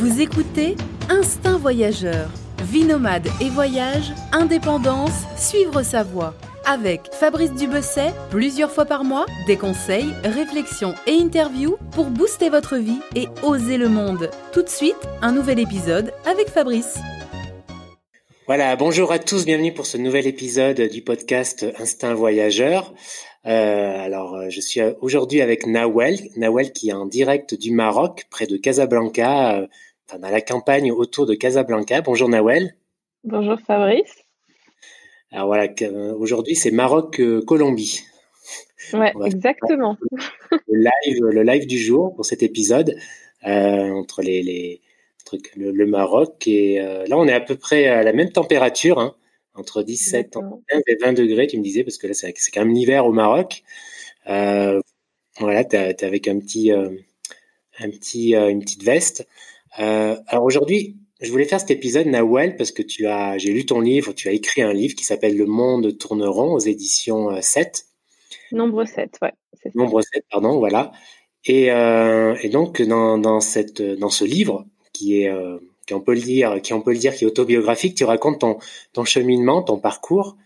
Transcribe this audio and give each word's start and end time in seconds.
Vous 0.00 0.22
écoutez 0.22 0.76
Instinct 1.10 1.58
Voyageur, 1.58 2.30
vie 2.62 2.84
nomade 2.84 3.28
et 3.42 3.50
voyage, 3.50 4.14
indépendance, 4.32 5.26
suivre 5.36 5.82
sa 5.82 6.02
voie. 6.04 6.32
Avec 6.64 7.12
Fabrice 7.12 7.52
Dubesset, 7.52 8.14
plusieurs 8.30 8.70
fois 8.70 8.86
par 8.86 9.04
mois, 9.04 9.26
des 9.46 9.58
conseils, 9.58 10.14
réflexions 10.24 10.94
et 11.06 11.20
interviews 11.20 11.76
pour 11.92 12.06
booster 12.06 12.48
votre 12.48 12.78
vie 12.78 13.00
et 13.14 13.26
oser 13.42 13.76
le 13.76 13.90
monde. 13.90 14.30
Tout 14.54 14.62
de 14.62 14.70
suite, 14.70 14.96
un 15.20 15.32
nouvel 15.32 15.58
épisode 15.58 16.14
avec 16.24 16.48
Fabrice. 16.48 16.98
Voilà, 18.46 18.74
bonjour 18.76 19.12
à 19.12 19.18
tous, 19.18 19.44
bienvenue 19.44 19.74
pour 19.74 19.84
ce 19.84 19.98
nouvel 19.98 20.26
épisode 20.26 20.80
du 20.80 21.02
podcast 21.02 21.66
Instinct 21.78 22.14
Voyageur. 22.14 22.94
Euh, 23.46 24.04
alors, 24.04 24.34
euh, 24.34 24.46
je 24.48 24.60
suis 24.60 24.80
aujourd'hui 25.00 25.40
avec 25.40 25.66
Nawel, 25.66 26.18
Nawel 26.36 26.72
qui 26.72 26.88
est 26.88 26.94
en 26.94 27.06
direct 27.06 27.54
du 27.54 27.70
Maroc, 27.70 28.26
près 28.30 28.46
de 28.46 28.56
Casablanca, 28.56 29.66
euh, 30.10 30.16
enfin, 30.16 30.18
dans 30.18 30.30
la 30.30 30.40
campagne 30.40 30.92
autour 30.92 31.26
de 31.26 31.34
Casablanca. 31.34 32.00
Bonjour 32.02 32.28
Nawel. 32.28 32.74
Bonjour 33.24 33.58
Fabrice. 33.66 34.24
Alors 35.32 35.46
voilà, 35.46 35.68
aujourd'hui 36.16 36.56
c'est 36.56 36.70
Maroc-Colombie. 36.70 38.02
ouais, 38.94 39.12
exactement. 39.26 39.96
Le 40.50 40.78
live, 40.78 41.24
le 41.24 41.42
live 41.42 41.66
du 41.66 41.78
jour 41.78 42.14
pour 42.14 42.24
cet 42.24 42.42
épisode 42.42 42.96
entre 43.42 44.22
les, 44.22 44.42
les 44.42 44.80
le, 45.56 45.70
le, 45.70 45.86
Maroc 45.86 46.46
et 46.48 46.80
là 46.80 47.16
on 47.16 47.28
est 47.28 47.32
à 47.32 47.40
peu 47.40 47.54
près 47.54 47.86
à 47.86 48.02
la 48.02 48.12
même 48.12 48.32
température. 48.32 48.98
Hein 48.98 49.14
entre 49.54 49.82
17 49.82 50.32
15 50.32 50.82
et 50.86 50.96
20 50.96 51.12
degrés, 51.12 51.46
tu 51.46 51.58
me 51.58 51.62
disais, 51.62 51.84
parce 51.84 51.98
que 51.98 52.06
là, 52.06 52.14
c'est 52.14 52.32
quand 52.52 52.64
même 52.64 52.74
l'hiver 52.74 53.06
au 53.06 53.12
Maroc. 53.12 53.62
Euh, 54.28 54.80
voilà, 55.38 55.64
tu 55.64 55.76
es, 55.76 56.04
avec 56.04 56.28
un 56.28 56.38
petit, 56.38 56.72
euh, 56.72 56.90
un 57.78 57.90
petit, 57.90 58.34
euh, 58.34 58.48
une 58.48 58.60
petite 58.60 58.82
veste. 58.82 59.26
Alors 59.72 60.44
aujourd'hui, 60.44 60.96
je 61.20 61.30
voulais 61.30 61.44
faire 61.44 61.60
cet 61.60 61.70
épisode, 61.70 62.06
Nawel, 62.06 62.56
parce 62.56 62.72
que 62.72 62.82
tu 62.82 63.06
as, 63.06 63.38
j'ai 63.38 63.52
lu 63.52 63.66
ton 63.66 63.80
livre, 63.80 64.12
tu 64.12 64.28
as 64.28 64.32
écrit 64.32 64.62
un 64.62 64.72
livre 64.72 64.94
qui 64.94 65.04
s'appelle 65.04 65.36
Le 65.36 65.46
Monde 65.46 65.96
tourneront 65.98 66.54
aux 66.54 66.58
éditions 66.58 67.40
7. 67.40 67.84
Nombre 68.52 68.84
7, 68.84 69.18
ouais. 69.22 69.32
Nombre 69.74 70.00
7, 70.02 70.24
pardon, 70.30 70.58
voilà. 70.58 70.92
Et, 71.44 71.66
et 71.66 72.48
donc, 72.48 72.82
dans, 72.82 73.18
dans, 73.18 73.40
cette, 73.40 73.82
dans 73.82 74.10
ce 74.10 74.24
livre, 74.24 74.64
qui 74.92 75.22
est 75.22 75.30
qui 75.90 75.94
on 75.94 76.00
peut 76.00 76.14
le 76.14 76.20
dire, 76.20 76.62
qui 76.62 76.72
on 76.72 76.82
peut 76.82 76.92
le 76.92 76.98
dire, 76.98 77.14
qui 77.16 77.24
est 77.24 77.26
autobiographique. 77.26 77.96
Tu 77.96 78.04
racontes 78.04 78.40
ton 78.40 78.58
ton 78.92 79.04
cheminement, 79.04 79.60
ton 79.60 79.80
parcours, 79.80 80.36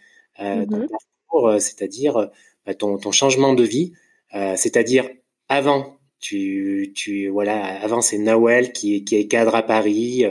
euh, 0.40 0.64
ton 0.64 0.78
mhm. 0.78 0.88
parcours, 0.88 1.48
euh, 1.48 1.58
c'est-à-dire 1.58 2.16
euh, 2.16 2.26
bah, 2.64 2.72
ton 2.74 2.96
ton 2.96 3.12
changement 3.12 3.52
de 3.52 3.62
vie, 3.62 3.92
euh, 4.34 4.54
c'est-à-dire 4.56 5.06
avant. 5.50 5.98
Tu, 6.20 6.92
tu 6.94 7.28
voilà 7.28 7.62
avant 7.82 8.00
c'est 8.00 8.18
Nawel 8.18 8.72
qui, 8.72 9.04
qui 9.04 9.16
est 9.16 9.26
cadre 9.26 9.54
à 9.54 9.62
Paris, 9.62 10.24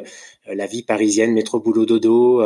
la 0.48 0.66
vie 0.66 0.84
parisienne, 0.84 1.34
métro 1.34 1.60
boulot 1.60 1.86
dodo, 1.86 2.42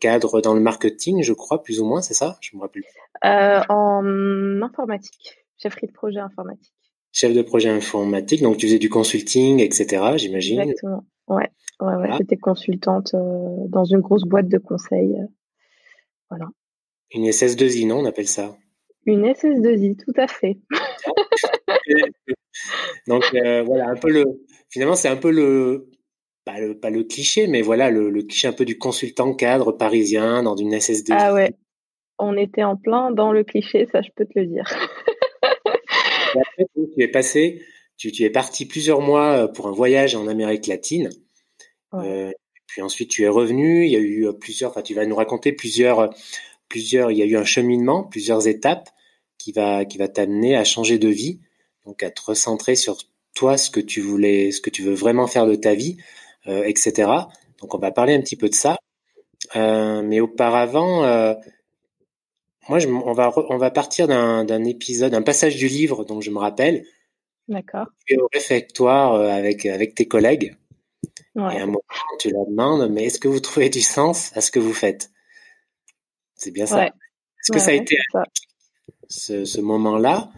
cadre 0.00 0.40
dans 0.40 0.54
le 0.54 0.60
marketing, 0.60 1.22
je 1.22 1.32
crois 1.32 1.62
plus 1.62 1.80
ou 1.80 1.86
moins, 1.86 2.02
c'est 2.02 2.14
ça? 2.14 2.36
Je 2.40 2.56
me 2.56 2.62
rappelle. 2.62 2.82
en 3.22 4.62
informatique, 4.62 5.38
chefferie 5.56 5.86
de 5.86 5.92
projet 5.92 6.18
informatique. 6.18 6.72
Chef 7.12 7.32
de 7.32 7.42
projet 7.42 7.68
informatique, 7.68 8.42
donc 8.42 8.56
tu 8.56 8.66
faisais 8.66 8.78
du 8.78 8.90
consulting, 8.90 9.60
etc. 9.60 10.16
J'imagine. 10.16 10.60
Exactement. 10.60 11.04
Ouais. 11.28 11.48
Ouais, 11.80 11.94
ouais, 11.94 12.10
j'étais 12.18 12.36
consultante 12.36 13.14
euh, 13.14 13.66
dans 13.68 13.84
une 13.84 14.00
grosse 14.00 14.24
boîte 14.24 14.48
de 14.48 14.58
conseil. 14.58 15.14
Euh, 15.14 15.26
voilà. 16.28 16.46
Une 17.12 17.24
SS2I, 17.24 17.86
non, 17.86 17.98
on 18.00 18.04
appelle 18.04 18.26
ça? 18.26 18.56
Une 19.06 19.24
SS2I, 19.24 19.96
tout 19.96 20.12
à 20.16 20.26
fait. 20.26 20.58
Donc 23.06 23.24
euh, 23.34 23.62
voilà, 23.62 23.88
un 23.88 23.96
peu 23.96 24.10
le. 24.10 24.24
Finalement, 24.70 24.94
c'est 24.94 25.08
un 25.08 25.16
peu 25.16 25.30
le 25.30 25.90
pas, 26.44 26.58
le. 26.60 26.78
pas 26.78 26.90
le 26.90 27.04
cliché, 27.04 27.46
mais 27.46 27.62
voilà, 27.62 27.90
le, 27.90 28.10
le, 28.10 28.22
cliché 28.22 28.48
un 28.48 28.52
peu 28.52 28.64
du 28.64 28.78
consultant 28.78 29.34
cadre 29.34 29.72
parisien 29.72 30.42
dans 30.42 30.56
une 30.56 30.74
SS2I. 30.74 31.16
Ah 31.16 31.34
ouais, 31.34 31.54
on 32.18 32.36
était 32.36 32.64
en 32.64 32.76
plein 32.76 33.10
dans 33.10 33.32
le 33.32 33.44
cliché, 33.44 33.86
ça 33.86 34.02
je 34.02 34.10
peux 34.14 34.26
te 34.26 34.38
le 34.38 34.46
dire. 34.46 34.64
après, 36.34 36.64
tu 36.74 37.02
es 37.02 37.08
passé, 37.08 37.62
tu, 37.96 38.12
tu 38.12 38.24
es 38.24 38.30
parti 38.30 38.66
plusieurs 38.66 39.00
mois 39.00 39.48
pour 39.48 39.68
un 39.68 39.72
voyage 39.72 40.14
en 40.14 40.26
Amérique 40.26 40.66
latine. 40.66 41.10
Euh, 41.94 42.32
puis 42.66 42.82
ensuite, 42.82 43.10
tu 43.10 43.22
es 43.24 43.28
revenu. 43.28 43.84
Il 43.84 43.90
y 43.90 43.96
a 43.96 44.00
eu 44.00 44.26
euh, 44.26 44.32
plusieurs. 44.32 44.70
Enfin, 44.70 44.82
tu 44.82 44.94
vas 44.94 45.06
nous 45.06 45.16
raconter 45.16 45.52
plusieurs, 45.52 46.10
plusieurs. 46.68 47.10
Il 47.10 47.18
y 47.18 47.22
a 47.22 47.26
eu 47.26 47.36
un 47.36 47.44
cheminement, 47.44 48.04
plusieurs 48.04 48.46
étapes 48.46 48.90
qui 49.38 49.52
va 49.52 49.84
qui 49.84 49.98
va 49.98 50.08
t'amener 50.08 50.56
à 50.56 50.64
changer 50.64 50.98
de 50.98 51.08
vie, 51.08 51.40
donc 51.88 52.02
à 52.02 52.10
te 52.10 52.20
recentrer 52.20 52.76
sur 52.76 52.98
toi, 53.34 53.56
ce 53.56 53.70
que 53.70 53.80
tu 53.80 54.02
voulais, 54.02 54.52
ce 54.52 54.60
que 54.60 54.68
tu 54.68 54.82
veux 54.82 54.92
vraiment 54.92 55.26
faire 55.26 55.46
de 55.46 55.54
ta 55.54 55.74
vie, 55.74 55.96
euh, 56.46 56.62
etc. 56.64 57.10
Donc, 57.60 57.74
on 57.74 57.78
va 57.78 57.90
parler 57.90 58.14
un 58.14 58.20
petit 58.20 58.36
peu 58.36 58.50
de 58.50 58.54
ça. 58.54 58.76
Euh, 59.56 60.02
mais 60.02 60.20
auparavant, 60.20 61.04
euh, 61.04 61.34
moi, 62.68 62.78
je, 62.78 62.88
on 62.88 63.12
va 63.14 63.32
on 63.34 63.56
va 63.56 63.70
partir 63.70 64.06
d'un 64.06 64.64
épisode, 64.64 65.14
un 65.14 65.22
passage 65.22 65.56
du 65.56 65.66
livre 65.66 66.04
dont 66.04 66.20
je 66.20 66.30
me 66.30 66.38
rappelle. 66.38 66.84
D'accord. 67.48 67.86
Tu 68.04 68.14
es 68.14 68.18
au 68.18 68.28
réfectoire 68.30 69.14
avec 69.14 69.64
avec 69.64 69.94
tes 69.94 70.06
collègues. 70.06 70.54
Et 71.36 71.40
à 71.40 71.62
un 71.62 71.66
moment, 71.66 71.80
tu 72.18 72.30
leur 72.30 72.46
demandes, 72.46 72.90
mais 72.90 73.04
est-ce 73.04 73.18
que 73.18 73.28
vous 73.28 73.40
trouvez 73.40 73.70
du 73.70 73.80
sens 73.80 74.36
à 74.36 74.42
ce 74.42 74.50
que 74.50 74.58
vous 74.58 74.74
faites? 74.74 75.10
C'est 76.34 76.50
bien 76.50 76.66
ça. 76.66 76.84
Est-ce 76.86 77.52
que 77.52 77.60
ça 77.60 77.70
a 77.70 77.74
été 77.74 77.96
ce, 79.08 79.46
ce 79.46 79.60
moment-là? 79.60 80.30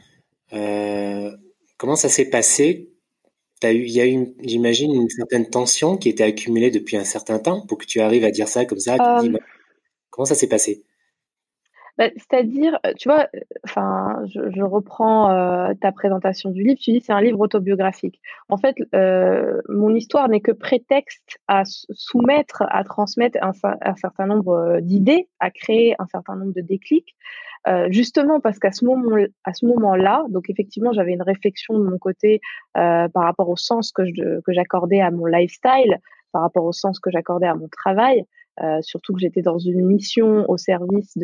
Euh, 0.53 1.31
Comment 1.77 1.97
ça 1.97 2.09
s'est 2.09 2.29
passé? 2.29 2.91
Eu, 3.63 3.85
Il 3.85 3.91
y 3.91 4.01
a 4.01 4.07
eu, 4.07 4.35
j'imagine, 4.43 4.95
une 4.95 5.09
certaine 5.09 5.49
tension 5.49 5.97
qui 5.97 6.09
était 6.09 6.25
accumulée 6.25 6.71
depuis 6.71 6.97
un 6.97 7.05
certain 7.05 7.39
temps 7.39 7.67
pour 7.67 7.79
que 7.79 7.87
tu 7.87 8.01
arrives 8.01 8.25
à 8.25 8.31
dire 8.31 8.49
ça 8.49 8.65
comme 8.65 8.79
ça. 8.79 8.97
Euh... 9.23 9.33
comment 10.11 10.27
ça 10.27 10.35
s'est 10.35 10.49
passé? 10.49 10.83
Bah, 12.01 12.09
c'est-à-dire, 12.17 12.79
euh, 12.87 12.95
tu 12.97 13.11
vois, 13.11 13.29
euh, 13.35 13.41
enfin, 13.65 14.23
je, 14.25 14.63
reprends 14.63 15.31
euh, 15.33 15.75
ta 15.83 15.93
présentation 15.93 16.51
du 16.51 16.63
livre. 16.63 16.81
Tu 16.81 16.93
dis 16.93 17.01
c'est 17.03 17.13
un 17.13 17.21
livre 17.21 17.39
autobiographique. 17.41 18.23
En 18.49 18.57
fait, 18.57 18.77
mon 19.69 19.95
histoire 19.95 20.31
n'est 20.31 20.41
que 20.41 20.53
prétexte 20.53 21.39
à 21.47 21.65
soumettre, 21.67 22.63
à 22.71 22.85
transmettre 22.85 23.37
un, 23.43 23.53
certain 23.97 24.25
nombre 24.25 24.79
d'idées, 24.81 25.29
à 25.41 25.51
créer 25.51 25.95
un 25.99 26.07
certain 26.07 26.37
nombre 26.37 26.55
de 26.55 26.63
déclics. 26.63 27.15
justement 27.89 28.41
parce 28.41 28.59
qu'à 28.59 28.73
ce 28.73 28.87
moment-là, 28.87 30.25
donc 30.31 30.49
effectivement, 30.49 30.95
j'avais 30.95 31.13
une 31.13 31.23
réflexion 31.23 31.79
de 31.79 31.85
mon 31.85 31.99
côté 31.99 32.41
par 32.73 33.11
rapport 33.15 33.51
au 33.51 33.57
sens 33.57 33.93
que 33.93 34.05
j'accordais 34.49 35.03
à 35.03 35.11
mon 35.11 35.27
lifestyle, 35.27 35.99
par 36.33 36.43
rapport 36.43 36.65
au 36.65 36.73
sens 36.73 36.99
que 36.99 37.11
j'accordais 37.11 37.47
à 37.47 37.55
mon 37.55 37.69
travail. 37.69 38.25
Euh, 38.63 38.83
surtout 38.83 39.15
que 39.15 39.21
j'étais 39.21 39.43
dans 39.43 39.59
une 39.59 39.87
mission 39.87 40.49
au 40.49 40.59
service 40.59 41.17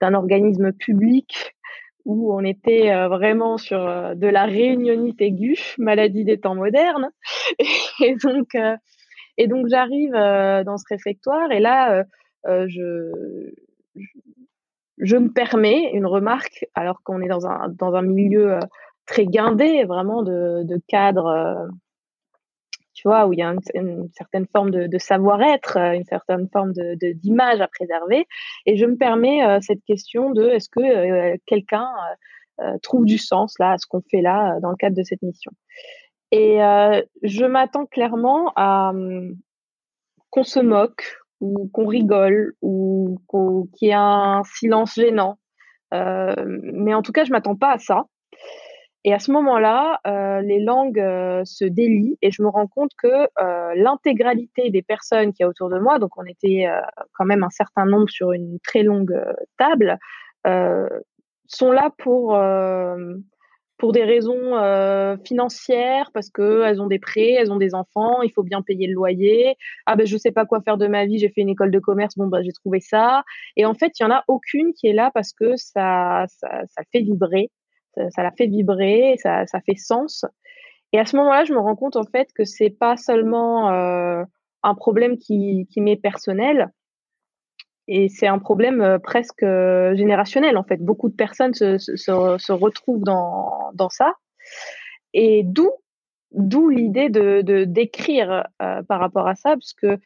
d'un 0.00 0.14
organisme 0.14 0.72
public 0.72 1.54
où 2.04 2.34
on 2.34 2.44
était 2.44 2.90
euh, 2.90 3.08
vraiment 3.08 3.58
sur 3.58 3.80
euh, 3.80 4.14
de 4.14 4.26
la 4.26 4.44
réunionite 4.44 5.20
aiguë, 5.20 5.74
maladie 5.78 6.24
des 6.24 6.38
temps 6.38 6.54
modernes. 6.54 7.10
Et 8.00 8.16
donc, 8.16 8.56
et 9.36 9.46
donc 9.46 9.68
j'arrive 9.68 10.12
dans 10.12 10.76
ce 10.76 10.84
réfectoire 10.88 11.50
et 11.50 11.60
là, 11.60 12.04
je, 12.44 13.52
je 14.98 15.16
me 15.16 15.32
permets 15.32 15.90
une 15.92 16.06
remarque 16.06 16.66
alors 16.74 17.02
qu'on 17.02 17.20
est 17.20 17.28
dans 17.28 17.46
un, 17.46 17.68
dans 17.68 17.94
un 17.94 18.02
milieu 18.02 18.58
très 19.06 19.26
guindé, 19.26 19.84
vraiment 19.84 20.22
de, 20.22 20.64
de 20.64 20.80
cadres 20.88 21.68
tu 23.04 23.26
où 23.26 23.32
il 23.32 23.38
y 23.38 23.42
a 23.42 23.54
une, 23.74 24.08
certaine 24.12 24.46
forme 24.46 24.70
de, 24.70 24.98
savoir-être, 24.98 25.76
euh, 25.76 25.92
une 25.92 26.04
certaine 26.04 26.48
forme 26.50 26.72
d'image 26.72 27.60
à 27.60 27.68
préserver. 27.68 28.26
Et 28.66 28.76
je 28.76 28.86
me 28.86 28.96
permets 28.96 29.44
euh, 29.44 29.58
cette 29.60 29.84
question 29.84 30.30
de 30.30 30.48
est-ce 30.48 30.68
que 30.68 30.80
euh, 30.80 31.36
quelqu'un 31.46 31.86
trouve 32.82 33.04
du 33.04 33.18
sens 33.18 33.58
là 33.58 33.72
à 33.72 33.78
ce 33.78 33.86
qu'on 33.86 34.00
fait 34.10 34.20
là 34.20 34.60
dans 34.60 34.70
le 34.70 34.76
cadre 34.76 34.96
de 34.96 35.02
cette 35.02 35.22
mission? 35.22 35.50
Et 36.30 36.58
je 37.22 37.44
m'attends 37.44 37.86
clairement 37.86 38.52
à 38.56 38.90
hum, 38.90 39.34
qu'on 40.30 40.44
se 40.44 40.60
moque 40.60 41.16
ou 41.40 41.68
qu'on 41.72 41.86
rigole 41.86 42.54
ou 42.62 43.18
qu'il 43.28 43.88
y 43.88 43.90
ait 43.90 43.94
un 43.94 44.42
silence 44.44 44.94
gênant. 44.94 45.38
mais 45.92 46.94
en 46.94 47.02
tout 47.02 47.12
cas, 47.12 47.24
je 47.24 47.32
m'attends 47.32 47.56
pas 47.56 47.72
à 47.72 47.78
ça. 47.78 48.06
Et 49.06 49.12
à 49.12 49.18
ce 49.18 49.30
moment-là, 49.32 50.00
euh, 50.06 50.40
les 50.40 50.60
langues 50.60 50.98
euh, 50.98 51.42
se 51.44 51.66
délient 51.66 52.16
et 52.22 52.30
je 52.30 52.42
me 52.42 52.48
rends 52.48 52.66
compte 52.66 52.92
que 52.96 53.06
euh, 53.08 53.74
l'intégralité 53.76 54.70
des 54.70 54.80
personnes 54.82 55.34
qui 55.34 55.42
y 55.42 55.44
a 55.44 55.48
autour 55.48 55.68
de 55.68 55.78
moi, 55.78 55.98
donc 55.98 56.16
on 56.16 56.24
était 56.24 56.66
euh, 56.66 56.80
quand 57.12 57.26
même 57.26 57.44
un 57.44 57.50
certain 57.50 57.84
nombre 57.84 58.08
sur 58.08 58.32
une 58.32 58.58
très 58.60 58.82
longue 58.82 59.12
euh, 59.12 59.32
table, 59.58 59.98
sont 61.46 61.72
là 61.72 61.90
pour 61.98 62.38
pour 63.78 63.92
des 63.92 64.04
raisons 64.04 65.16
financières 65.24 66.10
parce 66.12 66.28
que 66.28 66.62
elles 66.64 66.82
ont 66.82 66.86
des 66.86 66.98
prêts, 66.98 67.32
elles 67.32 67.50
ont 67.50 67.56
des 67.56 67.74
enfants, 67.74 68.20
il 68.22 68.30
faut 68.30 68.42
bien 68.42 68.60
payer 68.60 68.86
le 68.86 68.92
loyer. 68.92 69.56
Ah 69.86 69.96
ben 69.96 70.06
je 70.06 70.18
sais 70.18 70.32
pas 70.32 70.44
quoi 70.44 70.60
faire 70.60 70.76
de 70.76 70.86
ma 70.86 71.06
vie, 71.06 71.18
j'ai 71.18 71.30
fait 71.30 71.40
une 71.40 71.48
école 71.48 71.70
de 71.70 71.78
commerce, 71.78 72.16
bon 72.18 72.26
ben 72.26 72.42
j'ai 72.42 72.52
trouvé 72.52 72.80
ça. 72.80 73.24
Et 73.56 73.64
en 73.64 73.72
fait, 73.74 73.92
il 73.98 74.02
y 74.02 74.06
en 74.06 74.10
a 74.10 74.22
aucune 74.28 74.74
qui 74.74 74.86
est 74.86 74.92
là 74.92 75.10
parce 75.14 75.32
que 75.32 75.56
ça 75.56 76.26
ça, 76.28 76.48
ça 76.66 76.82
fait 76.92 77.00
vibrer 77.00 77.50
ça, 78.10 78.22
l'a 78.22 78.32
fait 78.32 78.46
vibrer, 78.46 79.16
ça, 79.18 79.46
ça 79.46 79.60
fait 79.60 79.76
sens. 79.76 80.24
Et 80.92 80.98
à 80.98 81.06
ce 81.06 81.16
moment-là, 81.16 81.44
je 81.44 81.52
me 81.52 81.58
rends 81.58 81.76
compte 81.76 81.96
en 81.96 82.04
fait 82.04 82.28
que 82.34 82.44
c'est 82.44 82.70
pas 82.70 82.96
seulement 82.96 83.68
un 83.68 84.74
problème 84.74 85.18
qui, 85.18 85.66
qui 85.70 85.80
m'est 85.80 85.96
personnel, 85.96 86.70
et 87.86 88.08
c'est 88.08 88.26
un 88.26 88.38
problème 88.38 88.80
euh, 88.80 88.98
presque 88.98 89.42
euh, 89.42 89.94
générationnel, 89.94 90.56
en 90.56 90.64
fait. 90.64 90.78
Beaucoup 90.78 91.08
de 91.08 91.14
personnes 91.14 91.54
se, 91.54 91.76
se, 91.78 92.52
retrouvent 92.52 93.04
dans, 93.04 93.70
dans 93.74 93.90
ça. 93.90 94.14
Et 95.12 95.42
d'où 95.44 95.70
d'où 96.32 96.68
l'idée 96.68 97.10
de, 97.10 97.64
d'écrire 97.64 98.48
euh, 98.60 98.82
par 98.82 98.98
rapport 98.98 99.28
à 99.28 99.36
ça, 99.36 99.50
parce 99.50 99.72
que 99.72 99.98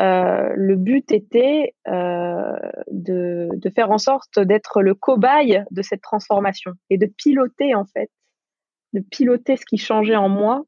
euh, 0.00 0.52
le 0.56 0.76
but 0.76 1.12
était 1.12 1.74
euh, 1.86 2.56
de, 2.90 3.48
de 3.52 3.70
faire 3.70 3.90
en 3.90 3.98
sorte 3.98 4.40
d'être 4.40 4.82
le 4.82 4.94
cobaye 4.94 5.64
de 5.70 5.82
cette 5.82 6.02
transformation 6.02 6.72
et 6.90 6.98
de 6.98 7.06
piloter 7.06 7.74
en 7.74 7.84
fait, 7.84 8.10
de 8.92 9.00
piloter 9.00 9.56
ce 9.56 9.64
qui 9.64 9.78
changeait 9.78 10.16
en 10.16 10.28
moi 10.28 10.64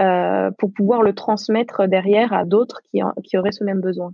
euh, 0.00 0.50
pour 0.58 0.72
pouvoir 0.72 1.02
le 1.02 1.14
transmettre 1.14 1.86
derrière 1.86 2.32
à 2.32 2.44
d'autres 2.44 2.80
qui, 2.90 3.00
qui 3.24 3.38
auraient 3.38 3.52
ce 3.52 3.64
même 3.64 3.80
besoin. 3.80 4.12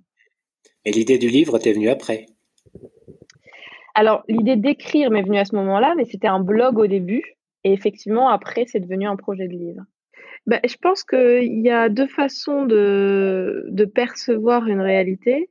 Et 0.85 0.93
l'idée 0.93 1.19
du 1.19 1.29
livre 1.29 1.59
t'est 1.59 1.73
venue 1.73 1.89
après? 1.89 2.27
Alors, 3.95 4.25
l'idée 4.29 4.57
d'écrire 4.57 5.11
m'est 5.11 5.23
venue 5.23 5.39
à 5.39 5.45
ce 5.45 5.55
moment-là, 5.55 5.95
mais 5.97 6.05
c'était 6.05 6.27
un 6.27 6.41
blog 6.41 6.79
au 6.79 6.87
début. 6.87 7.23
Et 7.63 7.73
effectivement, 7.73 8.29
après, 8.29 8.65
c'est 8.67 8.81
devenu 8.81 9.07
un 9.07 9.17
projet 9.17 9.47
de 9.47 9.53
livre. 9.53 9.83
Ben, 10.47 10.61
je 10.67 10.77
pense 10.77 11.05
qu'il 11.05 11.61
y 11.61 11.71
a 11.71 11.89
deux 11.89 12.07
façons 12.07 12.67
de, 12.67 13.65
de 13.71 13.85
percevoir 13.87 14.67
une 14.67 14.81
réalité. 14.81 15.51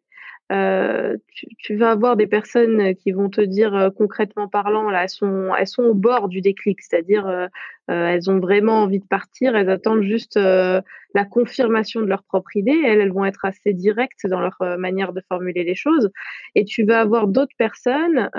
Euh, 0.51 1.17
tu, 1.33 1.47
tu, 1.57 1.75
vas 1.77 1.91
avoir 1.91 2.15
des 2.15 2.27
personnes 2.27 2.93
qui 2.95 3.11
vont 3.11 3.29
te 3.29 3.41
dire 3.41 3.73
euh, 3.75 3.89
concrètement 3.89 4.47
parlant, 4.47 4.91
là, 4.91 5.03
elles 5.03 5.09
sont, 5.09 5.49
elles 5.57 5.67
sont 5.67 5.83
au 5.83 5.93
bord 5.95 6.27
du 6.27 6.41
déclic, 6.41 6.81
c'est-à-dire 6.81 7.25
euh, 7.25 7.47
euh 7.89 8.07
elles 8.07 8.29
ont 8.29 8.39
vraiment 8.39 8.83
envie 8.83 8.99
de 8.99 9.05
partir, 9.05 9.55
elles 9.55 9.69
attendent 9.69 10.03
juste 10.03 10.37
euh, 10.37 10.81
la 11.15 11.25
confirmation 11.25 12.01
de 12.01 12.07
leur 12.07 12.23
propre 12.23 12.55
idée, 12.55 12.79
elles, 12.85 12.99
elles 12.99 13.13
vont 13.13 13.25
être 13.25 13.45
assez 13.45 13.73
directes 13.73 14.27
dans 14.27 14.41
leur 14.41 14.57
manière 14.77 15.13
de 15.13 15.21
formuler 15.27 15.63
les 15.63 15.75
choses. 15.75 16.11
Et 16.55 16.65
tu 16.65 16.83
vas 16.83 16.99
avoir 16.99 17.27
d'autres 17.27 17.55
personnes 17.57 18.29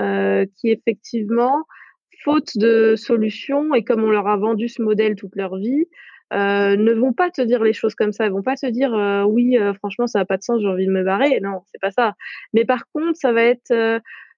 qui 0.57 0.71
effectivement, 0.71 1.65
faute 2.23 2.57
de 2.57 2.95
solution, 2.97 3.75
et 3.75 3.83
comme 3.83 4.05
on 4.05 4.11
leur 4.11 4.29
a 4.29 4.37
vendu 4.37 4.69
ce 4.69 4.83
modèle 4.83 5.15
toute 5.15 5.37
leur 5.37 5.57
vie, 5.57 5.87
euh, 6.35 6.77
ne 6.77 6.93
vont 6.93 7.13
pas 7.13 7.31
te 7.31 7.43
dire 7.43 7.63
les 7.63 7.73
choses 7.73 7.95
comme 7.95 8.13
ça. 8.13 8.27
Elles 8.27 8.33
vont 8.33 8.43
pas 8.43 8.57
te 8.57 8.67
dire 8.67 8.93
euh, 8.93 9.23
oui, 9.23 9.57
euh, 9.57 9.73
franchement, 9.75 10.07
ça 10.07 10.19
n'a 10.21 10.25
pas 10.25 10.37
de 10.37 10.43
sens, 10.43 10.61
j'ai 10.61 10.67
envie 10.67 10.87
de 10.87 10.93
me 10.93 11.05
barrer. 11.05 11.39
Non, 11.41 11.61
c'est 11.71 11.81
pas 11.81 11.93
ça. 11.93 12.15
Mais 12.53 12.65
par 12.65 12.87
contre, 12.93 13.17
ça 13.19 13.33
va 13.33 13.43
être 13.43 13.73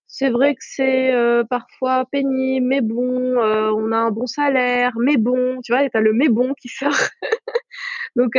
c'est 0.08 0.30
vrai 0.30 0.54
que 0.54 0.60
c'est 0.62 1.12
parfois 1.50 2.06
pénible, 2.12 2.66
mais 2.66 2.80
bon, 2.80 3.36
on 3.38 3.92
a 3.92 3.96
un 3.96 4.10
bon 4.10 4.26
salaire, 4.26 4.92
mais 4.98 5.16
bon, 5.16 5.60
tu 5.64 5.72
vois, 5.72 5.88
tu 5.88 5.96
as 5.96 6.00
le 6.00 6.12
mais 6.12 6.28
bon 6.28 6.54
qui 6.54 6.68
sort. 6.68 6.92
Donc, 8.16 8.38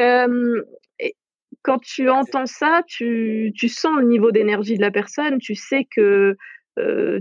quand 1.64 1.80
tu 1.80 2.10
entends 2.10 2.46
ça, 2.46 2.84
tu, 2.88 3.52
tu 3.54 3.68
sens 3.68 3.98
le 4.00 4.08
niveau 4.08 4.32
d'énergie 4.32 4.78
de 4.78 4.82
la 4.82 4.92
personne, 4.92 5.40
tu 5.40 5.56
sais 5.56 5.86
que 5.94 6.38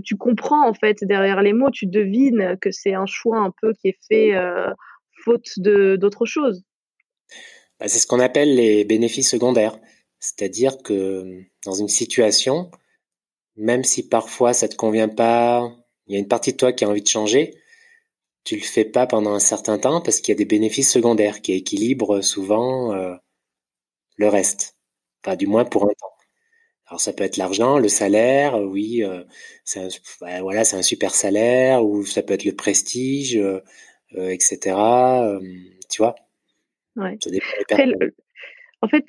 tu 0.05 0.15
comprends 0.15 0.65
en 0.65 0.73
fait 0.73 0.97
derrière 1.01 1.41
les 1.41 1.53
mots, 1.53 1.71
tu 1.71 1.85
devines 1.85 2.57
que 2.61 2.71
c'est 2.71 2.93
un 2.93 3.05
choix 3.05 3.39
un 3.39 3.51
peu 3.61 3.73
qui 3.73 3.89
est 3.89 3.97
fait 4.07 4.33
faute 5.27 5.59
d'autre 5.59 6.25
chose. 6.25 6.63
Bah, 7.79 7.87
c'est 7.87 7.99
ce 7.99 8.07
qu'on 8.07 8.19
appelle 8.19 8.55
les 8.55 8.85
bénéfices 8.85 9.29
secondaires. 9.29 9.77
C'est-à-dire 10.19 10.77
que 10.81 11.43
dans 11.65 11.73
une 11.73 11.89
situation, 11.89 12.71
même 13.55 13.83
si 13.83 14.07
parfois 14.07 14.53
ça 14.53 14.67
te 14.67 14.75
convient 14.75 15.09
pas, 15.09 15.71
il 16.07 16.13
y 16.13 16.15
a 16.17 16.19
une 16.19 16.27
partie 16.27 16.53
de 16.53 16.57
toi 16.57 16.73
qui 16.73 16.85
a 16.85 16.89
envie 16.89 17.03
de 17.03 17.07
changer, 17.07 17.53
tu 18.43 18.55
le 18.55 18.61
fais 18.61 18.85
pas 18.85 19.05
pendant 19.07 19.33
un 19.33 19.39
certain 19.39 19.77
temps 19.77 20.01
parce 20.01 20.21
qu'il 20.21 20.31
y 20.31 20.35
a 20.35 20.39
des 20.39 20.45
bénéfices 20.45 20.91
secondaires 20.91 21.41
qui 21.41 21.53
équilibrent 21.53 22.23
souvent 22.23 22.93
euh, 22.93 23.15
le 24.15 24.29
reste. 24.29 24.77
Enfin, 25.23 25.35
du 25.35 25.47
moins 25.47 25.65
pour 25.65 25.83
un 25.83 25.93
temps. 25.99 26.17
Alors 26.87 27.01
ça 27.01 27.13
peut 27.13 27.23
être 27.25 27.37
l'argent, 27.37 27.79
le 27.79 27.89
salaire, 27.89 28.55
oui, 28.61 29.03
euh, 29.03 29.23
c'est 29.65 29.81
un, 29.81 29.89
bah, 30.21 30.41
voilà, 30.41 30.63
c'est 30.63 30.77
un 30.77 30.81
super 30.81 31.13
salaire, 31.13 31.83
ou 31.85 32.05
ça 32.05 32.23
peut 32.23 32.33
être 32.33 32.45
le 32.45 32.55
prestige, 32.55 33.35
euh, 33.35 33.57
euh, 33.57 33.61
etc. 34.11 34.75
Euh, 34.77 35.39
tu 35.89 36.01
vois 36.01 36.15
ouais. 36.95 37.17
En 38.83 38.87
fait, 38.87 39.05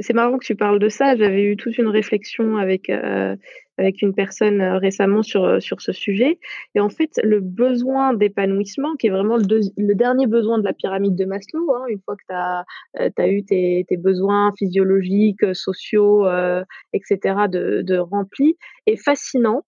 c'est 0.00 0.12
marrant 0.12 0.36
que 0.36 0.44
tu 0.44 0.54
parles 0.54 0.78
de 0.78 0.90
ça. 0.90 1.16
J'avais 1.16 1.42
eu 1.44 1.56
toute 1.56 1.78
une 1.78 1.88
réflexion 1.88 2.58
avec 2.58 2.90
euh, 2.90 3.36
avec 3.78 4.02
une 4.02 4.12
personne 4.12 4.60
récemment 4.60 5.22
sur 5.22 5.62
sur 5.62 5.80
ce 5.80 5.92
sujet. 5.92 6.38
Et 6.74 6.80
en 6.80 6.90
fait, 6.90 7.18
le 7.24 7.40
besoin 7.40 8.12
d'épanouissement, 8.12 8.96
qui 8.96 9.06
est 9.06 9.10
vraiment 9.10 9.38
le, 9.38 9.60
le, 9.78 9.94
dernier 9.94 10.26
besoin 10.26 10.58
de 10.58 10.64
la 10.64 10.74
pyramide 10.74 11.16
de 11.16 11.24
Maslow, 11.24 11.74
hein, 11.74 11.86
une 11.88 12.00
fois 12.00 12.16
que 12.16 12.24
tu 12.28 12.34
as, 12.34 12.64
as, 13.16 13.28
eu 13.28 13.44
tes, 13.44 13.86
tes, 13.88 13.96
besoins 13.96 14.52
physiologiques, 14.58 15.54
sociaux, 15.54 16.26
euh, 16.26 16.62
etc., 16.92 17.46
de, 17.48 17.80
de 17.80 17.96
remplis, 17.96 18.58
est 18.86 19.02
fascinant 19.02 19.64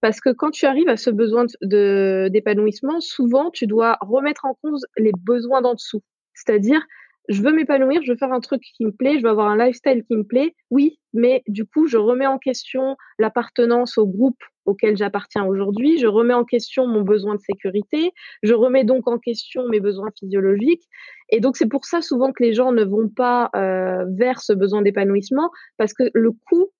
parce 0.00 0.20
que 0.20 0.30
quand 0.30 0.50
tu 0.50 0.66
arrives 0.66 0.88
à 0.88 0.96
ce 0.96 1.10
besoin 1.10 1.44
d'épanouissement, 1.62 3.00
souvent, 3.00 3.50
tu 3.50 3.66
dois 3.66 3.98
remettre 4.00 4.44
en 4.44 4.54
cause 4.62 4.86
les 4.96 5.12
besoins 5.18 5.60
d'en 5.60 5.74
dessous. 5.74 6.02
C'est-à-dire, 6.34 6.80
je 7.28 7.42
veux 7.42 7.52
m'épanouir, 7.52 8.00
je 8.02 8.12
veux 8.12 8.18
faire 8.18 8.32
un 8.32 8.40
truc 8.40 8.62
qui 8.76 8.84
me 8.84 8.92
plaît, 8.92 9.18
je 9.18 9.22
veux 9.22 9.30
avoir 9.30 9.48
un 9.48 9.56
lifestyle 9.56 10.02
qui 10.04 10.16
me 10.16 10.24
plaît. 10.24 10.54
Oui, 10.70 10.98
mais 11.12 11.42
du 11.46 11.64
coup, 11.64 11.86
je 11.86 11.96
remets 11.96 12.26
en 12.26 12.38
question 12.38 12.96
l'appartenance 13.18 13.98
au 13.98 14.06
groupe 14.06 14.42
auquel 14.64 14.96
j'appartiens 14.96 15.44
aujourd'hui. 15.44 15.98
Je 15.98 16.06
remets 16.06 16.34
en 16.34 16.44
question 16.44 16.86
mon 16.86 17.02
besoin 17.02 17.34
de 17.34 17.40
sécurité. 17.40 18.12
Je 18.42 18.54
remets 18.54 18.84
donc 18.84 19.06
en 19.06 19.18
question 19.18 19.68
mes 19.68 19.80
besoins 19.80 20.10
physiologiques. 20.18 20.82
Et 21.28 21.40
donc, 21.40 21.56
c'est 21.56 21.68
pour 21.68 21.84
ça 21.84 22.02
souvent 22.02 22.32
que 22.32 22.42
les 22.42 22.52
gens 22.52 22.72
ne 22.72 22.84
vont 22.84 23.08
pas 23.08 23.50
euh, 23.54 24.04
vers 24.16 24.40
ce 24.40 24.52
besoin 24.52 24.82
d'épanouissement 24.82 25.50
parce 25.76 25.92
que 25.92 26.04
le 26.14 26.32
coût 26.32 26.70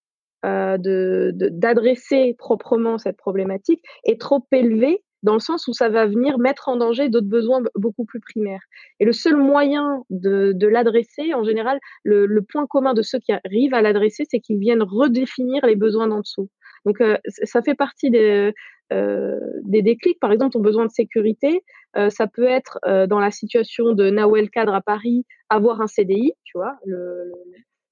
euh, 0.47 0.79
de 0.79 1.33
d'adresser 1.35 2.35
proprement 2.39 2.99
cette 2.99 3.17
problématique 3.17 3.83
est 4.05 4.21
trop 4.21 4.45
élevé 4.53 5.03
dans 5.23 5.35
le 5.35 5.41
sens 5.41 5.69
où 5.69 5.75
ça 5.75 5.91
va 5.91 6.07
venir 6.07 6.39
mettre 6.39 6.69
en 6.69 6.77
danger 6.77 7.11
d'autres 7.11 7.29
besoins 7.29 7.63
beaucoup 7.75 8.07
plus 8.07 8.21
primaires. 8.21 8.63
Et 9.01 9.05
le 9.05 9.13
seul 9.13 9.37
moyen 9.37 10.03
de, 10.09 10.53
de 10.55 10.67
l'adresser, 10.67 11.35
en 11.35 11.45
général, 11.45 11.79
le, 12.05 12.25
le, 12.25 12.43
point 12.43 12.67
commun 12.67 12.95
de 12.95 13.03
ceux 13.03 13.19
qui 13.19 13.33
arrivent 13.33 13.75
à 13.75 13.83
l'adresser, 13.83 14.25
c'est 14.31 14.41
qu'ils 14.41 14.59
viennent 14.59 14.83
redéfinir 14.83 15.67
les 15.67 15.77
besoins 15.77 16.09
d'en 16.09 16.21
dessous. 16.21 16.49
Donc, 16.87 17.03
euh, 17.03 17.19
ça 17.27 17.61
fait 17.61 17.75
partie 17.75 18.11
des, 18.11 18.55
euh, 18.93 19.39
des 19.63 19.83
déclics. 19.83 20.19
Par 20.19 20.33
exemple, 20.33 20.53
ton 20.53 20.61
besoin 20.61 20.85
de 20.85 20.91
sécurité, 20.91 21.63
euh, 21.97 22.11
ça 22.11 22.27
peut 22.27 22.45
être 22.45 22.81
euh, 22.87 23.07
dans 23.07 23.21
la 23.21 23.31
situation 23.31 23.93
de 23.93 24.11
Nawel 24.11 24.51
Cadre 24.51 24.75
à 24.75 24.81
Paris, 24.81 25.25
avoir 25.49 25.81
un 25.81 25.87
CDI, 25.87 26.33
tu 26.43 26.59
vois, 26.59 26.77
le, 26.85 27.31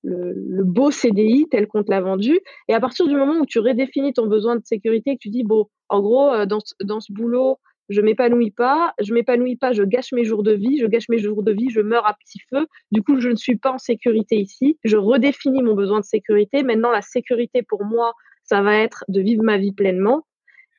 le, 0.04 0.64
beau 0.64 0.90
CDI 0.90 1.46
tel 1.50 1.66
qu'on 1.66 1.82
te 1.82 1.90
l'a 1.90 2.00
vendu. 2.00 2.40
Et 2.68 2.74
à 2.74 2.80
partir 2.80 3.06
du 3.06 3.16
moment 3.16 3.40
où 3.40 3.46
tu 3.46 3.58
redéfinis 3.58 4.12
ton 4.12 4.26
besoin 4.26 4.56
de 4.56 4.64
sécurité, 4.64 5.14
que 5.14 5.20
tu 5.20 5.30
dis, 5.30 5.44
bon, 5.44 5.66
en 5.88 6.00
gros, 6.00 6.32
euh, 6.32 6.46
dans, 6.46 7.00
ce 7.00 7.12
boulot, 7.12 7.58
je 7.88 8.00
m'épanouis 8.00 8.50
pas, 8.50 8.94
je 9.00 9.14
m'épanouis 9.14 9.56
pas, 9.56 9.72
je 9.72 9.82
gâche 9.82 10.12
mes 10.12 10.24
jours 10.24 10.42
de 10.42 10.52
vie, 10.52 10.78
je 10.78 10.86
gâche 10.86 11.08
mes 11.08 11.18
jours 11.18 11.42
de 11.42 11.52
vie, 11.52 11.70
je 11.70 11.80
meurs 11.80 12.06
à 12.06 12.14
petit 12.14 12.40
feu. 12.50 12.66
Du 12.92 13.02
coup, 13.02 13.18
je 13.20 13.28
ne 13.28 13.36
suis 13.36 13.56
pas 13.56 13.72
en 13.72 13.78
sécurité 13.78 14.36
ici. 14.36 14.78
Je 14.84 14.96
redéfinis 14.96 15.62
mon 15.62 15.74
besoin 15.74 16.00
de 16.00 16.04
sécurité. 16.04 16.62
Maintenant, 16.62 16.90
la 16.90 17.02
sécurité 17.02 17.62
pour 17.62 17.84
moi, 17.84 18.12
ça 18.44 18.62
va 18.62 18.76
être 18.76 19.04
de 19.08 19.20
vivre 19.20 19.42
ma 19.42 19.58
vie 19.58 19.72
pleinement. 19.72 20.26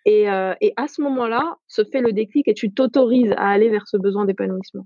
Et, 0.06 0.30
euh, 0.30 0.54
et 0.62 0.74
à 0.78 0.88
ce 0.88 1.02
moment-là, 1.02 1.58
se 1.68 1.84
fait 1.84 2.02
le 2.02 2.14
déclic 2.14 2.48
et 2.48 2.54
tu 2.54 2.72
t'autorises 2.72 3.34
à 3.34 3.50
aller 3.50 3.70
vers 3.70 3.88
ce 3.88 3.98
besoin 3.98 4.26
d'épanouissement. 4.26 4.86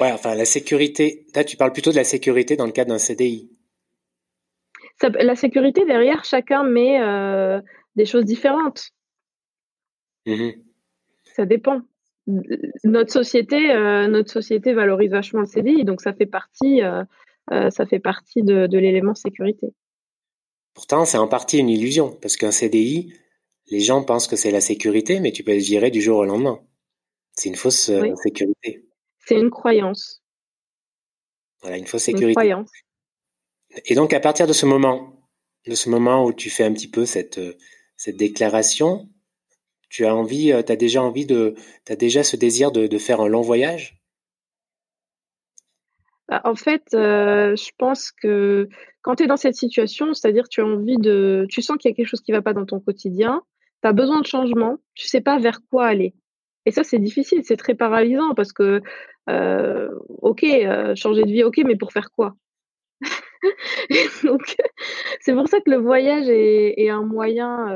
Ouais, 0.00 0.12
enfin, 0.12 0.34
la 0.34 0.44
sécurité. 0.44 1.26
Là, 1.34 1.44
tu 1.44 1.56
parles 1.56 1.72
plutôt 1.72 1.90
de 1.90 1.96
la 1.96 2.04
sécurité 2.04 2.56
dans 2.56 2.66
le 2.66 2.72
cadre 2.72 2.90
d'un 2.90 2.98
CDI. 2.98 3.50
la 5.02 5.36
sécurité, 5.36 5.84
derrière, 5.84 6.24
chacun 6.24 6.62
met 6.64 7.00
euh, 7.00 7.60
des 7.96 8.04
choses 8.04 8.24
différentes. 8.24 8.90
Mmh 10.26 10.50
ça 11.34 11.46
dépend. 11.46 11.80
Notre 12.84 13.10
société, 13.10 13.70
euh, 13.70 14.06
notre 14.06 14.30
société 14.30 14.74
valorise 14.74 15.12
vachement 15.12 15.40
le 15.40 15.46
CDI, 15.46 15.84
donc 15.84 16.02
ça 16.02 16.12
fait 16.12 16.26
partie, 16.26 16.82
euh, 16.82 17.04
ça 17.70 17.86
fait 17.86 18.00
partie 18.00 18.42
de, 18.42 18.66
de 18.66 18.78
l'élément 18.78 19.14
sécurité. 19.14 19.68
Pourtant, 20.74 21.06
c'est 21.06 21.16
en 21.16 21.28
partie 21.28 21.58
une 21.58 21.70
illusion, 21.70 22.10
parce 22.20 22.36
qu'un 22.36 22.50
CDI, 22.50 23.14
les 23.70 23.80
gens 23.80 24.04
pensent 24.04 24.28
que 24.28 24.36
c'est 24.36 24.50
la 24.50 24.60
sécurité, 24.60 25.20
mais 25.20 25.32
tu 25.32 25.42
peux 25.42 25.54
le 25.54 25.60
gérer 25.60 25.90
du 25.90 26.02
jour 26.02 26.18
au 26.18 26.26
lendemain. 26.26 26.60
C'est 27.32 27.48
une 27.48 27.56
fausse 27.56 27.90
sécurité. 28.22 28.84
C'est 29.32 29.40
une 29.40 29.50
croyance. 29.50 30.22
Voilà, 31.62 31.78
une 31.78 31.86
fausse 31.86 32.02
sécurité. 32.02 32.28
Une 32.28 32.34
croyance. 32.34 32.70
Et 33.86 33.94
donc, 33.94 34.12
à 34.12 34.20
partir 34.20 34.46
de 34.46 34.52
ce 34.52 34.66
moment, 34.66 35.28
de 35.66 35.74
ce 35.74 35.88
moment 35.88 36.24
où 36.24 36.32
tu 36.32 36.50
fais 36.50 36.64
un 36.64 36.72
petit 36.72 36.90
peu 36.90 37.06
cette, 37.06 37.40
cette 37.96 38.16
déclaration, 38.16 39.08
tu 39.88 40.06
as 40.06 40.14
envie, 40.14 40.52
euh, 40.52 40.62
tu 40.62 40.72
as 40.72 40.76
déjà 40.76 41.02
envie 41.02 41.26
de, 41.26 41.54
tu 41.86 41.92
as 41.92 41.96
déjà 41.96 42.24
ce 42.24 42.36
désir 42.36 42.72
de, 42.72 42.86
de 42.86 42.98
faire 42.98 43.20
un 43.20 43.28
long 43.28 43.42
voyage? 43.42 44.00
Bah, 46.28 46.40
En 46.44 46.54
fait, 46.54 46.82
euh, 46.94 47.54
je 47.56 47.70
pense 47.78 48.10
que 48.10 48.68
quand 49.02 49.16
tu 49.16 49.24
es 49.24 49.26
dans 49.26 49.36
cette 49.36 49.54
situation, 49.54 50.14
c'est-à-dire 50.14 50.48
tu 50.48 50.60
as 50.60 50.66
envie 50.66 50.96
de, 50.96 51.46
tu 51.50 51.62
sens 51.62 51.76
qu'il 51.76 51.90
y 51.90 51.92
a 51.92 51.96
quelque 51.96 52.08
chose 52.08 52.22
qui 52.22 52.32
va 52.32 52.42
pas 52.42 52.54
dans 52.54 52.66
ton 52.66 52.80
quotidien, 52.80 53.42
tu 53.82 53.88
as 53.88 53.92
besoin 53.92 54.20
de 54.20 54.26
changement, 54.26 54.78
tu 54.94 55.06
sais 55.08 55.20
pas 55.20 55.38
vers 55.38 55.60
quoi 55.70 55.86
aller. 55.86 56.14
Et 56.64 56.70
ça, 56.70 56.84
c'est 56.84 56.98
difficile, 56.98 57.42
c'est 57.44 57.56
très 57.56 57.74
paralysant 57.74 58.34
parce 58.34 58.52
que, 58.52 58.82
ok, 59.28 60.44
changer 60.94 61.22
de 61.22 61.30
vie, 61.30 61.44
ok, 61.44 61.60
mais 61.64 61.76
pour 61.76 61.92
faire 61.92 62.10
quoi? 62.10 62.34
Donc, 64.24 64.56
c'est 65.20 65.34
pour 65.34 65.48
ça 65.48 65.60
que 65.60 65.70
le 65.70 65.78
voyage 65.78 66.28
est, 66.28 66.88
un 66.88 67.02
moyen 67.02 67.66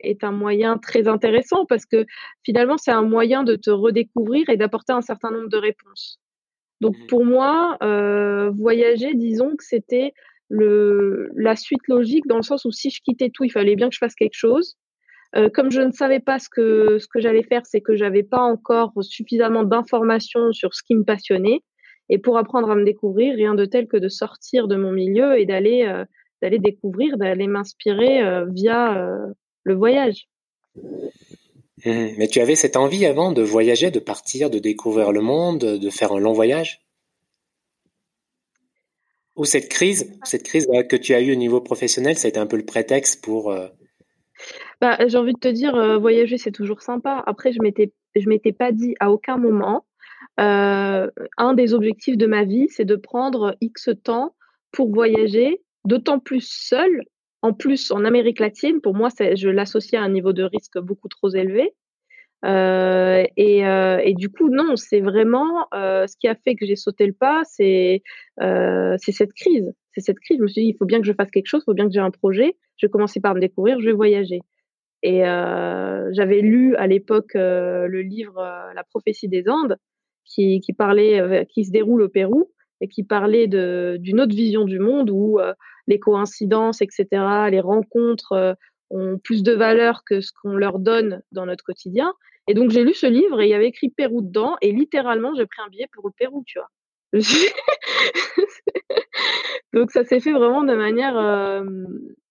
est 0.00 0.24
un 0.24 0.32
moyen 0.32 0.78
très 0.78 1.06
intéressant 1.08 1.64
parce 1.66 1.86
que 1.86 2.06
finalement, 2.44 2.76
c'est 2.76 2.90
un 2.90 3.02
moyen 3.02 3.44
de 3.44 3.56
te 3.56 3.70
redécouvrir 3.70 4.48
et 4.48 4.56
d'apporter 4.56 4.92
un 4.92 5.02
certain 5.02 5.30
nombre 5.30 5.48
de 5.48 5.58
réponses. 5.58 6.18
Donc 6.80 6.96
mmh 6.98 7.06
pour 7.06 7.24
moi, 7.24 7.78
voyager, 8.52 9.14
disons 9.14 9.56
que 9.56 9.64
c'était 9.64 10.12
le, 10.48 11.30
la 11.34 11.56
suite 11.56 11.86
logique 11.88 12.26
dans 12.26 12.36
le 12.36 12.42
sens 12.42 12.66
où 12.66 12.72
si 12.72 12.90
je 12.90 13.00
quittais 13.00 13.30
tout, 13.30 13.44
il 13.44 13.50
fallait 13.50 13.76
bien 13.76 13.88
que 13.88 13.94
je 13.94 13.98
fasse 13.98 14.14
quelque 14.14 14.36
chose. 14.36 14.76
Comme 15.54 15.70
je 15.70 15.80
ne 15.80 15.92
savais 15.92 16.20
pas 16.20 16.38
ce 16.38 16.48
que, 16.48 16.98
ce 16.98 17.06
que 17.06 17.20
j'allais 17.20 17.42
faire, 17.42 17.62
c'est 17.64 17.80
que 17.80 17.96
j'avais 17.96 18.22
pas 18.22 18.40
encore 18.40 18.92
suffisamment 19.00 19.64
d'informations 19.64 20.52
sur 20.52 20.74
ce 20.74 20.82
qui 20.82 20.94
me 20.94 21.04
passionnait. 21.04 21.60
Et 22.08 22.18
pour 22.18 22.36
apprendre 22.36 22.70
à 22.70 22.74
me 22.74 22.84
découvrir, 22.84 23.34
rien 23.34 23.54
de 23.54 23.64
tel 23.64 23.86
que 23.88 23.96
de 23.96 24.08
sortir 24.08 24.68
de 24.68 24.76
mon 24.76 24.92
milieu 24.92 25.38
et 25.38 25.46
d'aller 25.46 25.90
d'aller 26.42 26.58
découvrir, 26.58 27.16
d'aller 27.16 27.46
m'inspirer 27.46 28.44
via 28.50 29.08
le 29.64 29.74
voyage. 29.74 30.28
Mmh. 31.84 32.08
Mais 32.18 32.28
tu 32.28 32.40
avais 32.40 32.54
cette 32.54 32.76
envie 32.76 33.06
avant 33.06 33.32
de 33.32 33.42
voyager, 33.42 33.90
de 33.90 33.98
partir, 33.98 34.50
de 34.50 34.58
découvrir 34.58 35.12
le 35.12 35.20
monde, 35.20 35.58
de 35.58 35.90
faire 35.90 36.12
un 36.12 36.20
long 36.20 36.32
voyage? 36.32 36.80
Ou 39.34 39.44
cette 39.46 39.68
crise, 39.68 40.12
cette 40.24 40.42
crise 40.42 40.68
que 40.88 40.96
tu 40.96 41.14
as 41.14 41.20
eue 41.20 41.32
au 41.32 41.36
niveau 41.36 41.60
professionnel, 41.60 42.18
ça 42.18 42.26
a 42.26 42.28
été 42.28 42.38
un 42.38 42.46
peu 42.46 42.56
le 42.56 42.66
prétexte 42.66 43.24
pour... 43.24 43.56
Bah, 44.82 44.98
j'ai 45.06 45.16
envie 45.16 45.32
de 45.32 45.38
te 45.38 45.46
dire, 45.46 45.76
euh, 45.76 45.96
voyager, 45.96 46.38
c'est 46.38 46.50
toujours 46.50 46.82
sympa. 46.82 47.22
Après, 47.26 47.52
je 47.52 47.62
m'étais, 47.62 47.92
je 48.16 48.28
m'étais 48.28 48.50
pas 48.50 48.72
dit 48.72 48.96
à 48.98 49.12
aucun 49.12 49.36
moment, 49.36 49.86
euh, 50.40 51.08
un 51.36 51.54
des 51.54 51.72
objectifs 51.72 52.16
de 52.16 52.26
ma 52.26 52.42
vie, 52.42 52.66
c'est 52.68 52.84
de 52.84 52.96
prendre 52.96 53.54
X 53.60 53.90
temps 54.02 54.34
pour 54.72 54.92
voyager, 54.92 55.62
d'autant 55.84 56.18
plus 56.18 56.44
seul 56.44 57.04
en 57.42 57.52
plus, 57.52 57.92
en 57.92 58.04
Amérique 58.04 58.40
latine, 58.40 58.80
pour 58.80 58.94
moi, 58.94 59.08
je 59.20 59.48
l'associe 59.48 60.02
à 60.02 60.04
un 60.04 60.08
niveau 60.08 60.32
de 60.32 60.42
risque 60.42 60.78
beaucoup 60.80 61.08
trop 61.08 61.30
élevé. 61.30 61.74
Euh, 62.44 63.24
et, 63.36 64.14
du 64.14 64.30
coup, 64.30 64.48
non, 64.48 64.74
c'est 64.74 65.00
vraiment 65.00 65.68
ce 65.72 66.16
qui 66.18 66.26
a 66.26 66.34
fait 66.34 66.56
que 66.56 66.66
j'ai 66.66 66.76
sauté 66.76 67.06
le 67.06 67.12
pas, 67.12 67.42
c'est 67.44 68.02
cette 68.98 69.32
crise. 69.32 69.72
C'est 69.94 70.00
cette 70.00 70.18
crise. 70.18 70.38
Je 70.38 70.42
me 70.42 70.48
suis 70.48 70.62
dit, 70.62 70.68
il 70.68 70.76
faut 70.76 70.86
bien 70.86 71.00
que 71.00 71.06
je 71.06 71.12
fasse 71.12 71.30
quelque 71.30 71.46
chose, 71.46 71.62
il 71.62 71.66
faut 71.66 71.74
bien 71.74 71.86
que 71.86 71.92
j'ai 71.92 72.00
un 72.00 72.10
projet. 72.10 72.56
Je 72.78 72.86
vais 72.86 72.90
commencer 72.90 73.20
par 73.20 73.34
me 73.36 73.40
découvrir, 73.40 73.78
je 73.78 73.86
vais 73.86 73.92
voyager. 73.92 74.40
Et 75.02 75.22
j'avais 75.22 76.40
lu 76.40 76.76
à 76.76 76.86
l'époque 76.86 77.34
le 77.34 78.02
livre 78.02 78.36
La 78.74 78.84
prophétie 78.84 79.28
des 79.28 79.48
Andes, 79.48 79.76
qui, 80.24 80.60
qui 80.60 80.72
parlait, 80.72 81.46
qui 81.52 81.64
se 81.64 81.72
déroule 81.72 82.02
au 82.02 82.08
Pérou 82.08 82.50
et 82.80 82.88
qui 82.88 83.02
parlait 83.02 83.48
d'une 83.48 84.20
autre 84.20 84.34
vision 84.34 84.64
du 84.64 84.78
monde 84.78 85.10
où 85.10 85.40
les 85.86 85.98
coïncidences, 85.98 86.80
etc., 86.80 87.06
les 87.50 87.60
rencontres 87.60 88.32
euh, 88.32 88.54
ont 88.90 89.18
plus 89.18 89.42
de 89.42 89.52
valeur 89.52 90.02
que 90.04 90.20
ce 90.20 90.30
qu'on 90.32 90.56
leur 90.56 90.78
donne 90.78 91.22
dans 91.32 91.46
notre 91.46 91.64
quotidien. 91.64 92.14
Et 92.48 92.54
donc 92.54 92.70
j'ai 92.70 92.84
lu 92.84 92.94
ce 92.94 93.06
livre 93.06 93.40
et 93.40 93.46
il 93.46 93.50
y 93.50 93.54
avait 93.54 93.68
écrit 93.68 93.88
Pérou 93.88 94.20
dedans 94.20 94.56
et 94.60 94.72
littéralement 94.72 95.34
j'ai 95.34 95.46
pris 95.46 95.62
un 95.64 95.68
billet 95.68 95.88
pour 95.92 96.06
le 96.06 96.12
Pérou, 96.16 96.42
tu 96.46 96.58
vois. 96.58 96.68
donc 99.72 99.90
ça 99.90 100.04
s'est 100.04 100.20
fait 100.20 100.32
vraiment 100.32 100.62
de 100.62 100.74
manière 100.74 101.16
euh, 101.16 101.64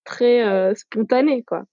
très 0.04 0.48
euh, 0.48 0.74
spontanée, 0.76 1.44
quoi. 1.44 1.64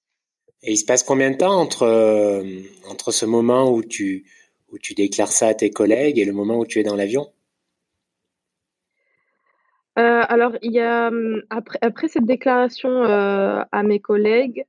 Et 0.62 0.72
il 0.72 0.76
se 0.76 0.84
passe 0.84 1.02
combien 1.02 1.30
de 1.30 1.36
temps 1.36 1.60
entre, 1.60 2.42
entre 2.88 3.12
ce 3.12 3.24
moment 3.26 3.72
où 3.72 3.82
tu, 3.82 4.24
où 4.72 4.78
tu 4.78 4.94
déclares 4.94 5.32
ça 5.32 5.48
à 5.48 5.54
tes 5.54 5.70
collègues 5.70 6.18
et 6.18 6.24
le 6.24 6.32
moment 6.32 6.58
où 6.58 6.66
tu 6.66 6.78
es 6.78 6.82
dans 6.82 6.96
l'avion? 6.96 7.28
Euh, 9.98 10.22
alors, 10.28 10.52
hum, 10.62 11.42
après, 11.50 11.78
après 11.82 12.08
cette 12.08 12.24
déclaration 12.24 13.04
euh, 13.04 13.62
à 13.72 13.82
mes 13.82 13.98
collègues, 13.98 14.64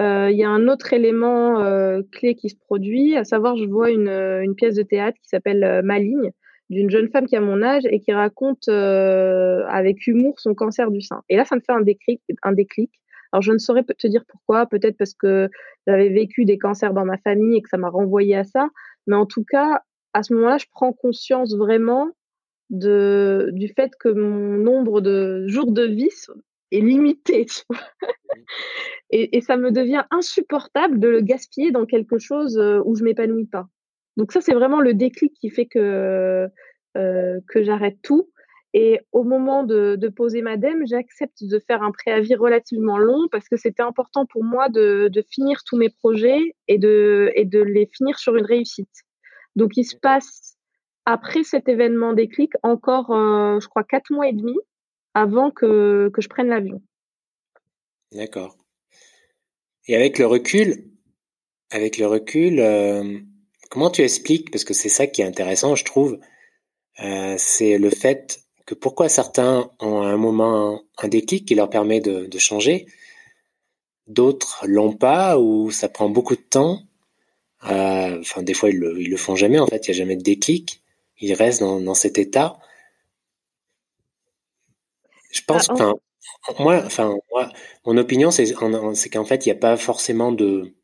euh, 0.00 0.28
il 0.32 0.36
y 0.36 0.42
a 0.42 0.48
un 0.50 0.66
autre 0.66 0.92
élément 0.92 1.62
clé 2.10 2.34
qui 2.34 2.50
se 2.50 2.56
produit, 2.56 3.16
à 3.16 3.24
savoir, 3.24 3.56
je 3.56 3.64
vois 3.64 3.90
une, 3.90 4.08
une 4.08 4.56
pièce 4.56 4.74
de 4.74 4.82
théâtre 4.82 5.16
qui 5.22 5.28
s'appelle 5.28 5.82
Maligne, 5.84 6.32
d'une 6.70 6.90
jeune 6.90 7.08
femme 7.10 7.26
qui 7.26 7.36
a 7.36 7.40
mon 7.40 7.62
âge 7.62 7.84
et 7.88 8.00
qui 8.00 8.12
raconte 8.12 8.68
avec 8.68 10.08
humour 10.08 10.40
son 10.40 10.54
cancer 10.54 10.90
du 10.90 11.00
sein. 11.00 11.22
Et 11.28 11.36
là, 11.36 11.44
ça 11.44 11.54
me 11.54 11.60
fait 11.60 11.72
un 11.72 11.82
déclic. 11.82 12.20
Un 12.42 12.52
déclic. 12.52 12.90
Alors, 13.34 13.42
je 13.42 13.50
ne 13.50 13.58
saurais 13.58 13.82
te 13.82 14.06
dire 14.06 14.24
pourquoi, 14.28 14.66
peut-être 14.66 14.96
parce 14.96 15.12
que 15.12 15.50
j'avais 15.88 16.08
vécu 16.08 16.44
des 16.44 16.56
cancers 16.56 16.94
dans 16.94 17.04
ma 17.04 17.18
famille 17.18 17.56
et 17.56 17.62
que 17.62 17.68
ça 17.68 17.78
m'a 17.78 17.88
renvoyé 17.88 18.36
à 18.36 18.44
ça. 18.44 18.68
Mais 19.08 19.16
en 19.16 19.26
tout 19.26 19.42
cas, 19.42 19.82
à 20.12 20.22
ce 20.22 20.34
moment-là, 20.34 20.56
je 20.58 20.66
prends 20.70 20.92
conscience 20.92 21.52
vraiment 21.56 22.12
de, 22.70 23.50
du 23.52 23.66
fait 23.66 23.90
que 23.98 24.08
mon 24.08 24.56
nombre 24.56 25.00
de 25.00 25.48
jours 25.48 25.72
de 25.72 25.82
vie 25.82 26.10
est 26.70 26.80
limité. 26.80 27.46
et, 29.10 29.36
et, 29.36 29.40
ça 29.40 29.56
me 29.56 29.72
devient 29.72 30.04
insupportable 30.12 31.00
de 31.00 31.08
le 31.08 31.20
gaspiller 31.20 31.72
dans 31.72 31.86
quelque 31.86 32.18
chose 32.18 32.56
euh, 32.56 32.82
où 32.84 32.94
je 32.94 33.02
m'épanouis 33.02 33.46
pas. 33.46 33.66
Donc 34.16 34.30
ça, 34.30 34.42
c'est 34.42 34.54
vraiment 34.54 34.80
le 34.80 34.94
déclic 34.94 35.34
qui 35.34 35.50
fait 35.50 35.66
que, 35.66 36.48
euh, 36.96 37.40
que 37.48 37.64
j'arrête 37.64 37.98
tout. 38.00 38.30
Et 38.76 38.98
au 39.12 39.22
moment 39.22 39.62
de, 39.62 39.96
poser 40.08 40.42
ma 40.42 40.56
dème, 40.56 40.84
j'accepte 40.84 41.44
de 41.44 41.60
faire 41.60 41.82
un 41.84 41.92
préavis 41.92 42.34
relativement 42.34 42.98
long 42.98 43.28
parce 43.30 43.48
que 43.48 43.56
c'était 43.56 43.84
important 43.84 44.26
pour 44.26 44.42
moi 44.42 44.68
de, 44.68 45.08
de, 45.12 45.22
finir 45.22 45.62
tous 45.64 45.76
mes 45.76 45.90
projets 45.90 46.56
et 46.66 46.78
de, 46.78 47.30
et 47.36 47.44
de 47.44 47.60
les 47.60 47.86
finir 47.86 48.18
sur 48.18 48.34
une 48.34 48.44
réussite. 48.44 49.04
Donc 49.54 49.76
il 49.76 49.84
se 49.84 49.94
passe 49.96 50.56
après 51.06 51.44
cet 51.44 51.68
événement 51.68 52.14
déclic, 52.14 52.52
encore, 52.64 53.12
euh, 53.12 53.60
je 53.60 53.68
crois, 53.68 53.84
quatre 53.84 54.10
mois 54.10 54.26
et 54.26 54.32
demi 54.32 54.56
avant 55.14 55.52
que, 55.52 56.10
que 56.12 56.20
je 56.20 56.28
prenne 56.28 56.48
l'avion. 56.48 56.82
D'accord. 58.10 58.56
Et 59.86 59.94
avec 59.94 60.18
le 60.18 60.26
recul, 60.26 60.90
avec 61.70 61.98
le 61.98 62.06
recul, 62.06 62.58
euh, 62.58 63.20
comment 63.70 63.90
tu 63.90 64.02
expliques, 64.02 64.50
parce 64.50 64.64
que 64.64 64.74
c'est 64.74 64.88
ça 64.88 65.06
qui 65.06 65.22
est 65.22 65.26
intéressant, 65.26 65.76
je 65.76 65.84
trouve, 65.84 66.18
euh, 67.04 67.34
c'est 67.38 67.78
le 67.78 67.90
fait 67.90 68.43
que 68.66 68.74
pourquoi 68.74 69.08
certains 69.08 69.70
ont 69.80 70.02
un 70.02 70.16
moment 70.16 70.82
un 70.98 71.08
déclic 71.08 71.46
qui 71.46 71.54
leur 71.54 71.70
permet 71.70 72.00
de, 72.00 72.26
de 72.26 72.38
changer, 72.38 72.86
d'autres 74.06 74.64
l'ont 74.66 74.92
pas 74.92 75.38
ou 75.38 75.70
ça 75.70 75.88
prend 75.88 76.08
beaucoup 76.08 76.36
de 76.36 76.42
temps. 76.42 76.80
enfin, 77.62 78.42
des 78.42 78.54
fois 78.54 78.70
ils 78.70 78.78
le, 78.78 79.00
ils 79.00 79.10
le 79.10 79.16
font 79.16 79.36
jamais 79.36 79.58
en 79.58 79.66
fait, 79.66 79.86
il 79.86 79.88
y 79.88 79.94
a 79.94 79.98
jamais 79.98 80.16
de 80.16 80.22
déclic 80.22 80.82
il 81.20 81.32
reste 81.34 81.60
dans, 81.60 81.94
cet 81.94 82.18
état. 82.18 82.58
Je 85.30 85.40
pense, 85.46 85.68
ah, 85.70 85.72
enfin, 85.72 85.94
moi, 86.58 86.82
enfin, 86.84 87.16
moi, 87.32 87.50
mon 87.86 87.96
opinion, 87.96 88.30
c'est, 88.30 88.52
qu'en 88.52 89.24
fait, 89.24 89.46
il 89.46 89.48
n'y 89.48 89.56
a 89.56 89.60
pas 89.60 89.76
forcément 89.76 90.32
de. 90.32 90.74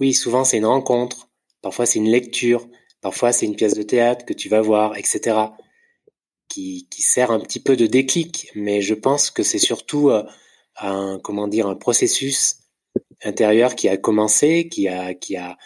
Oui, 0.00 0.12
souvent, 0.12 0.44
c'est 0.44 0.58
une 0.58 0.66
rencontre. 0.66 1.28
Parfois, 1.62 1.86
c'est 1.86 1.98
une 1.98 2.10
lecture. 2.10 2.68
Parfois, 3.00 3.32
c'est 3.32 3.46
une 3.46 3.56
pièce 3.56 3.74
de 3.74 3.82
théâtre 3.82 4.24
que 4.24 4.32
tu 4.32 4.48
vas 4.48 4.60
voir, 4.60 4.96
etc. 4.96 5.36
Qui, 6.48 6.86
qui 6.88 7.02
sert 7.02 7.30
un 7.30 7.40
petit 7.40 7.60
peu 7.60 7.76
de 7.76 7.86
déclic. 7.86 8.50
Mais 8.54 8.80
je 8.80 8.94
pense 8.94 9.30
que 9.30 9.42
c'est 9.42 9.58
surtout 9.58 10.10
euh, 10.10 10.22
un, 10.76 11.18
comment 11.22 11.48
dire, 11.48 11.66
un 11.66 11.74
processus 11.74 12.58
intérieur 13.22 13.74
qui 13.74 13.88
a 13.88 13.96
commencé, 13.96 14.68
qui 14.68 14.88
a, 14.88 15.14
qui 15.14 15.36
a, 15.36 15.56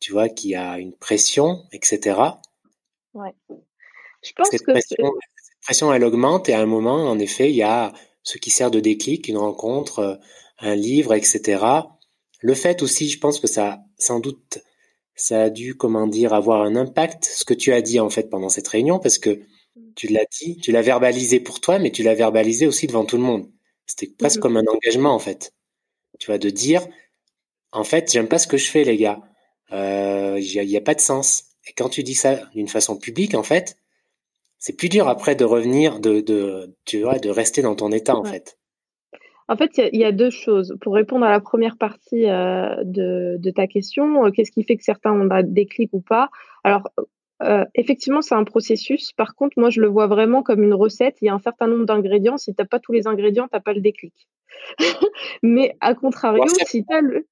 tu 0.00 0.12
vois, 0.12 0.28
qui 0.28 0.54
a 0.54 0.78
une 0.78 0.94
pression, 0.94 1.64
etc. 1.72 2.20
Ouais. 3.14 3.30
Je 4.22 4.32
pense 4.36 4.48
cette 4.50 4.62
que 4.62 4.72
pression, 4.72 5.12
cette 5.36 5.60
pression, 5.62 5.92
elle 5.92 6.04
augmente 6.04 6.48
et 6.48 6.54
à 6.54 6.60
un 6.60 6.66
moment, 6.66 7.08
en 7.08 7.18
effet, 7.18 7.50
il 7.50 7.56
y 7.56 7.62
a 7.62 7.92
ce 8.22 8.38
qui 8.38 8.50
sert 8.50 8.70
de 8.70 8.80
déclic, 8.80 9.28
une 9.28 9.38
rencontre, 9.38 9.98
euh, 9.98 10.14
un 10.58 10.74
livre, 10.74 11.14
etc. 11.14 11.64
Le 12.40 12.54
fait 12.54 12.82
aussi, 12.82 13.08
je 13.08 13.18
pense 13.18 13.40
que 13.40 13.46
ça, 13.46 13.80
sans 13.98 14.20
doute, 14.20 14.58
ça 15.14 15.42
a 15.42 15.50
dû, 15.50 15.76
comment 15.76 16.06
dire, 16.06 16.32
avoir 16.32 16.62
un 16.62 16.76
impact, 16.76 17.24
ce 17.24 17.44
que 17.44 17.54
tu 17.54 17.72
as 17.72 17.82
dit 17.82 18.00
en 18.00 18.10
fait 18.10 18.30
pendant 18.30 18.48
cette 18.48 18.68
réunion, 18.68 18.98
parce 18.98 19.18
que. 19.18 19.40
Tu 19.94 20.08
l'as 20.08 20.24
dit, 20.30 20.58
tu 20.58 20.72
l'as 20.72 20.82
verbalisé 20.82 21.40
pour 21.40 21.60
toi, 21.60 21.78
mais 21.78 21.90
tu 21.90 22.02
l'as 22.02 22.14
verbalisé 22.14 22.66
aussi 22.66 22.86
devant 22.86 23.04
tout 23.04 23.16
le 23.16 23.22
monde. 23.22 23.50
C'était 23.86 24.12
presque 24.18 24.38
mmh 24.38 24.40
comme 24.40 24.56
un 24.56 24.66
engagement 24.66 25.14
en 25.14 25.18
fait. 25.18 25.54
Tu 26.18 26.26
vois, 26.26 26.38
de 26.38 26.50
dire, 26.50 26.86
en 27.72 27.84
fait, 27.84 28.12
j'aime 28.12 28.28
pas 28.28 28.38
ce 28.38 28.46
que 28.46 28.56
je 28.56 28.70
fais, 28.70 28.84
les 28.84 28.96
gars. 28.96 29.20
Il 29.70 29.76
euh, 29.76 30.40
n'y 30.40 30.76
a, 30.76 30.78
a, 30.78 30.82
pas 30.82 30.94
de 30.94 31.00
sens. 31.00 31.44
Et 31.66 31.72
quand 31.72 31.88
tu 31.88 32.02
dis 32.02 32.14
ça 32.14 32.36
d'une 32.54 32.68
façon 32.68 32.96
publique, 32.96 33.34
en 33.34 33.42
fait, 33.42 33.76
c'est 34.58 34.76
plus 34.76 34.88
dur 34.88 35.08
après 35.08 35.34
de 35.34 35.44
revenir, 35.44 35.98
de, 35.98 36.20
de, 36.20 36.76
tu 36.84 37.02
vois, 37.02 37.18
de 37.18 37.30
rester 37.30 37.62
dans 37.62 37.74
ton 37.74 37.90
état, 37.90 38.14
en 38.14 38.24
fait. 38.24 38.58
En 39.48 39.56
fait, 39.56 39.70
il 39.92 39.98
y, 39.98 40.04
a 40.04 40.12
deux 40.12 40.30
choses. 40.30 40.76
Pour 40.80 40.94
répondre 40.94 41.26
à 41.26 41.30
la 41.30 41.40
première 41.40 41.76
partie 41.76 42.26
euh, 42.28 42.76
de, 42.84 43.36
de, 43.38 43.50
ta 43.50 43.66
question, 43.66 44.24
euh, 44.24 44.30
qu'est-ce 44.30 44.52
qui 44.52 44.62
fait 44.62 44.76
que 44.76 44.84
certains 44.84 45.12
ont 45.12 45.24
des 45.24 45.42
déclic 45.42 45.90
ou 45.92 46.00
pas? 46.00 46.30
Alors, 46.64 46.88
euh, 47.42 47.64
effectivement, 47.74 48.22
c'est 48.22 48.34
un 48.34 48.44
processus. 48.44 49.12
Par 49.12 49.34
contre, 49.34 49.58
moi, 49.58 49.70
je 49.70 49.80
le 49.80 49.88
vois 49.88 50.06
vraiment 50.06 50.42
comme 50.42 50.62
une 50.62 50.74
recette. 50.74 51.16
Il 51.20 51.26
y 51.26 51.28
a 51.28 51.34
un 51.34 51.40
certain 51.40 51.66
nombre 51.66 51.86
d'ingrédients. 51.86 52.38
Si 52.38 52.54
tu 52.54 52.60
n'as 52.60 52.66
pas 52.66 52.78
tous 52.78 52.92
les 52.92 53.06
ingrédients, 53.06 53.44
tu 53.44 53.56
n'as 53.56 53.60
pas 53.60 53.72
le 53.72 53.80
déclic. 53.80 54.14
Mais 55.42 55.76
à 55.80 55.94
contrario, 55.94 56.44
si 56.46 56.84
tu 56.84 56.94
as 56.94 57.00
le, 57.00 57.26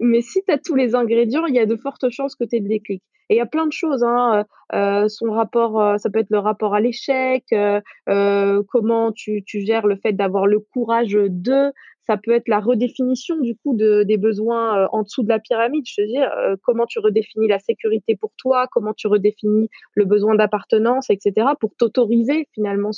mais 0.00 0.20
si 0.22 0.42
tu 0.42 0.52
as 0.52 0.58
tous 0.58 0.74
les 0.74 0.94
ingrédients, 0.94 1.46
il 1.46 1.54
y 1.54 1.58
a 1.58 1.66
de 1.66 1.76
fortes 1.76 2.08
chances 2.10 2.34
que 2.34 2.44
tu 2.44 2.56
aies 2.56 2.60
le 2.60 2.68
déclic. 2.68 3.02
Et 3.28 3.36
il 3.36 3.38
y 3.38 3.40
a 3.40 3.46
plein 3.46 3.66
de 3.66 3.72
choses. 3.72 4.02
Hein. 4.02 4.44
Euh, 4.74 5.08
son 5.08 5.30
rapport, 5.30 5.80
euh, 5.80 5.96
ça 5.98 6.10
peut 6.10 6.18
être 6.18 6.30
le 6.30 6.38
rapport 6.38 6.74
à 6.74 6.80
l'échec, 6.80 7.44
euh, 7.52 8.62
comment 8.68 9.12
tu, 9.12 9.42
tu, 9.44 9.60
gères 9.60 9.86
le 9.86 9.96
fait 9.96 10.12
d'avoir 10.12 10.46
le 10.46 10.60
courage 10.60 11.12
de. 11.12 11.72
Ça 12.12 12.18
peut 12.18 12.32
être 12.32 12.48
la 12.48 12.60
redéfinition 12.60 13.40
du 13.40 13.56
coup 13.56 13.74
de, 13.74 14.02
des 14.02 14.18
besoins 14.18 14.86
en 14.92 15.02
dessous 15.02 15.22
de 15.22 15.28
la 15.28 15.38
pyramide. 15.38 15.84
Je 15.86 16.02
veux 16.02 16.08
dire, 16.08 16.30
comment 16.62 16.84
tu 16.84 16.98
redéfinis 16.98 17.48
la 17.48 17.58
sécurité 17.58 18.16
pour 18.16 18.32
toi, 18.36 18.66
comment 18.70 18.92
tu 18.92 19.06
redéfinis 19.06 19.70
le 19.94 20.04
besoin 20.04 20.34
d'appartenance, 20.34 21.08
etc. 21.08 21.46
Pour 21.58 21.74
t'autoriser 21.76 22.48
finalement 22.52 22.90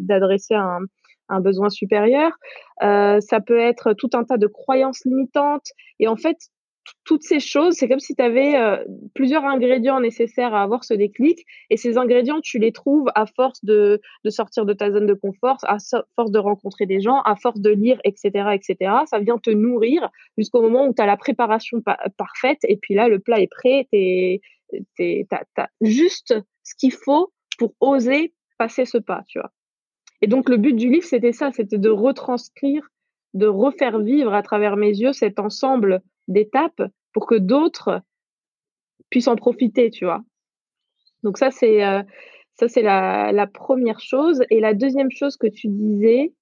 d'adresser 0.00 0.54
un, 0.54 0.80
un 1.28 1.40
besoin 1.40 1.70
supérieur. 1.70 2.32
Euh, 2.82 3.20
ça 3.20 3.40
peut 3.40 3.58
être 3.58 3.94
tout 3.94 4.10
un 4.14 4.24
tas 4.24 4.36
de 4.36 4.46
croyances 4.46 5.04
limitantes. 5.04 5.68
Et 5.98 6.08
en 6.08 6.16
fait, 6.16 6.36
toutes 7.04 7.22
ces 7.22 7.40
choses, 7.40 7.74
c'est 7.74 7.88
comme 7.88 8.00
si 8.00 8.14
tu 8.14 8.22
avais 8.22 8.56
euh, 8.56 8.84
plusieurs 9.14 9.44
ingrédients 9.44 10.00
nécessaires 10.00 10.54
à 10.54 10.62
avoir 10.62 10.84
ce 10.84 10.94
déclic. 10.94 11.44
Et 11.70 11.76
ces 11.76 11.98
ingrédients, 11.98 12.40
tu 12.40 12.58
les 12.58 12.72
trouves 12.72 13.08
à 13.14 13.26
force 13.26 13.64
de, 13.64 14.00
de 14.24 14.30
sortir 14.30 14.64
de 14.64 14.72
ta 14.72 14.90
zone 14.90 15.06
de 15.06 15.14
confort, 15.14 15.58
à 15.62 15.78
force 16.16 16.30
de 16.30 16.38
rencontrer 16.38 16.86
des 16.86 17.00
gens, 17.00 17.20
à 17.22 17.36
force 17.36 17.60
de 17.60 17.70
lire, 17.70 18.00
etc., 18.04 18.50
etc. 18.52 18.92
Ça 19.06 19.18
vient 19.18 19.38
te 19.38 19.50
nourrir 19.50 20.08
jusqu'au 20.38 20.62
moment 20.62 20.86
où 20.86 20.94
tu 20.94 21.02
as 21.02 21.06
la 21.06 21.16
préparation 21.16 21.82
parfaite. 22.16 22.58
Et 22.64 22.76
puis 22.76 22.94
là, 22.94 23.08
le 23.08 23.18
plat 23.18 23.40
est 23.40 23.50
prêt. 23.50 23.88
Tu 23.92 25.26
as 25.30 25.68
juste 25.80 26.34
ce 26.62 26.74
qu'il 26.76 26.92
faut 26.92 27.32
pour 27.58 27.74
oser 27.80 28.32
passer 28.58 28.84
ce 28.84 28.98
pas, 28.98 29.22
tu 29.26 29.40
vois. 29.40 29.50
Et 30.20 30.28
donc, 30.28 30.48
le 30.48 30.56
but 30.56 30.74
du 30.74 30.88
livre, 30.88 31.04
c'était 31.04 31.32
ça, 31.32 31.50
c'était 31.50 31.78
de 31.78 31.88
retranscrire, 31.88 32.88
de 33.34 33.46
refaire 33.46 33.98
vivre 33.98 34.32
à 34.34 34.42
travers 34.42 34.76
mes 34.76 34.90
yeux 34.90 35.12
cet 35.12 35.40
ensemble 35.40 36.00
d'étapes 36.28 36.82
pour 37.12 37.26
que 37.26 37.34
d'autres 37.34 38.00
puissent 39.10 39.28
en 39.28 39.36
profiter, 39.36 39.90
tu 39.90 40.04
vois. 40.04 40.22
Donc 41.22 41.38
ça, 41.38 41.50
c'est 41.50 41.84
euh, 41.84 42.02
ça, 42.54 42.68
c'est 42.68 42.82
la, 42.82 43.32
la, 43.32 43.46
première 43.46 44.00
chose. 44.00 44.42
Et 44.50 44.60
la 44.60 44.74
deuxième 44.74 45.10
chose 45.10 45.36
que 45.36 45.46
tu 45.46 45.68
disais, 45.68 46.32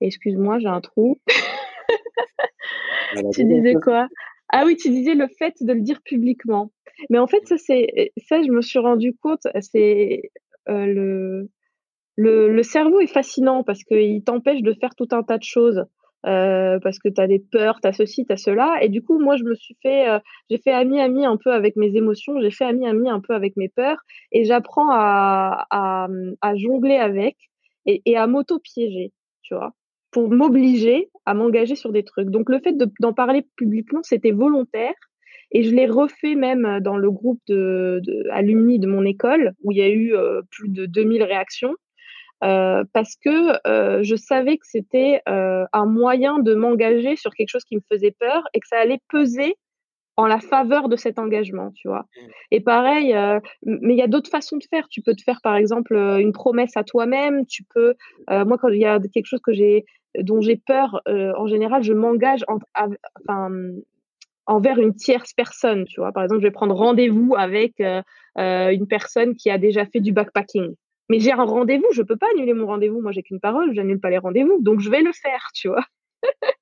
excuse-moi, 0.00 0.58
j'ai 0.58 0.68
un 0.68 0.80
trou. 0.80 1.20
tu 3.32 3.44
disais 3.44 3.74
quoi? 3.74 4.08
Ah 4.50 4.64
oui, 4.64 4.76
tu 4.76 4.90
disais 4.90 5.14
le 5.14 5.28
fait 5.28 5.54
de 5.60 5.72
le 5.72 5.80
dire 5.80 6.00
publiquement. 6.02 6.72
Mais 7.10 7.18
en 7.18 7.26
fait, 7.26 7.46
ça, 7.46 7.58
c'est 7.58 8.12
ça, 8.26 8.42
je 8.42 8.50
me 8.50 8.62
suis 8.62 8.78
rendu 8.78 9.14
compte, 9.14 9.46
c'est 9.60 10.30
euh, 10.68 10.86
le 10.86 11.50
le, 12.18 12.62
cerveau 12.62 13.00
est 13.00 13.06
fascinant 13.06 13.62
parce 13.62 13.84
qu'il 13.84 14.22
t'empêche 14.24 14.62
de 14.62 14.74
faire 14.74 14.94
tout 14.96 15.08
un 15.12 15.22
tas 15.22 15.38
de 15.38 15.44
choses. 15.44 15.84
Euh, 16.26 16.80
parce 16.80 16.98
que 16.98 17.08
tu 17.08 17.20
as 17.20 17.28
des 17.28 17.38
peurs, 17.38 17.80
tu 17.80 17.86
as 17.86 17.92
ceci, 17.92 18.26
tu 18.26 18.32
as 18.32 18.36
cela. 18.36 18.78
Et 18.82 18.88
du 18.88 19.02
coup, 19.02 19.18
moi, 19.18 19.36
je 19.36 19.44
me 19.44 19.54
suis 19.54 19.76
fait, 19.82 20.08
euh, 20.08 20.18
j'ai 20.50 20.58
fait 20.58 20.72
ami-ami 20.72 21.24
un 21.24 21.36
peu 21.36 21.52
avec 21.52 21.76
mes 21.76 21.94
émotions, 21.96 22.40
j'ai 22.40 22.50
fait 22.50 22.64
ami-ami 22.64 23.08
un 23.08 23.20
peu 23.20 23.34
avec 23.34 23.56
mes 23.56 23.68
peurs, 23.68 23.98
et 24.32 24.44
j'apprends 24.44 24.90
à, 24.90 25.66
à, 25.70 26.56
jongler 26.56 26.96
avec 26.96 27.36
et, 27.86 28.02
et 28.04 28.16
à 28.16 28.26
m'auto-piéger, 28.26 29.12
tu 29.42 29.54
vois, 29.54 29.72
pour 30.10 30.28
m'obliger 30.28 31.08
à 31.24 31.34
m'engager 31.34 31.76
sur 31.76 31.92
des 31.92 32.02
trucs. 32.02 32.30
Donc, 32.30 32.50
le 32.50 32.58
fait 32.60 32.76
d'en 33.00 33.12
parler 33.12 33.46
publiquement, 33.56 34.00
c'était 34.02 34.32
volontaire. 34.32 34.94
Et 35.50 35.62
je 35.62 35.74
l'ai 35.74 35.86
refait 35.86 36.34
même 36.34 36.80
dans 36.80 36.98
le 36.98 37.10
groupe 37.10 37.40
de, 37.48 38.02
de 38.04 38.28
alumni 38.30 38.78
de 38.78 38.86
mon 38.86 39.04
école, 39.06 39.54
où 39.62 39.72
il 39.72 39.78
y 39.78 39.82
a 39.82 39.88
eu 39.88 40.14
euh, 40.14 40.42
plus 40.50 40.68
de 40.68 40.84
2000 40.84 41.22
réactions. 41.22 41.74
Euh, 42.44 42.84
parce 42.92 43.16
que 43.16 43.58
euh, 43.66 44.02
je 44.04 44.14
savais 44.14 44.58
que 44.58 44.66
c'était 44.66 45.22
euh, 45.28 45.64
un 45.72 45.86
moyen 45.86 46.38
de 46.38 46.54
m'engager 46.54 47.16
sur 47.16 47.34
quelque 47.34 47.48
chose 47.48 47.64
qui 47.64 47.74
me 47.76 47.82
faisait 47.90 48.12
peur 48.12 48.44
et 48.54 48.60
que 48.60 48.68
ça 48.68 48.78
allait 48.78 49.00
peser 49.08 49.56
en 50.16 50.26
la 50.26 50.40
faveur 50.40 50.88
de 50.88 50.96
cet 50.96 51.18
engagement, 51.18 51.70
tu 51.72 51.88
vois. 51.88 52.00
Mmh. 52.00 52.28
Et 52.50 52.60
pareil, 52.60 53.14
mais 53.62 53.94
il 53.94 53.98
y 53.98 54.02
a 54.02 54.08
d'autres 54.08 54.30
façons 54.30 54.56
de 54.56 54.64
faire. 54.68 54.88
Tu 54.88 55.00
peux 55.00 55.14
te 55.14 55.22
faire, 55.22 55.40
par 55.42 55.54
exemple, 55.54 55.94
une 55.94 56.32
promesse 56.32 56.76
à 56.76 56.82
toi-même. 56.82 57.46
Tu 57.46 57.62
peux, 57.62 57.94
moi, 58.28 58.58
quand 58.58 58.68
il 58.68 58.80
y 58.80 58.84
a 58.84 58.98
quelque 58.98 59.26
chose 59.26 59.40
que 59.40 59.52
j'ai, 59.52 59.84
dont 60.18 60.40
j'ai 60.40 60.56
peur, 60.56 61.00
en 61.06 61.46
général, 61.46 61.84
je 61.84 61.92
m'engage 61.92 62.44
en, 62.48 62.58
enfin, 62.74 63.48
envers 64.46 64.80
une 64.80 64.96
tierce 64.96 65.32
personne, 65.34 65.84
tu 65.84 66.00
vois. 66.00 66.10
Par 66.10 66.24
exemple, 66.24 66.40
je 66.40 66.48
vais 66.48 66.52
prendre 66.52 66.74
rendez-vous 66.74 67.36
avec 67.38 67.80
une 68.36 68.86
personne 68.88 69.36
qui 69.36 69.50
a 69.50 69.58
déjà 69.58 69.86
fait 69.86 70.00
du 70.00 70.10
backpacking. 70.10 70.74
Mais 71.08 71.20
j'ai 71.20 71.32
un 71.32 71.44
rendez-vous, 71.44 71.86
je 71.92 72.02
peux 72.02 72.16
pas 72.16 72.26
annuler 72.34 72.52
mon 72.52 72.66
rendez-vous. 72.66 73.00
Moi, 73.00 73.12
j'ai 73.12 73.22
qu'une 73.22 73.40
parole, 73.40 73.74
j'annule 73.74 74.00
pas 74.00 74.10
les 74.10 74.18
rendez-vous, 74.18 74.58
donc 74.60 74.80
je 74.80 74.90
vais 74.90 75.00
le 75.00 75.12
faire, 75.12 75.50
tu 75.54 75.68
vois. 75.68 75.84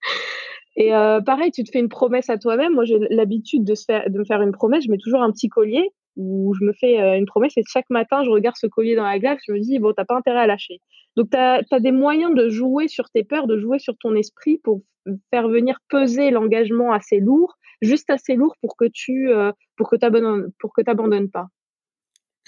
et 0.76 0.94
euh, 0.94 1.20
pareil, 1.20 1.50
tu 1.50 1.64
te 1.64 1.70
fais 1.70 1.80
une 1.80 1.88
promesse 1.88 2.30
à 2.30 2.38
toi-même. 2.38 2.74
Moi, 2.74 2.84
j'ai 2.84 2.98
l'habitude 3.10 3.64
de, 3.64 3.74
de 4.08 4.18
me 4.18 4.24
faire 4.24 4.42
une 4.42 4.52
promesse. 4.52 4.84
Je 4.84 4.90
mets 4.90 4.98
toujours 4.98 5.22
un 5.22 5.32
petit 5.32 5.48
collier 5.48 5.90
où 6.16 6.54
je 6.54 6.64
me 6.64 6.72
fais 6.72 7.00
euh, 7.00 7.18
une 7.18 7.26
promesse 7.26 7.56
et 7.56 7.62
chaque 7.70 7.90
matin, 7.90 8.22
je 8.24 8.30
regarde 8.30 8.56
ce 8.56 8.66
collier 8.66 8.94
dans 8.94 9.04
la 9.04 9.18
glace. 9.18 9.38
Je 9.46 9.52
me 9.52 9.60
dis, 9.60 9.78
bon, 9.78 9.92
t'as 9.92 10.04
pas 10.04 10.16
intérêt 10.16 10.40
à 10.40 10.46
lâcher. 10.46 10.80
Donc, 11.16 11.30
tu 11.30 11.36
as, 11.36 11.80
des 11.80 11.92
moyens 11.92 12.34
de 12.34 12.48
jouer 12.48 12.88
sur 12.88 13.10
tes 13.10 13.24
peurs, 13.24 13.46
de 13.46 13.58
jouer 13.58 13.78
sur 13.78 13.96
ton 13.98 14.14
esprit 14.14 14.58
pour 14.58 14.82
faire 15.30 15.48
venir 15.48 15.78
peser 15.88 16.30
l'engagement 16.30 16.92
assez 16.92 17.20
lourd, 17.20 17.56
juste 17.82 18.10
assez 18.10 18.34
lourd 18.34 18.54
pour 18.60 18.76
que 18.76 18.86
tu 18.92 19.30
euh, 19.30 19.52
pour 19.76 19.90
que 19.90 19.96
t'abandonnes 19.96 21.30
pas. 21.30 21.46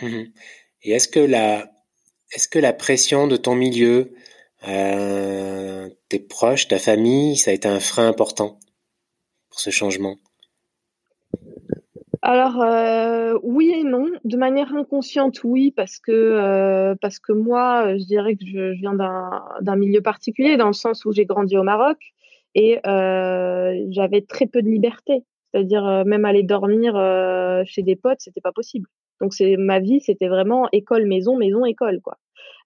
Mmh 0.01 0.25
et 0.85 0.93
est-ce 0.93 1.09
que 1.09 1.19
la, 1.19 1.69
est-ce 2.33 2.49
que 2.49 2.59
la 2.59 2.73
pression 2.73 3.27
de 3.27 3.37
ton 3.37 3.55
milieu, 3.55 4.13
euh, 4.67 5.89
tes 6.09 6.19
proches, 6.19 6.69
ta 6.69 6.79
famille, 6.79 7.37
ça 7.37 7.51
a 7.51 7.55
été 7.55 7.69
un 7.69 7.81
frein 7.81 8.09
important 8.09 8.59
pour 9.51 9.61
ce 9.61 9.71
changement? 9.71 10.17
Alors 12.21 12.61
euh, 12.61 13.39
oui 13.43 13.71
et 13.71 13.85
non, 13.85 14.07
de 14.25 14.37
manière 14.37 14.75
inconsciente 14.75 15.45
oui 15.45 15.71
parce 15.71 15.99
que 16.01 16.13
euh, 16.13 16.95
parce 17.01 17.21
que 17.21 17.33
moi 17.33 17.97
je 17.97 18.05
dirais 18.05 18.35
que 18.35 18.45
je, 18.45 18.73
viens 18.73 18.95
d'un 18.95 19.77
milieu 19.77 20.03
particulier 20.03 20.57
dans 20.57 20.67
le 20.67 20.73
sens 20.73 21.05
où 21.05 21.13
j'ai 21.13 21.25
grandi 21.25 21.57
au 21.57 21.63
Maroc 21.63 21.97
et 22.55 22.81
j'avais 22.85 24.23
très 24.23 24.47
peu 24.47 24.63
de 24.63 24.69
liberté, 24.69 25.23
c'est-à-dire 25.53 26.05
même 26.05 26.25
aller 26.25 26.43
dormir 26.43 26.95
chez 27.67 27.83
des 27.83 27.95
potes 27.95 28.21
c'était 28.21 28.41
pas 28.41 28.53
possible. 28.53 28.89
Donc 29.21 29.35
c'est 29.35 29.57
ma 29.57 29.81
vie, 29.81 30.01
c'était 30.01 30.29
vraiment 30.29 30.69
école 30.73 31.07
maison 31.07 31.37
maison 31.37 31.65
école 31.65 32.01
quoi. 32.01 32.17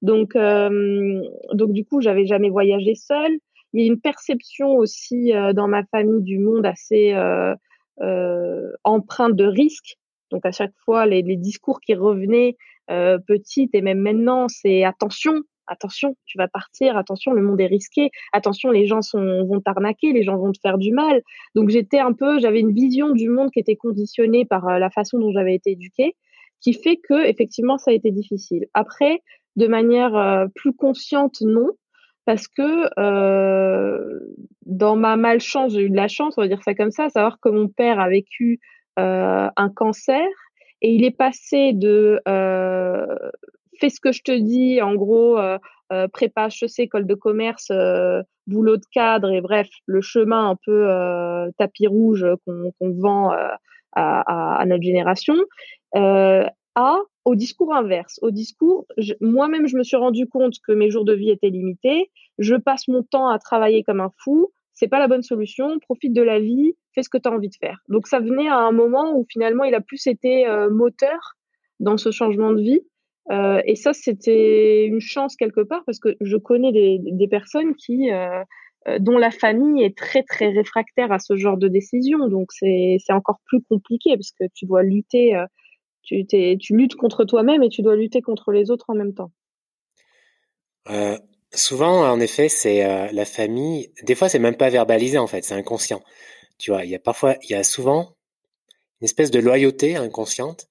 Donc 0.02 0.36
euh, 0.36 1.22
donc 1.52 1.72
du 1.72 1.84
coup 1.84 2.00
j'avais 2.00 2.26
jamais 2.26 2.50
voyagé 2.50 2.94
seule. 2.94 3.32
Il 3.72 3.80
y 3.80 3.84
a 3.84 3.86
une 3.86 4.00
perception 4.00 4.74
aussi 4.76 5.32
euh, 5.34 5.52
dans 5.52 5.68
ma 5.68 5.84
famille 5.84 6.22
du 6.22 6.38
monde 6.38 6.66
assez 6.66 7.12
euh, 7.14 7.54
euh, 8.00 8.70
empreinte 8.84 9.34
de 9.34 9.46
risque. 9.46 9.96
Donc 10.30 10.44
à 10.44 10.52
chaque 10.52 10.74
fois 10.84 11.06
les, 11.06 11.22
les 11.22 11.36
discours 11.36 11.80
qui 11.80 11.94
revenaient 11.94 12.56
euh, 12.90 13.18
petites 13.26 13.74
et 13.74 13.80
même 13.80 14.00
maintenant 14.00 14.46
c'est 14.48 14.84
attention 14.84 15.42
attention, 15.68 16.16
tu 16.26 16.38
vas 16.38 16.48
partir, 16.48 16.96
attention, 16.96 17.32
le 17.32 17.40
monde 17.40 17.60
est 17.60 17.66
risqué, 17.66 18.10
attention, 18.32 18.70
les 18.70 18.86
gens 18.86 19.00
sont, 19.00 19.44
vont 19.46 19.60
t'arnaquer, 19.60 20.12
les 20.12 20.22
gens 20.22 20.36
vont 20.36 20.52
te 20.52 20.58
faire 20.60 20.76
du 20.76 20.92
mal. 20.92 21.22
Donc 21.54 21.70
j'étais 21.70 22.00
un 22.00 22.12
peu, 22.12 22.40
j'avais 22.40 22.60
une 22.60 22.72
vision 22.72 23.10
du 23.10 23.28
monde 23.28 23.50
qui 23.50 23.60
était 23.60 23.76
conditionnée 23.76 24.44
par 24.44 24.78
la 24.78 24.90
façon 24.90 25.18
dont 25.18 25.32
j'avais 25.32 25.54
été 25.54 25.70
éduquée 25.70 26.16
qui 26.62 26.72
fait 26.75 26.96
que 26.96 27.27
effectivement 27.27 27.77
ça 27.77 27.90
a 27.90 27.94
été 27.94 28.11
difficile. 28.11 28.66
Après, 28.72 29.20
de 29.57 29.66
manière 29.66 30.16
euh, 30.16 30.46
plus 30.55 30.72
consciente, 30.72 31.40
non, 31.42 31.70
parce 32.25 32.48
que 32.48 32.88
euh, 32.98 34.20
dans 34.64 34.96
ma 34.96 35.16
malchance, 35.16 35.72
j'ai 35.72 35.83
eu 35.83 35.90
de 35.90 35.96
la 35.96 36.09
chance, 36.09 36.35
on 36.37 36.42
va 36.42 36.48
dire 36.48 36.62
ça 36.62 36.75
comme 36.75 36.90
ça, 36.90 37.09
savoir 37.09 37.38
que 37.40 37.48
mon 37.48 37.68
père 37.68 38.01
a 38.01 38.09
vécu 38.09 38.61
euh, 38.98 39.48
un 39.57 39.68
cancer 39.70 40.27
et 40.83 40.94
il 40.94 41.05
est 41.05 41.16
passé 41.16 41.72
de 41.72 42.20
euh, 42.29 43.07
fais 43.81 43.90
ce 43.90 44.01
que 44.01 44.12
je 44.12 44.22
te 44.22 44.33
dis, 44.33 44.81
en 44.81 44.94
gros, 44.94 45.38
euh, 45.38 45.59
euh 45.92 46.09
prépa 46.09 46.48
HEC, 46.48 46.79
école 46.79 47.07
de 47.07 47.14
commerce, 47.14 47.72
boulot 48.46 48.77
de 48.77 48.85
cadre 48.92 49.31
et 49.31 49.40
bref, 49.40 49.68
le 49.87 50.01
chemin 50.01 50.51
un 50.51 50.57
peu 50.64 50.88
tapis 51.59 51.87
rouge 51.87 52.27
qu'on 52.46 52.90
vend 53.01 53.33
à, 53.92 54.64
notre 54.66 54.83
génération, 54.83 55.35
euh, 55.96 56.44
à 56.74 56.96
au 57.24 57.35
discours 57.35 57.72
inverse. 57.74 58.18
Au 58.22 58.31
discours, 58.31 58.87
moi-même, 59.20 59.66
je 59.66 59.76
me 59.76 59.85
suis 59.85 59.96
rendu 59.96 60.26
compte 60.26 60.55
que 60.66 60.72
mes 60.72 60.90
jours 60.90 61.05
de 61.05 61.14
vie 61.14 61.31
étaient 61.31 61.50
limités. 61.50 62.11
Je 62.38 62.57
passe 62.57 62.88
mon 62.88 63.02
temps 63.02 63.28
à 63.28 63.38
travailler 63.38 63.85
comme 63.85 64.00
un 64.00 64.11
fou. 64.24 64.50
C'est 64.72 64.88
pas 64.88 64.98
la 64.98 65.07
bonne 65.07 65.22
solution. 65.22 65.78
Profite 65.81 66.12
de 66.12 66.22
la 66.22 66.40
vie. 66.40 66.74
Fais 66.94 67.02
ce 67.02 67.09
que 67.09 67.18
tu 67.18 67.28
as 67.28 67.33
envie 67.33 67.48
de 67.48 67.55
faire. 67.61 67.78
Donc, 67.88 68.09
ça 68.09 68.18
venait 68.18 68.48
à 68.48 68.59
un 68.59 68.72
moment 68.72 69.14
où 69.14 69.24
finalement, 69.31 69.64
il 69.64 69.74
a 69.74 69.81
plus 69.81 70.07
été 70.07 70.48
euh, 70.48 70.68
moteur 70.68 71.37
dans 71.78 71.96
ce 71.96 72.11
changement 72.11 72.52
de 72.52 72.61
vie. 72.61 72.81
Euh, 73.31 73.61
et 73.66 73.76
ça, 73.76 73.92
c'était 73.92 74.87
une 74.87 75.00
chance 75.00 75.37
quelque 75.37 75.61
part 75.61 75.83
parce 75.85 76.00
que 76.00 76.16
je 76.20 76.37
connais 76.37 76.72
des, 76.72 77.28
personnes 77.28 77.74
qui, 77.76 78.11
euh, 78.11 78.40
euh 78.40 78.44
dont 78.98 79.18
la 79.18 79.30
famille 79.30 79.84
est 79.84 79.96
très 79.96 80.22
très 80.22 80.48
réfractaire 80.48 81.12
à 81.12 81.18
ce 81.18 81.36
genre 81.36 81.56
de 81.56 81.68
décision. 81.68 82.28
Donc 82.28 82.50
c'est 82.52 82.98
encore 83.10 83.38
plus 83.46 83.62
compliqué 83.62 84.16
parce 84.16 84.32
que 84.32 84.44
tu 84.54 84.66
dois 84.66 84.82
lutter 84.82 85.36
euh, 85.36 85.46
tu, 86.02 86.26
tu 86.26 86.76
luttes 86.76 86.96
contre 86.96 87.24
toi-même 87.24 87.62
et 87.62 87.68
tu 87.68 87.82
dois 87.82 87.96
lutter 87.96 88.20
contre 88.20 88.52
les 88.52 88.70
autres 88.70 88.86
en 88.88 88.94
même 88.94 89.14
temps. 89.14 89.30
Euh, 90.90 91.16
souvent, 91.52 92.10
en 92.10 92.20
effet, 92.20 92.48
c'est 92.48 92.84
euh, 92.84 93.08
la 93.12 93.24
famille. 93.24 93.92
Des 94.02 94.14
fois, 94.14 94.28
c'est 94.28 94.38
même 94.38 94.56
pas 94.56 94.68
verbalisé 94.68 95.18
en 95.18 95.26
fait, 95.26 95.42
c'est 95.44 95.54
inconscient. 95.54 96.02
Tu 96.58 96.70
vois, 96.70 96.84
il 96.84 96.90
y 96.90 96.94
a 96.94 96.98
parfois, 96.98 97.36
il 97.42 97.50
y 97.50 97.54
a 97.54 97.62
souvent 97.62 98.14
une 99.00 99.04
espèce 99.04 99.30
de 99.30 99.38
loyauté 99.38 99.96
inconsciente 99.96 100.68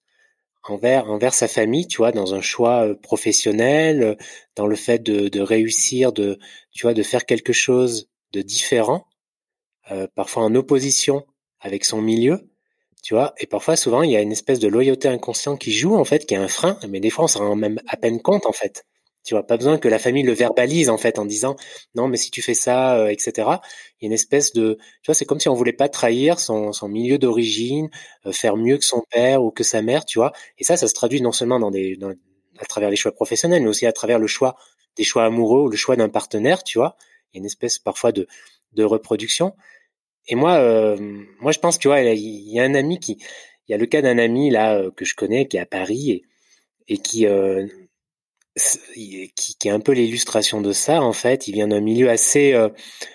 envers 0.64 1.10
envers 1.10 1.34
sa 1.34 1.48
famille, 1.48 1.88
tu 1.88 1.98
vois, 1.98 2.12
dans 2.12 2.34
un 2.36 2.42
choix 2.42 2.88
euh, 2.88 2.96
professionnel, 2.96 4.04
euh, 4.04 4.16
dans 4.56 4.68
le 4.68 4.76
fait 4.76 5.00
de, 5.04 5.28
de 5.30 5.42
réussir, 5.42 6.14
de 6.14 6.38
tu 6.72 6.84
vois, 6.84 6.94
de 6.94 7.04
faire 7.04 7.26
quelque 7.26 7.54
chose 7.54 8.10
de 8.34 8.42
différent, 8.42 9.06
euh, 9.92 10.08
parfois 10.16 10.44
en 10.44 10.56
opposition 10.56 11.26
avec 11.60 11.86
son 11.86 12.02
milieu, 12.02 12.50
tu 13.04 13.14
vois, 13.16 13.34
et 13.40 13.48
parfois 13.48 13.76
souvent 13.76 14.04
il 14.04 14.12
y 14.12 14.16
a 14.18 14.22
une 14.22 14.32
espèce 14.32 14.60
de 14.60 14.68
loyauté 14.68 15.08
inconsciente 15.10 15.60
qui 15.60 15.74
joue 15.74 15.96
en 15.96 16.06
fait, 16.06 16.26
qui 16.26 16.34
est 16.36 16.38
un 16.38 16.48
frein, 16.48 16.80
mais 16.90 17.00
des 17.00 17.10
fois 17.12 17.26
on 17.26 17.28
s'en 17.28 17.48
rend 17.50 17.56
même 17.56 17.80
à 17.88 17.98
peine 17.98 18.22
compte 18.22 18.46
en 18.48 18.54
fait. 18.54 18.86
Tu 19.24 19.36
vois, 19.36 19.46
pas 19.46 19.58
besoin 19.58 19.78
que 19.78 19.88
la 19.88 20.00
famille 20.00 20.24
le 20.24 20.34
verbalise 20.34 20.90
en 20.90 20.98
fait 20.98 21.20
en 21.20 21.26
disant 21.26 21.56
non 21.96 22.08
mais 22.08 22.18
si 22.18 22.32
tu 22.32 22.42
fais 22.42 22.56
ça, 22.56 22.96
euh, 22.98 23.08
etc. 23.08 23.62
Il 24.00 24.06
y 24.06 24.08
a 24.08 24.08
une 24.08 24.14
espèce 24.14 24.52
de, 24.54 24.76
tu 25.04 25.08
vois, 25.08 25.14
c'est 25.16 25.26
comme 25.26 25.40
si 25.40 25.48
on 25.50 25.54
voulait 25.54 25.74
pas 25.74 25.90
trahir 25.90 26.40
son, 26.40 26.72
son 26.74 26.88
milieu 26.90 27.18
d'origine, 27.20 27.90
euh, 28.26 28.32
faire 28.32 28.58
mieux 28.58 28.78
que 28.78 28.86
son 28.86 29.04
père 29.12 29.44
ou 29.44 29.52
que 29.52 29.64
sa 29.64 29.82
mère, 29.84 30.06
tu 30.06 30.18
vois. 30.20 30.32
Et 30.58 30.64
ça, 30.64 30.76
ça 30.78 30.88
se 30.88 30.94
traduit 30.96 31.22
non 31.22 31.32
seulement 31.32 31.60
dans 31.60 31.70
des, 31.72 31.96
dans, 31.98 32.12
à 32.60 32.66
travers 32.66 32.90
les 32.90 32.96
choix 32.96 33.12
professionnels, 33.12 33.62
mais 33.64 33.70
aussi 33.70 33.86
à 33.86 33.94
travers 33.94 34.18
le 34.20 34.28
choix 34.28 34.56
des 34.98 35.04
choix 35.04 35.24
amoureux 35.26 35.62
ou 35.64 35.70
le 35.70 35.78
choix 35.78 35.96
d'un 35.96 36.10
partenaire, 36.10 36.64
tu 36.64 36.80
vois. 36.80 36.96
Il 37.34 37.38
y 37.38 37.40
a 37.40 37.42
une 37.42 37.46
espèce 37.46 37.78
parfois 37.80 38.12
de, 38.12 38.28
de 38.74 38.84
reproduction. 38.84 39.56
Et 40.28 40.36
moi, 40.36 40.56
euh, 40.60 40.98
moi 41.40 41.52
je 41.52 41.60
pense, 41.60 41.80
tu 41.80 41.88
vois, 41.88 42.02
il 42.02 42.20
y 42.20 42.60
a 42.60 42.64
un 42.64 42.76
ami 42.76 43.00
qui, 43.00 43.14
il 43.68 43.72
y 43.72 43.76
a 43.76 43.78
le 43.78 43.86
cas 43.86 44.02
d'un 44.02 44.18
ami 44.18 44.50
là 44.52 44.84
que 44.96 45.06
je 45.06 45.16
connais 45.16 45.48
qui 45.48 45.58
est 45.58 45.62
à 45.62 45.66
Paris 45.66 46.12
et, 46.12 46.24
et 46.88 46.98
qui 46.98 47.28
qui, 48.58 49.56
qui, 49.60 49.68
est 49.68 49.72
un 49.72 49.80
peu 49.80 49.94
l'illustration 49.94 50.62
de 50.62 50.72
ça 50.74 51.02
en 51.02 51.14
fait. 51.14 51.48
Il 51.48 51.54
vient 51.54 51.68
d'un 51.70 51.80
milieu 51.80 52.10
assez, 52.10 52.54
euh, 52.54 52.70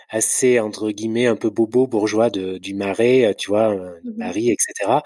assez 0.09 0.61
entre 0.61 0.91
guillemets 0.91 1.27
un 1.27 1.37
peu 1.37 1.51
bobo 1.51 1.87
bourgeois 1.87 2.31
de, 2.31 2.59
du 2.59 2.75
Marais, 2.75 3.27
euh, 3.27 3.35
tu 3.35 3.49
vois, 3.51 3.71
euh, 3.75 4.01
mmh 4.05 4.19
Paris, 4.19 4.51
etc. 4.51 5.03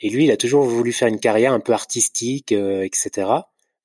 Et 0.00 0.10
lui, 0.10 0.24
il 0.24 0.30
a 0.30 0.36
toujours 0.36 0.64
voulu 0.64 0.92
faire 0.92 1.08
une 1.08 1.20
carrière 1.20 1.52
un 1.52 1.60
peu 1.60 1.72
artistique, 1.72 2.52
etc. 2.52 3.10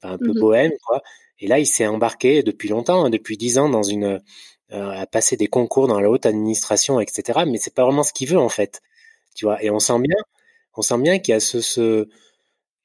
Enfin, 0.03 0.13
un 0.13 0.17
peu 0.17 0.29
mmh 0.33 0.39
bohème, 0.39 0.71
quoi. 0.85 1.01
Et 1.39 1.47
là, 1.47 1.59
il 1.59 1.67
s'est 1.67 1.87
embarqué 1.87 2.43
depuis 2.43 2.69
longtemps, 2.69 3.05
hein, 3.05 3.09
depuis 3.09 3.37
dix 3.37 3.57
ans, 3.57 3.69
dans 3.69 3.83
une 3.83 4.21
à 4.71 5.07
passer 5.07 5.37
des 5.37 5.47
concours 5.47 5.87
dans 5.87 5.99
la 6.01 6.09
haute 6.09 6.25
administration, 6.25 6.99
etc. 6.99 7.45
Mais 7.47 7.57
c'est 7.57 7.73
pas 7.73 7.83
vraiment 7.85 8.03
ce 8.03 8.11
qu'il 8.13 8.27
veut 8.29 8.37
en 8.37 8.49
fait, 8.49 8.81
tu 9.35 9.45
vois. 9.45 9.63
Et 9.63 9.69
on 9.69 9.79
sent 9.79 9.99
bien, 9.99 10.17
on 10.75 10.81
sent 10.81 10.97
bien 10.99 11.19
qu'il 11.19 11.33
y 11.33 11.35
a 11.35 11.39
ce, 11.39 11.61
ce 11.61 12.07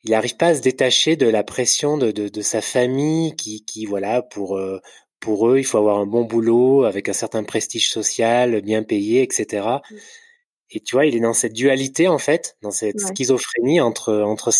il 0.05 0.11
n'arrive 0.11 0.37
pas 0.37 0.49
à 0.49 0.55
se 0.55 0.61
détacher 0.61 1.17
de 1.17 1.27
la 1.29 1.45
pression 1.45 1.97
de, 1.99 2.11
de, 2.11 2.29
de 2.29 2.41
sa 2.43 2.61
famille 2.61 3.35
qui, 3.37 3.65
qui 3.65 3.87
voilà, 3.87 4.23
pour, 4.23 4.57
euh, 4.59 4.81
pour 5.21 5.49
eux, 5.49 5.59
il 5.59 5.65
faut 5.65 5.79
avoir 5.79 5.99
un 5.99 6.07
bon 6.07 6.25
boulot 6.25 6.85
avec 6.85 7.09
un 7.09 7.12
certain 7.12 7.45
prestige 7.45 7.91
social, 7.91 8.61
bien 8.62 8.83
payé, 8.83 9.23
etc. 9.23 9.67
Mmh. 9.91 9.97
Et 10.71 10.81
tu 10.81 10.97
vois, 10.97 11.07
il 11.07 11.17
est 11.17 11.21
dans 11.21 11.35
cette 11.35 11.53
dualité, 11.53 12.09
en 12.09 12.19
fait, 12.19 12.57
dans 12.62 12.71
cette 12.71 13.01
schizophrénie 13.01 13.81
entre, 13.81 14.15
entre, 14.15 14.51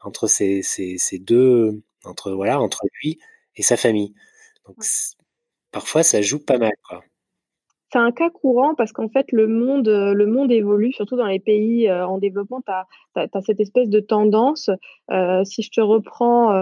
entre 0.00 0.28
ces, 0.28 0.62
ces, 0.62 0.96
ces, 0.98 1.18
deux, 1.18 1.82
entre, 2.04 2.32
voilà, 2.32 2.60
entre 2.60 2.82
lui 3.02 3.18
et 3.56 3.62
sa 3.62 3.76
famille. 3.76 4.14
Donc, 4.66 4.76
parfois, 5.72 6.02
ça 6.02 6.22
joue 6.22 6.38
pas 6.40 6.58
mal, 6.58 6.72
quoi 6.88 7.02
c'est 7.92 7.98
un 7.98 8.10
cas 8.10 8.30
courant 8.30 8.74
parce 8.74 8.92
qu'en 8.92 9.08
fait, 9.08 9.30
le 9.32 9.46
monde, 9.46 9.88
euh, 9.88 10.48
évolue, 10.48 10.92
surtout 10.92 11.16
dans 11.16 11.26
les 11.26 11.38
pays 11.38 11.88
euh, 11.88 12.06
en 12.06 12.18
développement. 12.18 12.60
Tu 12.62 12.72
as, 13.20 13.42
cette 13.42 13.60
espèce 13.60 13.88
de 13.88 14.00
tendance. 14.00 14.70
Euh, 15.10 15.44
si 15.44 15.62
je 15.62 15.70
te 15.70 15.80
reprends 15.80 16.52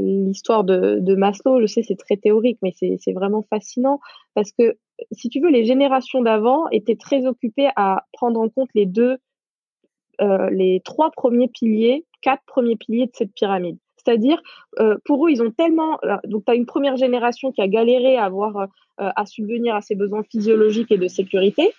l'histoire 0.00 0.64
de, 0.64 0.98
de, 1.00 1.14
Maslow, 1.14 1.60
je 1.60 1.66
sais, 1.66 1.82
c'est 1.82 1.96
très 1.96 2.16
théorique, 2.16 2.58
mais 2.62 2.72
c'est 2.72 3.12
vraiment 3.12 3.44
fascinant 3.50 4.00
parce 4.34 4.52
que, 4.52 4.76
si 5.12 5.28
tu 5.28 5.40
veux, 5.40 5.50
les 5.50 5.64
générations 5.64 6.22
d'avant 6.22 6.68
étaient 6.70 6.96
très 6.96 7.26
occupées 7.26 7.68
à 7.76 8.04
prendre 8.12 8.40
en 8.40 8.48
compte 8.48 8.68
les 8.74 8.86
deux, 8.86 9.18
les 10.20 10.80
trois 10.84 11.10
premiers 11.10 11.48
piliers, 11.48 12.06
quatre 12.22 12.42
premiers 12.46 12.76
piliers 12.76 13.06
de 13.06 13.12
cette 13.14 13.34
pyramide. 13.34 13.78
C'est-à-dire, 14.04 14.40
pour 15.04 15.26
eux, 15.26 15.30
ils 15.30 15.42
ont 15.42 15.50
tellement. 15.50 15.98
Donc, 16.24 16.44
tu 16.44 16.52
as 16.52 16.54
une 16.54 16.66
première 16.66 16.96
génération 16.96 17.52
qui 17.52 17.60
a 17.60 17.68
galéré 17.68 18.16
à 18.16 18.24
avoir 18.24 18.68
euh, 19.00 19.10
à 19.14 19.26
subvenir 19.26 19.76
à 19.76 19.80
ses 19.80 19.94
besoins 19.94 20.24
physiologiques 20.24 20.90
et 20.90 20.98
de 20.98 21.06
sécurité. 21.06 21.72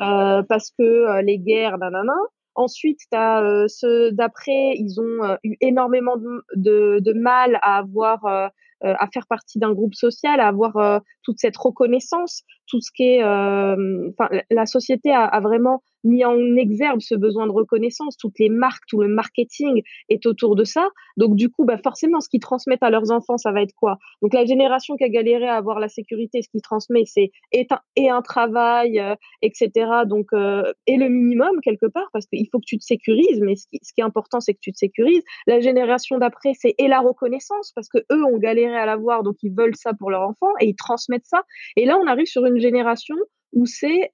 Euh, 0.00 0.42
parce 0.42 0.70
que 0.70 0.82
euh, 0.82 1.22
les 1.22 1.38
guerres, 1.38 1.78
nanana. 1.78 2.16
Ensuite, 2.56 2.98
tu 2.98 3.16
as 3.16 3.66
ceux 3.68 4.10
d'après, 4.10 4.74
ils 4.74 5.00
ont 5.00 5.36
eu 5.44 5.54
énormément 5.60 6.16
de, 6.16 6.98
de, 6.98 7.12
mal 7.12 7.60
à 7.62 7.78
avoir 7.78 8.50
euh, 8.84 8.94
à 8.96 9.08
faire 9.08 9.26
partie 9.26 9.58
d'un 9.58 9.72
groupe 9.72 9.96
social, 9.96 10.38
à 10.38 10.46
avoir 10.46 10.76
euh, 10.76 11.00
toute 11.24 11.40
cette 11.40 11.56
reconnaissance, 11.56 12.44
tout 12.68 12.80
ce 12.80 12.90
qui 12.94 13.04
est, 13.04 13.22
euh, 13.22 14.10
la 14.50 14.66
société 14.66 15.10
a, 15.12 15.40
vraiment 15.40 15.82
mis 16.04 16.24
en 16.24 16.56
exergue 16.56 17.00
ce 17.00 17.14
besoin 17.14 17.46
de 17.46 17.52
reconnaissance. 17.52 18.16
Toutes 18.16 18.38
les 18.38 18.48
marques, 18.48 18.84
tout 18.86 19.00
le 19.00 19.08
marketing 19.08 19.82
est 20.08 20.26
autour 20.26 20.54
de 20.54 20.64
ça. 20.64 20.88
Donc 21.16 21.34
du 21.34 21.48
coup, 21.48 21.64
bah 21.64 21.78
forcément, 21.82 22.20
ce 22.20 22.28
qu'ils 22.28 22.40
transmettent 22.40 22.82
à 22.82 22.90
leurs 22.90 23.10
enfants, 23.10 23.36
ça 23.36 23.50
va 23.50 23.62
être 23.62 23.74
quoi? 23.74 23.98
Donc 24.22 24.32
la 24.32 24.44
génération 24.44 24.96
qui 24.96 25.04
a 25.04 25.08
galéré 25.08 25.48
à 25.48 25.56
avoir 25.56 25.80
la 25.80 25.88
sécurité, 25.88 26.42
ce 26.42 26.48
qu'ils 26.48 26.62
transmet, 26.62 27.04
c'est 27.04 27.32
et 27.52 27.66
un, 28.10 28.22
travail, 28.22 29.02
etc. 29.42 29.70
Donc 30.06 30.28
et 30.86 30.96
le 30.96 31.08
minimum 31.08 31.60
quelque 31.62 31.86
part, 31.86 32.08
parce 32.12 32.26
qu'il 32.26 32.46
faut 32.52 32.60
que 32.60 32.66
tu 32.66 32.78
te 32.78 32.84
sécurises. 32.84 33.40
Mais 33.40 33.56
ce 33.56 33.66
qui, 33.68 34.00
est 34.00 34.04
important, 34.04 34.40
c'est 34.40 34.54
que 34.54 34.60
tu 34.60 34.72
te 34.72 34.78
sécurises. 34.78 35.22
La 35.46 35.60
génération 35.60 36.18
d'après, 36.18 36.52
c'est 36.54 36.74
et 36.78 36.88
la 36.88 37.00
reconnaissance, 37.00 37.72
parce 37.74 37.88
que 37.88 37.98
eux 38.12 38.24
ont 38.24 38.38
galéré 38.38 38.76
à 38.76 38.86
l'avoir, 38.86 39.22
donc 39.22 39.36
ils 39.42 39.52
veulent 39.52 39.76
ça 39.76 39.92
pour 39.94 40.10
leur 40.10 40.22
enfant 40.22 40.50
et 40.60 40.66
ils 40.68 40.76
transmettent 40.76 41.26
ça. 41.26 41.42
Et 41.76 41.86
là, 41.86 41.98
on 41.98 42.06
arrive 42.06 42.26
sur 42.26 42.44
une 42.44 42.57
génération 42.60 43.16
où 43.52 43.66
c'est 43.66 44.10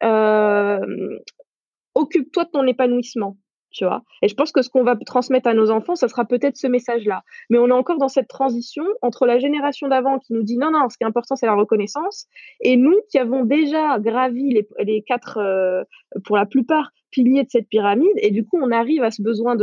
occupe-toi 1.95 2.45
de 2.45 2.51
ton 2.51 2.67
épanouissement. 2.67 3.37
Tu 3.71 3.85
vois 3.85 4.03
et 4.23 4.29
je 4.29 4.35
pense 4.35 4.53
que 4.53 4.63
ce 4.63 4.71
qu'on 4.71 4.85
va 4.85 4.95
transmettre 5.05 5.49
à 5.49 5.55
nos 5.55 5.71
enfants, 5.73 5.97
ça 5.97 6.07
sera 6.07 6.25
peut-être 6.25 6.57
ce 6.57 6.69
message-là. 6.69 7.23
Mais 7.51 7.59
on 7.59 7.67
est 7.67 7.73
encore 7.73 7.99
dans 7.99 8.09
cette 8.09 8.29
transition 8.29 8.85
entre 9.03 9.27
la 9.27 9.41
génération 9.41 9.89
d'avant 9.89 10.21
qui 10.21 10.33
nous 10.33 10.45
dit 10.45 10.57
non, 10.57 10.71
non, 10.71 10.89
ce 10.89 10.97
qui 10.97 11.03
est 11.03 11.09
important, 11.09 11.35
c'est 11.35 11.47
la 11.47 11.57
reconnaissance, 11.57 12.29
et 12.61 12.77
nous 12.77 12.95
qui 13.11 13.19
avons 13.19 13.45
déjà 13.45 13.99
gravi 13.99 14.65
les, 14.79 15.03
quatre, 15.03 15.85
pour 16.25 16.37
la 16.37 16.47
plupart, 16.47 16.93
piliers 17.11 17.43
de 17.43 17.51
cette 17.51 17.69
pyramide, 17.69 18.17
et 18.19 18.31
du 18.31 18.45
coup, 18.45 18.59
on 18.63 18.71
arrive 18.71 19.03
à 19.03 19.11
ce 19.11 19.23
besoin 19.23 19.57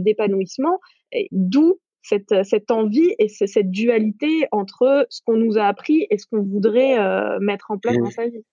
d'épanouissement, 0.00 0.80
d'où 1.30 1.78
cette, 2.02 2.44
cette 2.44 2.70
envie 2.70 3.14
et 3.18 3.28
cette 3.28 3.70
dualité 3.70 4.46
entre 4.50 5.06
ce 5.08 5.20
qu'on 5.24 5.36
nous 5.36 5.56
a 5.56 5.64
appris 5.64 6.06
et 6.10 6.18
ce 6.18 6.26
qu'on 6.26 6.42
voudrait 6.42 6.98
euh, 6.98 7.38
mettre 7.40 7.70
en 7.70 7.78
place 7.78 7.96
dans 7.96 8.10
sa 8.10 8.26
vie. 8.26 8.44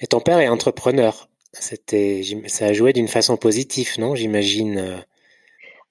Et 0.00 0.06
ton 0.06 0.20
père 0.20 0.38
est 0.38 0.48
entrepreneur. 0.48 1.28
C'était, 1.52 2.22
ça 2.46 2.66
a 2.66 2.72
joué 2.72 2.92
d'une 2.92 3.08
façon 3.08 3.36
positive, 3.36 3.90
non 3.98 4.14
J'imagine. 4.14 4.78
Euh, 4.78 4.96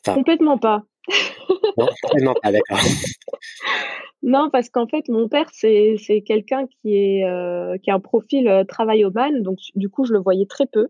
complètement 0.05 0.57
pas. 0.57 0.83
non, 1.77 1.87
complètement 2.01 2.35
pas, 2.41 2.51
d'accord. 2.51 2.79
non, 4.23 4.49
parce 4.49 4.69
qu'en 4.69 4.87
fait, 4.87 5.07
mon 5.09 5.27
père, 5.27 5.49
c'est, 5.53 5.95
c'est 5.97 6.21
quelqu'un 6.21 6.65
qui, 6.67 6.95
est, 6.95 7.25
euh, 7.25 7.77
qui 7.77 7.91
a 7.91 7.95
un 7.95 7.99
profil 7.99 8.65
travail 8.67 9.05
au 9.05 9.11
man, 9.11 9.41
donc 9.41 9.59
du 9.75 9.89
coup, 9.89 10.05
je 10.05 10.13
le 10.13 10.19
voyais 10.19 10.45
très 10.45 10.65
peu. 10.65 10.87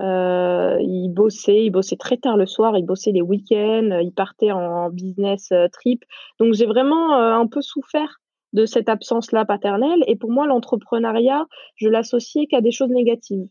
Euh, 0.00 0.76
il 0.80 1.08
bossait, 1.08 1.64
il 1.64 1.70
bossait 1.70 1.96
très 1.96 2.16
tard 2.16 2.36
le 2.36 2.46
soir, 2.46 2.76
il 2.76 2.84
bossait 2.84 3.10
les 3.10 3.22
week-ends, 3.22 3.98
il 4.00 4.12
partait 4.12 4.52
en 4.52 4.90
business 4.90 5.50
euh, 5.52 5.66
trip. 5.68 6.04
Donc 6.38 6.54
j'ai 6.54 6.66
vraiment 6.66 7.14
euh, 7.14 7.34
un 7.34 7.46
peu 7.46 7.60
souffert 7.62 8.20
de 8.52 8.64
cette 8.64 8.88
absence-là 8.88 9.44
paternelle. 9.44 10.04
Et 10.06 10.16
pour 10.16 10.30
moi, 10.30 10.46
l'entrepreneuriat, 10.46 11.46
je 11.76 11.88
l'associais 11.88 12.46
qu'à 12.46 12.60
des 12.60 12.70
choses 12.70 12.90
négatives. 12.90 13.48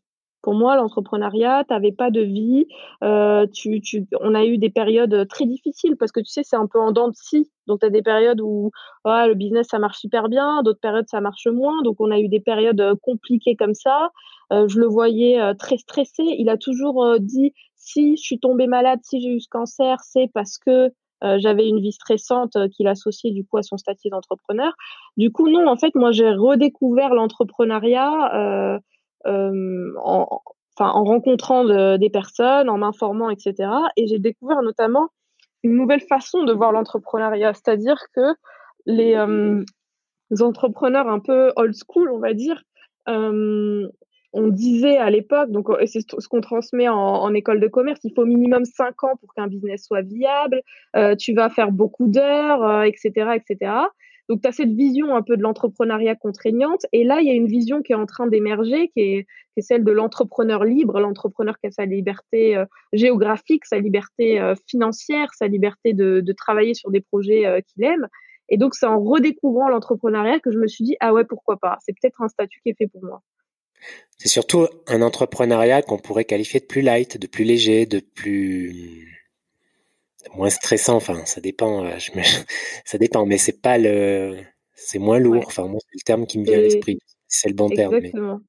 Pour 0.48 0.56
moi, 0.56 0.78
l'entrepreneuriat, 0.78 1.66
tu 1.68 1.74
n'avais 1.74 1.92
pas 1.92 2.10
de 2.10 2.22
vie. 2.22 2.68
Euh, 3.04 3.48
tu, 3.54 3.82
tu, 3.82 4.08
on 4.22 4.34
a 4.34 4.46
eu 4.46 4.58
des 4.58 4.70
périodes 4.70 5.28
très 5.28 5.46
difficiles 5.46 5.98
parce 5.98 6.14
que 6.14 6.22
tu 6.22 6.28
sais, 6.28 6.42
c'est 6.42 6.56
un 6.56 6.68
peu 6.68 6.80
en 6.80 6.94
dents 6.94 7.10
de 7.10 7.16
scie. 7.16 7.52
Donc, 7.68 7.82
tu 7.82 7.86
as 7.86 7.90
des 7.90 8.02
périodes 8.02 8.40
où 8.40 8.72
le 9.04 9.34
business, 9.34 9.68
ça 9.70 9.78
marche 9.78 9.98
super 10.00 10.30
bien, 10.30 10.64
d'autres 10.64 10.80
périodes, 10.80 11.10
ça 11.10 11.20
marche 11.20 11.48
moins. 11.48 11.82
Donc, 11.84 11.98
on 12.00 12.12
a 12.12 12.20
eu 12.22 12.30
des 12.30 12.40
périodes 12.40 12.80
euh, 12.80 12.96
compliquées 13.02 13.58
comme 13.58 13.74
ça. 13.74 14.12
Euh, 14.54 14.70
je 14.70 14.80
le 14.80 14.86
voyais 14.86 15.38
euh, 15.38 15.54
très 15.54 15.78
stressé. 15.78 16.24
Il 16.24 16.48
a 16.48 16.56
toujours 16.56 17.04
euh, 17.04 17.18
dit, 17.20 17.52
si 17.76 18.16
je 18.16 18.22
suis 18.22 18.40
tombée 18.40 18.68
malade, 18.68 19.00
si 19.04 19.20
j'ai 19.20 19.32
eu 19.32 19.42
ce 19.42 19.50
cancer, 19.50 19.98
c'est 20.00 20.32
parce 20.34 20.58
que 20.58 20.92
j'avais 21.40 21.68
une 21.68 21.80
vie 21.82 21.92
stressante 21.92 22.56
qu'il 22.70 22.88
associait 22.88 23.32
du 23.32 23.44
coup 23.44 23.58
à 23.58 23.64
son 23.64 23.76
statut 23.76 24.10
d'entrepreneur. 24.10 24.72
Du 25.18 25.32
coup, 25.32 25.50
non, 25.50 25.68
en 25.68 25.76
fait, 25.76 25.94
moi, 25.96 26.12
j'ai 26.12 26.30
redécouvert 26.30 27.14
l'entrepreneuriat 27.16 28.36
euh, 28.36 28.80
en, 29.26 30.42
en 30.80 31.04
rencontrant 31.04 31.66
des 31.98 32.10
personnes, 32.10 32.70
en 32.70 32.78
m'informant, 32.78 33.30
etc. 33.30 33.70
Et 33.96 34.08
j'ai 34.08 34.20
découvert 34.20 34.62
notamment 34.62 35.10
une 35.64 35.76
nouvelle 35.76 36.02
façon 36.02 36.44
de 36.44 36.54
voir 36.54 36.72
l'entrepreneuriat, 36.72 37.54
c'est-à-dire 37.54 37.98
que 38.16 38.34
les, 38.86 39.18
entrepreneurs 40.42 41.08
un 41.08 41.20
peu 41.20 41.52
old 41.56 41.74
school, 41.74 42.12
on 42.12 42.20
va 42.20 42.34
dire, 42.34 42.64
on 43.08 44.48
disait 44.50 44.98
à 44.98 45.10
l'époque, 45.10 45.52
donc 45.52 45.68
c'est 45.86 46.02
ce 46.02 46.28
qu'on 46.28 46.42
transmet 46.42 46.88
en, 46.88 47.34
école 47.34 47.60
de 47.60 47.68
commerce, 47.68 48.00
il 48.04 48.14
faut 48.16 48.26
minimum 48.26 48.66
5 48.66 49.04
ans 49.04 49.16
pour 49.20 49.34
qu'un 49.34 49.48
business 49.48 49.86
soit 49.86 50.02
viable, 50.02 50.62
tu 51.18 51.34
vas 51.34 51.50
faire 51.50 51.72
beaucoup 51.72 52.08
d'heures, 52.08 52.84
etc., 52.84 53.36
etc. 53.36 53.72
Donc, 54.30 54.42
tu 54.42 54.48
as 54.48 54.52
cette 54.52 54.74
vision 54.74 55.16
un 55.16 55.22
peu 55.22 55.38
de 55.38 55.42
l'entrepreneuriat 55.42 56.16
contraignante. 56.16 56.86
Et 56.92 57.04
là, 57.04 57.22
il 57.22 57.28
y 57.28 57.30
a 57.30 57.34
une 57.34 57.48
vision 57.48 57.82
qui 57.82 57.94
est 57.94 57.96
en 57.96 58.06
train 58.06 58.28
d'émerger, 58.28 58.90
qui 58.90 59.00
est, 59.00 59.24
qui 59.54 59.60
est, 59.60 59.62
celle 59.62 59.84
de 59.84 59.92
l'entrepreneur 59.92 60.66
libre, 60.66 61.00
l'entrepreneur 61.00 61.58
qui 61.60 61.68
a 61.68 61.72
sa 61.72 61.86
liberté 61.86 62.58
euh, 62.58 62.66
géographique, 62.92 63.66
sa 63.66 63.80
liberté 63.80 64.40
euh, 64.40 64.56
financière, 64.68 65.34
sa 65.34 65.48
liberté 65.48 65.94
de, 65.94 66.20
de, 66.20 66.34
travailler 66.34 66.74
sur 66.74 66.92
des 66.92 67.02
projets 67.02 67.46
euh, 67.46 67.62
qu'il 67.62 67.84
aime. 67.86 68.08
Et 68.50 68.58
donc, 68.58 68.76
c'est 68.76 68.86
en 68.86 69.00
redécouvrant 69.00 69.70
l'entrepreneuriat 69.70 70.40
que 70.40 70.52
je 70.52 70.58
me 70.58 70.68
suis 70.68 70.84
dit, 70.84 70.96
ah 71.00 71.14
ouais, 71.14 71.24
pourquoi 71.24 71.58
pas? 71.58 71.78
C'est 71.86 71.94
peut-être 71.94 72.22
un 72.22 72.30
statut 72.30 72.60
qui 72.64 72.70
est 72.70 72.78
fait 72.78 72.88
pour 72.88 73.04
moi. 73.04 73.22
C'est 74.18 74.30
surtout 74.30 74.68
un 74.88 75.02
entrepreneuriat 75.02 75.84
qu'on 75.84 76.00
pourrait 76.00 76.26
qualifier 76.26 76.60
de 76.60 76.66
plus 76.66 76.82
light, 76.82 77.18
de 77.18 77.28
plus 77.28 77.44
léger, 77.44 77.86
de 77.86 78.00
plus 78.00 79.17
moins 80.36 80.50
stressant. 80.50 80.96
Enfin, 80.96 81.26
ça 81.26 81.42
dépend. 81.42 81.86
Euh, 81.86 81.98
ça 82.86 82.98
dépend, 82.98 83.26
mais 83.26 83.38
c'est 83.38 83.62
pas 83.62 83.78
le, 83.78 84.38
c'est 84.74 85.00
moins 85.00 85.20
lourd. 85.20 85.44
Enfin, 85.46 85.68
moi, 85.68 85.80
c'est 85.82 85.96
le 85.96 86.06
terme 86.06 86.26
qui 86.26 86.40
me 86.40 86.44
vient 86.44 86.58
à 86.58 86.62
l'esprit. 86.62 87.00
C'est 87.28 87.50
le 87.50 87.56
bon 87.56 87.70
terme. 87.70 87.96
Exactement. 87.96 88.40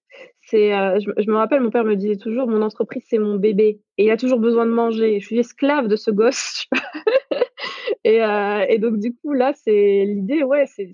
C'est, 0.49 0.75
euh, 0.75 0.99
je, 0.99 1.31
me 1.31 1.37
rappelle, 1.37 1.61
mon 1.61 1.71
père 1.71 1.85
me 1.85 1.95
disait 1.95 2.17
toujours, 2.17 2.49
mon 2.49 2.63
entreprise 2.63 3.03
c'est 3.07 3.19
mon 3.19 3.37
bébé, 3.37 3.83
et 3.99 4.07
il 4.07 4.11
a 4.11 4.17
toujours 4.17 4.39
besoin 4.39 4.65
de 4.65 4.71
manger. 4.71 5.21
Je 5.21 5.27
suis 5.27 5.39
esclave 5.39 5.89
de 5.89 5.97
ce 5.97 6.11
gosse. 6.11 6.65
et, 8.05 8.25
euh, 8.25 8.65
et, 8.67 8.79
donc 8.79 8.99
du 8.99 9.15
coup 9.15 9.35
là, 9.35 9.53
c'est 9.55 10.05
l'idée, 10.07 10.43
ouais, 10.45 10.65
c'est, 10.67 10.89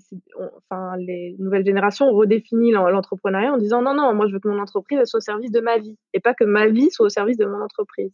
enfin 0.57 0.97
les 0.97 1.37
nouvelles 1.39 1.65
générations 1.65 2.07
ont 2.07 2.15
redéfini 2.15 2.71
l'entrepreneuriat 2.71 3.53
en 3.53 3.57
disant 3.57 3.81
non 3.81 3.93
non, 3.93 4.13
moi 4.13 4.27
je 4.27 4.33
veux 4.33 4.41
que 4.41 4.49
mon 4.49 4.59
entreprise 4.59 4.99
soit 5.05 5.19
au 5.19 5.21
service 5.21 5.51
de 5.51 5.61
ma 5.61 5.77
vie, 5.77 5.95
et 6.13 6.19
pas 6.19 6.33
que 6.33 6.43
ma 6.43 6.67
vie 6.67 6.91
soit 6.91 7.05
au 7.05 7.09
service 7.09 7.37
de 7.37 7.45
mon 7.45 7.61
entreprise. 7.61 8.13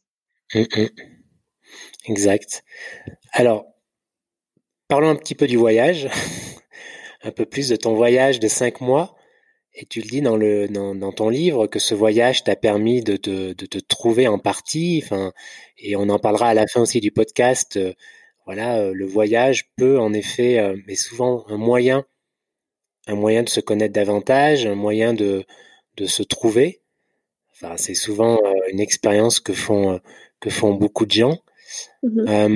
Exact. 2.06 2.64
Alors, 3.32 3.66
parlons 4.88 5.10
un 5.10 5.16
petit 5.16 5.36
peu 5.36 5.48
du 5.48 5.58
voyage, 5.58 6.10
un 7.24 7.32
peu 7.32 7.46
plus 7.46 7.70
de 7.70 7.76
ton 7.76 7.94
voyage 7.94 8.40
de 8.40 8.48
cinq 8.48 8.82
mois. 8.82 9.16
Et 9.74 9.86
tu 9.86 10.02
le 10.02 10.08
dis 10.08 10.22
dans, 10.22 11.12
ton 11.14 11.30
livre 11.30 11.66
que 11.68 11.80
ce 11.80 11.96
voyage 11.96 12.44
t'a 12.44 12.58
permis 12.58 13.02
de, 13.02 13.16
te 13.16 13.80
trouver 13.80 14.28
en 14.28 14.38
partie. 14.38 15.04
Et 15.78 15.96
on 15.96 16.10
en 16.10 16.20
parlera 16.20 16.50
à 16.50 16.54
la 16.54 16.68
fin 16.68 16.82
aussi 16.82 17.00
du 17.00 17.12
podcast. 17.12 17.78
Euh, 17.78 17.94
voilà, 18.46 18.80
euh, 18.80 18.92
le 18.94 19.06
voyage 19.06 19.72
peut 19.78 19.98
en 20.00 20.12
effet, 20.12 20.60
euh, 20.60 20.76
mais 20.88 20.96
souvent 20.96 21.46
un 21.48 21.58
moyen, 21.58 22.06
un 23.08 23.16
moyen 23.16 23.44
de 23.44 23.50
se 23.50 23.62
connaître 23.62 23.94
davantage, 23.94 24.66
un 24.66 24.76
moyen 24.76 25.14
de, 25.14 25.46
se 26.06 26.24
trouver. 26.24 26.82
Enfin, 27.54 27.78
c'est 27.78 27.94
souvent 27.94 28.40
une 28.72 28.80
expérience 28.80 29.40
que 29.40 29.54
font 29.54 30.02
beaucoup 30.74 31.06
de 31.06 31.12
gens. 31.12 31.38
Mmh 32.04 32.56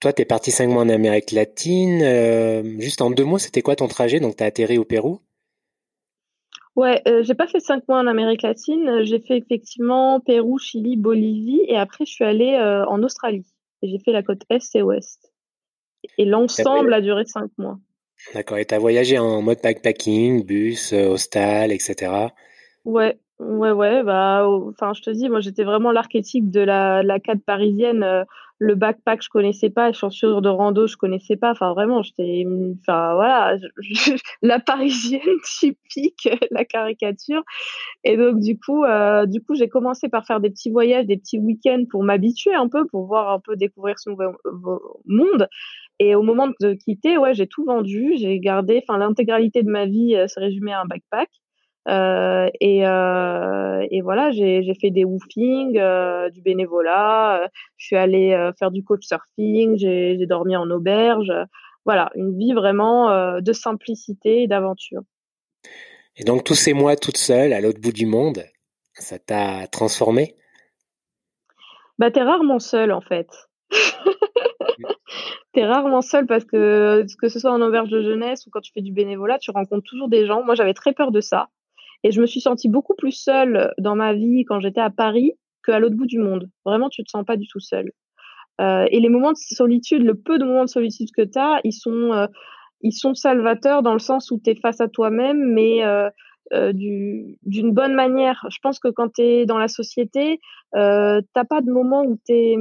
toi, 0.00 0.12
tu 0.12 0.22
es 0.22 0.24
parti 0.24 0.52
cinq 0.52 0.68
mois 0.68 0.82
en 0.82 0.88
Amérique 0.88 1.32
latine. 1.32 2.78
juste 2.80 3.00
en 3.00 3.10
deux 3.10 3.24
mots, 3.24 3.38
c'était 3.38 3.62
quoi 3.62 3.74
ton 3.74 3.88
trajet? 3.88 4.20
Donc, 4.20 4.36
tu 4.36 4.44
as 4.44 4.46
atterri 4.46 4.78
au 4.78 4.84
Pérou? 4.84 5.20
Ouais, 6.76 7.02
j'ai 7.22 7.34
pas 7.34 7.48
fait 7.48 7.58
cinq 7.58 7.88
mois 7.88 7.98
en 7.98 8.06
Amérique 8.06 8.42
latine. 8.42 9.02
J'ai 9.02 9.18
fait 9.18 9.38
effectivement 9.38 10.20
Pérou, 10.20 10.56
Chili, 10.58 10.96
Bolivie. 10.96 11.62
Et 11.66 11.76
après, 11.76 12.04
je 12.06 12.12
suis 12.12 12.24
allée 12.24 12.56
en 12.88 13.02
Australie. 13.02 13.44
Et 13.82 13.88
j'ai 13.88 13.98
fait 13.98 14.12
la 14.12 14.22
côte 14.22 14.42
Est 14.50 14.76
et 14.76 14.82
Ouest. 14.82 15.32
Et 16.16 16.24
l'ensemble 16.24 16.94
a 16.94 17.00
duré 17.00 17.24
cinq 17.24 17.50
mois. 17.58 17.80
D'accord. 18.34 18.58
Et 18.58 18.66
tu 18.66 18.74
as 18.74 18.78
voyagé 18.78 19.18
en 19.18 19.42
mode 19.42 19.58
backpacking, 19.62 20.44
bus, 20.44 20.92
hostel, 20.92 21.72
etc. 21.72 22.28
Ouais, 22.84 23.18
Ouais, 23.40 23.70
ouais, 23.70 24.02
bah, 24.02 24.48
enfin, 24.48 24.92
je 24.94 25.00
te 25.02 25.10
dis, 25.10 25.28
moi, 25.28 25.38
j'étais 25.38 25.62
vraiment 25.62 25.92
l'archétype 25.92 26.50
de 26.50 26.58
la, 26.60 27.04
la 27.04 27.20
cadre 27.20 27.40
parisienne. 27.46 28.02
Euh, 28.02 28.24
le 28.58 28.74
backpack, 28.74 29.22
je 29.22 29.28
connaissais 29.28 29.70
pas, 29.70 29.86
les 29.86 29.92
chaussures 29.92 30.42
de 30.42 30.48
rando, 30.48 30.88
je 30.88 30.96
connaissais 30.96 31.36
pas. 31.36 31.52
Enfin, 31.52 31.72
vraiment, 31.72 32.02
j'étais, 32.02 32.44
enfin, 32.80 33.14
voilà, 33.14 33.56
la 34.42 34.58
parisienne 34.58 35.20
typique, 35.44 36.28
la 36.50 36.64
caricature. 36.64 37.44
Et 38.04 38.16
donc, 38.16 38.40
du 38.40 38.58
coup, 38.58 38.84
euh, 38.84 39.26
du 39.26 39.42
coup, 39.42 39.54
j'ai 39.54 39.68
commencé 39.68 40.08
par 40.08 40.26
faire 40.26 40.40
des 40.40 40.50
petits 40.50 40.70
voyages, 40.70 41.06
des 41.06 41.18
petits 41.18 41.38
week-ends 41.38 41.84
pour 41.90 42.04
m'habituer 42.04 42.54
un 42.54 42.68
peu, 42.68 42.86
pour 42.86 43.06
voir 43.06 43.30
un 43.32 43.40
peu 43.40 43.56
découvrir 43.56 43.98
ce 44.00 44.10
nouveau 44.10 44.32
monde. 45.06 45.48
Et 46.00 46.14
au 46.16 46.22
moment 46.22 46.48
de 46.60 46.74
quitter, 46.74 47.18
ouais, 47.18 47.34
j'ai 47.34 47.46
tout 47.46 47.64
vendu, 47.64 48.14
j'ai 48.16 48.40
gardé, 48.40 48.82
enfin, 48.88 48.98
l'intégralité 48.98 49.62
de 49.62 49.70
ma 49.70 49.86
vie 49.86 50.16
euh, 50.16 50.28
se 50.28 50.40
résumait 50.40 50.72
à 50.72 50.82
un 50.82 50.86
backpack. 50.86 51.28
Euh, 51.88 52.50
et, 52.60 52.86
euh, 52.86 53.86
et, 53.90 54.02
voilà, 54.02 54.30
j'ai 54.30 54.74
fait 54.80 54.90
des 54.90 55.04
woofings, 55.04 55.78
euh, 55.78 56.28
du 56.30 56.42
bénévolat, 56.42 57.48
je 57.76 57.86
suis 57.86 57.96
allée 57.96 58.50
faire 58.58 58.70
du 58.70 58.84
coach 58.84 59.06
surfing, 59.06 59.78
j'ai 59.78 60.26
dormi 60.26 60.56
en 60.56 60.70
auberge. 60.70 61.32
Voilà, 61.84 62.10
une 62.14 62.36
vie 62.36 62.52
vraiment 62.52 63.40
de 63.40 63.52
simplicité 63.52 64.42
et 64.42 64.46
d'aventure. 64.46 65.02
Et 66.16 66.24
donc 66.24 66.44
tous 66.44 66.54
ces 66.54 66.72
mois 66.72 66.96
toute 66.96 67.16
seule 67.16 67.52
à 67.52 67.60
l'autre 67.60 67.80
bout 67.80 67.92
du 67.92 68.04
monde, 68.04 68.44
ça 68.94 69.18
t'a 69.18 69.66
transformé 69.68 70.34
Bah 71.98 72.10
t'es 72.10 72.22
rarement 72.22 72.58
seule 72.58 72.92
en 72.92 73.00
fait. 73.00 73.28
t'es 75.52 75.64
rarement 75.64 76.02
seule 76.02 76.26
parce 76.26 76.44
que 76.44 77.06
que 77.20 77.28
ce 77.28 77.38
soit 77.38 77.52
en 77.52 77.62
auberge 77.62 77.88
de 77.88 78.02
jeunesse 78.02 78.46
ou 78.46 78.50
quand 78.50 78.60
tu 78.60 78.72
fais 78.72 78.82
du 78.82 78.92
bénévolat, 78.92 79.38
tu 79.38 79.52
rencontres 79.52 79.88
toujours 79.88 80.08
des 80.08 80.26
gens. 80.26 80.42
Moi 80.42 80.56
j'avais 80.56 80.74
très 80.74 80.92
peur 80.92 81.12
de 81.12 81.20
ça. 81.20 81.48
Et 82.04 82.12
je 82.12 82.20
me 82.20 82.26
suis 82.26 82.40
sentie 82.40 82.68
beaucoup 82.68 82.94
plus 82.94 83.12
seule 83.12 83.72
dans 83.78 83.96
ma 83.96 84.14
vie 84.14 84.44
quand 84.44 84.60
j'étais 84.60 84.80
à 84.80 84.90
Paris 84.90 85.32
qu'à 85.64 85.78
l'autre 85.78 85.96
bout 85.96 86.06
du 86.06 86.18
monde. 86.18 86.48
Vraiment, 86.64 86.88
tu 86.88 87.02
te 87.02 87.10
sens 87.10 87.24
pas 87.24 87.36
du 87.36 87.46
tout 87.48 87.60
seule. 87.60 87.90
Euh, 88.60 88.86
et 88.90 89.00
les 89.00 89.08
moments 89.08 89.32
de 89.32 89.36
solitude, 89.36 90.02
le 90.02 90.14
peu 90.14 90.38
de 90.38 90.44
moments 90.44 90.64
de 90.64 90.70
solitude 90.70 91.10
que 91.16 91.22
tu 91.22 91.38
as, 91.38 91.60
ils 91.64 91.72
sont, 91.72 92.12
euh, 92.12 92.26
ils 92.80 92.92
sont 92.92 93.14
salvateurs 93.14 93.82
dans 93.82 93.92
le 93.92 93.98
sens 93.98 94.30
où 94.30 94.40
tu 94.42 94.50
es 94.50 94.54
face 94.56 94.80
à 94.80 94.88
toi-même, 94.88 95.52
mais 95.52 95.84
euh, 95.84 96.10
euh 96.52 96.72
d'une 96.72 97.72
bonne 97.72 97.94
manière. 97.94 98.46
Je 98.50 98.58
pense 98.62 98.78
que 98.80 98.88
quand 98.88 99.14
tu 99.14 99.22
es 99.22 99.46
dans 99.46 99.58
la 99.58 99.68
société, 99.68 100.40
euh, 100.74 101.20
t'as 101.34 101.44
pas 101.44 101.60
de 101.60 101.70
moment 101.70 102.02
où 102.02 102.18
tu 102.26 102.56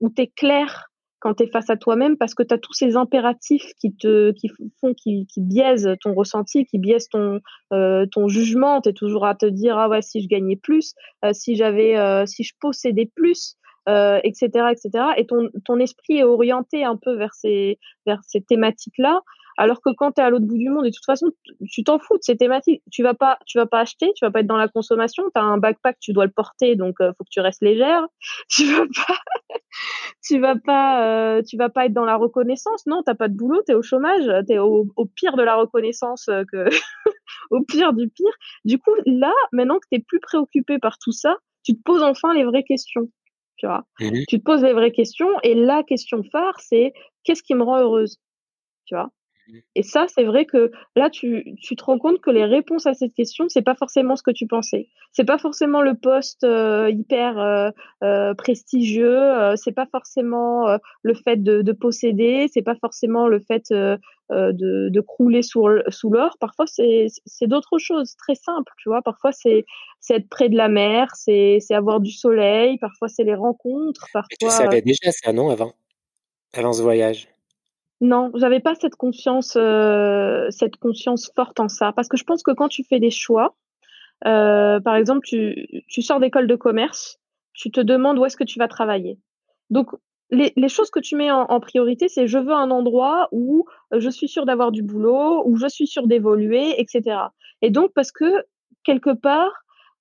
où 0.00 0.12
es 0.16 0.26
clair 0.28 0.91
quand 1.22 1.34
tu 1.34 1.44
es 1.44 1.46
face 1.46 1.70
à 1.70 1.76
toi-même 1.76 2.16
parce 2.16 2.34
que 2.34 2.42
tu 2.42 2.52
as 2.52 2.58
tous 2.58 2.72
ces 2.72 2.96
impératifs 2.96 3.72
qui 3.80 3.94
te 3.94 4.32
qui 4.32 4.50
font 4.80 4.92
qui, 4.92 5.26
qui 5.26 5.40
biaisent 5.40 5.94
ton 6.00 6.14
ressenti, 6.14 6.66
qui 6.66 6.78
biaisent 6.78 7.08
ton 7.08 7.38
euh, 7.72 8.06
ton 8.10 8.26
jugement, 8.26 8.80
tu 8.80 8.88
es 8.88 8.92
toujours 8.92 9.24
à 9.24 9.36
te 9.36 9.46
dire 9.46 9.78
ah 9.78 9.88
ouais 9.88 10.02
si 10.02 10.20
je 10.20 10.26
gagnais 10.26 10.56
plus, 10.56 10.94
euh, 11.24 11.32
si 11.32 11.54
j'avais 11.54 11.96
euh, 11.96 12.26
si 12.26 12.42
je 12.42 12.52
possédais 12.60 13.10
plus 13.14 13.56
etc 13.86 14.48
etc 14.70 15.06
et 15.16 15.26
ton 15.26 15.48
ton 15.64 15.80
esprit 15.80 16.18
est 16.18 16.22
orienté 16.22 16.84
un 16.84 16.96
peu 16.96 17.16
vers 17.16 17.34
ces 17.34 17.80
vers 18.06 18.20
ces 18.22 18.40
thématiques 18.40 18.98
là 18.98 19.20
alors 19.56 19.80
que 19.80 19.90
quand 19.96 20.12
tu 20.12 20.20
es 20.20 20.24
à 20.24 20.30
l'autre 20.30 20.46
bout 20.46 20.58
du 20.58 20.68
monde, 20.68 20.84
de 20.84 20.90
toute 20.90 21.04
façon, 21.04 21.30
tu 21.70 21.84
t'en 21.84 21.98
fous 21.98 22.16
de 22.16 22.22
ces 22.22 22.36
thématiques. 22.36 22.82
Tu 22.90 23.02
vas 23.02 23.14
pas, 23.14 23.38
tu 23.46 23.58
vas 23.58 23.66
pas 23.66 23.80
acheter, 23.80 24.12
tu 24.16 24.24
vas 24.24 24.30
pas 24.30 24.40
être 24.40 24.46
dans 24.46 24.56
la 24.56 24.68
consommation. 24.68 25.24
Tu 25.34 25.40
as 25.40 25.44
un 25.44 25.58
backpack, 25.58 25.98
tu 26.00 26.12
dois 26.12 26.26
le 26.26 26.32
porter, 26.32 26.76
donc 26.76 27.00
euh, 27.00 27.12
faut 27.16 27.24
que 27.24 27.30
tu 27.30 27.40
restes 27.40 27.62
légère. 27.62 28.06
Tu 28.48 28.66
vas 28.70 28.84
pas, 29.06 29.18
tu 30.22 30.38
vas 30.38 30.56
pas, 30.56 31.06
euh, 31.06 31.42
tu 31.42 31.56
vas 31.56 31.68
pas 31.68 31.86
être 31.86 31.92
dans 31.92 32.04
la 32.04 32.16
reconnaissance. 32.16 32.86
Non, 32.86 33.02
t'as 33.04 33.14
pas 33.14 33.28
de 33.28 33.34
boulot, 33.34 33.62
tu 33.66 33.72
es 33.72 33.74
au 33.74 33.82
chômage, 33.82 34.24
tu 34.46 34.54
es 34.54 34.58
au, 34.58 34.86
pire 35.14 35.36
de 35.36 35.42
la 35.42 35.56
reconnaissance 35.56 36.28
euh, 36.28 36.44
que, 36.50 36.68
au 37.50 37.62
pire 37.62 37.92
du 37.92 38.08
pire. 38.08 38.32
Du 38.64 38.78
coup, 38.78 38.94
là, 39.06 39.32
maintenant 39.52 39.78
que 39.78 39.86
tu 39.90 39.98
es 39.98 40.02
plus 40.02 40.20
préoccupé 40.20 40.78
par 40.78 40.98
tout 40.98 41.12
ça, 41.12 41.36
tu 41.62 41.74
te 41.74 41.82
poses 41.82 42.02
enfin 42.02 42.34
les 42.34 42.44
vraies 42.44 42.64
questions. 42.64 43.08
Tu 43.56 43.66
vois, 43.66 43.84
mmh 44.00 44.24
tu 44.28 44.38
te 44.38 44.44
poses 44.44 44.62
les 44.62 44.72
vraies 44.72 44.92
questions 44.92 45.30
et 45.42 45.54
la 45.54 45.82
question 45.84 46.22
phare, 46.32 46.58
c'est 46.58 46.92
qu'est-ce 47.22 47.42
qui 47.42 47.54
me 47.54 47.62
rend 47.62 47.78
heureuse, 47.78 48.18
tu 48.86 48.94
vois. 48.94 49.10
Mmh. 49.52 49.58
Et 49.74 49.82
ça, 49.82 50.06
c'est 50.08 50.24
vrai 50.24 50.46
que 50.46 50.70
là, 50.96 51.10
tu, 51.10 51.54
tu, 51.60 51.76
te 51.76 51.84
rends 51.84 51.98
compte 51.98 52.20
que 52.20 52.30
les 52.30 52.44
réponses 52.44 52.86
à 52.86 52.94
cette 52.94 53.12
question, 53.12 53.48
c'est 53.48 53.62
pas 53.62 53.74
forcément 53.74 54.16
ce 54.16 54.22
que 54.22 54.30
tu 54.30 54.46
pensais. 54.46 54.88
C'est 55.12 55.24
pas 55.24 55.38
forcément 55.38 55.82
le 55.82 55.94
poste 55.94 56.44
euh, 56.44 56.90
hyper 56.90 57.38
euh, 57.38 57.70
euh, 58.02 58.34
prestigieux. 58.34 59.20
Euh, 59.20 59.54
c'est 59.56 59.72
pas 59.72 59.86
forcément 59.86 60.68
euh, 60.68 60.78
le 61.02 61.14
fait 61.14 61.36
de, 61.42 61.60
de 61.60 61.72
posséder. 61.72 62.48
C'est 62.52 62.62
pas 62.62 62.76
forcément 62.76 63.28
le 63.28 63.40
fait 63.40 63.70
de, 63.70 63.98
de 64.30 65.00
crouler 65.00 65.42
sous, 65.42 65.66
sous 65.88 66.10
l'or. 66.10 66.36
Parfois, 66.40 66.64
c'est 66.66 67.10
d'autres 67.46 67.78
choses 67.78 68.16
très 68.16 68.34
simples. 68.34 68.72
Tu 68.78 68.88
vois, 68.88 69.02
parfois 69.02 69.32
c'est 69.32 69.66
être 70.08 70.28
près 70.30 70.48
de 70.48 70.56
la 70.56 70.68
mer, 70.68 71.10
c'est 71.14 71.60
avoir 71.70 72.00
du 72.00 72.10
soleil. 72.10 72.78
Parfois, 72.78 73.08
c'est 73.08 73.24
les 73.24 73.34
rencontres. 73.34 74.06
Parfois. 74.12 74.36
tu 74.40 74.48
savais 74.48 74.80
déjà 74.80 75.10
ça, 75.10 75.32
non, 75.34 75.50
avant, 75.50 75.74
avant 76.54 76.72
ce 76.72 76.80
voyage? 76.80 77.28
Non, 78.02 78.32
j'avais 78.34 78.58
pas 78.58 78.74
cette 78.74 78.96
conscience, 78.96 79.56
euh, 79.56 80.48
cette 80.50 80.76
conscience 80.76 81.30
forte 81.36 81.60
en 81.60 81.68
ça, 81.68 81.92
parce 81.92 82.08
que 82.08 82.16
je 82.16 82.24
pense 82.24 82.42
que 82.42 82.50
quand 82.50 82.66
tu 82.66 82.82
fais 82.82 82.98
des 82.98 83.12
choix, 83.12 83.54
euh, 84.26 84.80
par 84.80 84.96
exemple, 84.96 85.24
tu, 85.24 85.84
tu 85.86 86.02
sors 86.02 86.18
d'école 86.18 86.48
de 86.48 86.56
commerce, 86.56 87.20
tu 87.52 87.70
te 87.70 87.80
demandes 87.80 88.18
où 88.18 88.24
est-ce 88.24 88.36
que 88.36 88.42
tu 88.42 88.58
vas 88.58 88.66
travailler. 88.66 89.20
Donc, 89.70 89.90
les, 90.30 90.52
les 90.56 90.68
choses 90.68 90.90
que 90.90 90.98
tu 90.98 91.14
mets 91.14 91.30
en, 91.30 91.60
priorité, 91.60 92.08
c'est 92.08 92.26
je 92.26 92.38
veux 92.38 92.52
un 92.52 92.72
endroit 92.72 93.28
où 93.30 93.66
je 93.96 94.10
suis 94.10 94.26
sûr 94.26 94.46
d'avoir 94.46 94.72
du 94.72 94.82
boulot, 94.82 95.46
où 95.46 95.54
je 95.56 95.68
suis 95.68 95.86
sûr 95.86 96.08
d'évoluer, 96.08 96.80
etc. 96.80 97.18
Et 97.60 97.70
donc, 97.70 97.92
parce 97.94 98.10
que 98.10 98.44
quelque 98.82 99.14
part, 99.14 99.52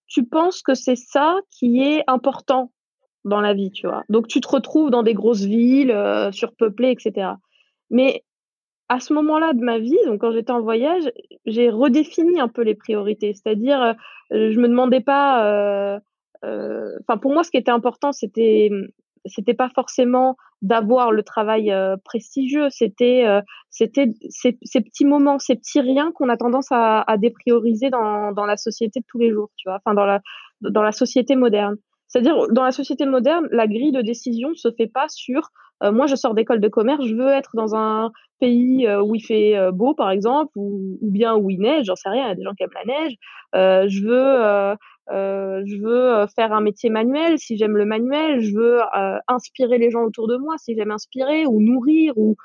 tu 0.08 0.26
penses 0.26 0.64
que 0.64 0.74
c'est 0.74 0.96
ça 0.96 1.36
qui 1.52 1.84
est 1.84 2.04
important 2.08 2.72
dans 3.26 3.42
la 3.42 3.54
vie, 3.54 3.70
tu 3.70 3.86
vois. 3.86 4.04
Donc, 4.10 4.28
tu 4.28 4.42
te 4.42 4.48
retrouves 4.48 4.90
dans 4.90 5.04
des 5.04 5.14
grosses 5.14 5.44
villes, 5.44 5.92
euh, 5.92 6.32
surpeuplées, 6.32 6.90
etc. 6.90 7.34
Mais 7.92 8.24
à 8.90 9.00
ce 9.00 9.14
moment-là 9.14 9.54
de 9.54 9.64
ma 9.64 9.78
vie, 9.78 9.98
donc 10.06 10.22
quand 10.22 10.32
j'étais 10.32 10.52
en 10.52 10.62
voyage, 10.62 11.12
j'ai 11.46 11.70
redéfini 11.70 12.40
un 12.40 12.48
peu 12.48 12.64
les 12.64 12.76
priorités. 12.76 13.34
C'est-à-dire, 13.34 13.96
je 14.32 14.60
me 14.60 14.68
demandais 14.68 15.02
pas. 15.02 16.00
Enfin, 16.44 17.18
pour 17.22 17.32
moi, 17.32 17.44
ce 17.44 17.52
qui 17.52 17.58
était 17.58 17.72
important, 17.72 18.12
c'était 18.12 18.70
c'était 19.26 19.54
pas 19.54 19.70
forcément 19.70 20.36
d'avoir 20.64 21.12
le 21.12 21.24
travail 21.24 21.74
prestigieux, 22.04 22.68
c'était 22.70 23.26
c'était 23.70 24.08
ces, 24.30 24.52
petits 24.54 25.06
moments, 25.06 25.40
ces 25.40 25.56
petits 25.56 25.80
riens 25.80 26.12
qu'on 26.14 26.30
a 26.30 26.38
tendance 26.38 26.72
à, 26.72 27.02
à 27.02 27.18
déprioriser 27.18 27.90
dans, 27.90 28.32
dans 28.32 28.46
la 28.46 28.58
société 28.58 29.00
de 29.00 29.06
tous 29.08 29.20
les 29.20 29.32
jours, 29.32 29.50
tu 29.58 29.70
vois, 29.70 29.80
enfin 29.84 29.94
dans 29.94 30.06
la 30.06 30.22
dans 30.62 30.84
la 30.84 30.92
société 30.92 31.36
moderne. 31.36 31.78
C'est-à-dire 32.12 32.48
dans 32.52 32.64
la 32.64 32.72
société 32.72 33.06
moderne, 33.06 33.48
la 33.52 33.68
grille 33.68 33.92
de 33.92 34.02
décision 34.02 34.54
se 34.54 34.70
fait 34.72 34.88
pas 34.88 35.08
sur 35.08 35.50
moi 35.84 36.06
je 36.06 36.16
sors 36.16 36.36
d'école 36.36 36.60
de 36.60 36.68
commerce, 36.68 37.04
je 37.04 37.16
veux 37.16 37.30
être 37.30 37.56
dans 37.56 37.74
un 37.74 38.12
pays 38.40 38.88
où 38.88 39.16
il 39.16 39.22
fait 39.22 39.56
beau 39.74 39.96
par 39.96 40.12
exemple 40.12 40.52
ou, 40.56 41.00
ou 41.02 41.10
bien 41.10 41.36
où 41.36 41.50
il 41.50 41.60
neige, 41.60 41.86
j'en 41.86 41.96
sais 41.96 42.10
rien, 42.10 42.26
il 42.26 42.28
y 42.28 42.32
a 42.32 42.36
des 42.36 42.44
gens 42.44 42.54
qui 42.54 42.62
aiment 42.62 42.70
la 42.76 42.86
neige. 42.86 43.16
je 43.90 44.06
veux 44.06 44.76
euh, 45.10 45.64
je 45.66 45.78
veux 45.78 46.16
euh, 46.16 46.28
faire 46.28 46.54
un 46.54 46.62
métier 46.62 46.90
manuel 46.90 47.40
si 47.40 47.58
j'aime 47.58 47.76
le 47.76 47.86
manuel, 47.86 48.40
je 48.42 48.54
veux 48.54 48.82
euh, 48.82 49.18
inspirer 49.28 49.78
les 49.78 49.90
gens 49.90 50.04
autour 50.04 50.28
de 50.28 50.38
moi 50.38 50.56
si 50.58 50.76
j'aime 50.76 50.92
inspirer 50.92 51.46
ou 51.46 51.60
nourrir 51.60 52.14
ou, 52.18 52.36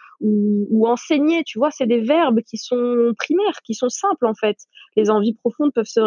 enseigner, 0.86 1.42
tu 1.44 1.58
vois, 1.58 1.70
c'est 1.70 1.86
des 1.86 2.00
verbes 2.00 2.40
qui 2.40 2.56
sont 2.56 3.12
primaires, 3.18 3.60
qui 3.64 3.74
sont 3.74 3.88
simples 3.88 4.26
en 4.26 4.34
fait. 4.34 4.56
Les 4.96 5.10
envies 5.10 5.34
profondes 5.34 5.72
peuvent 5.74 5.84
se, 5.84 6.00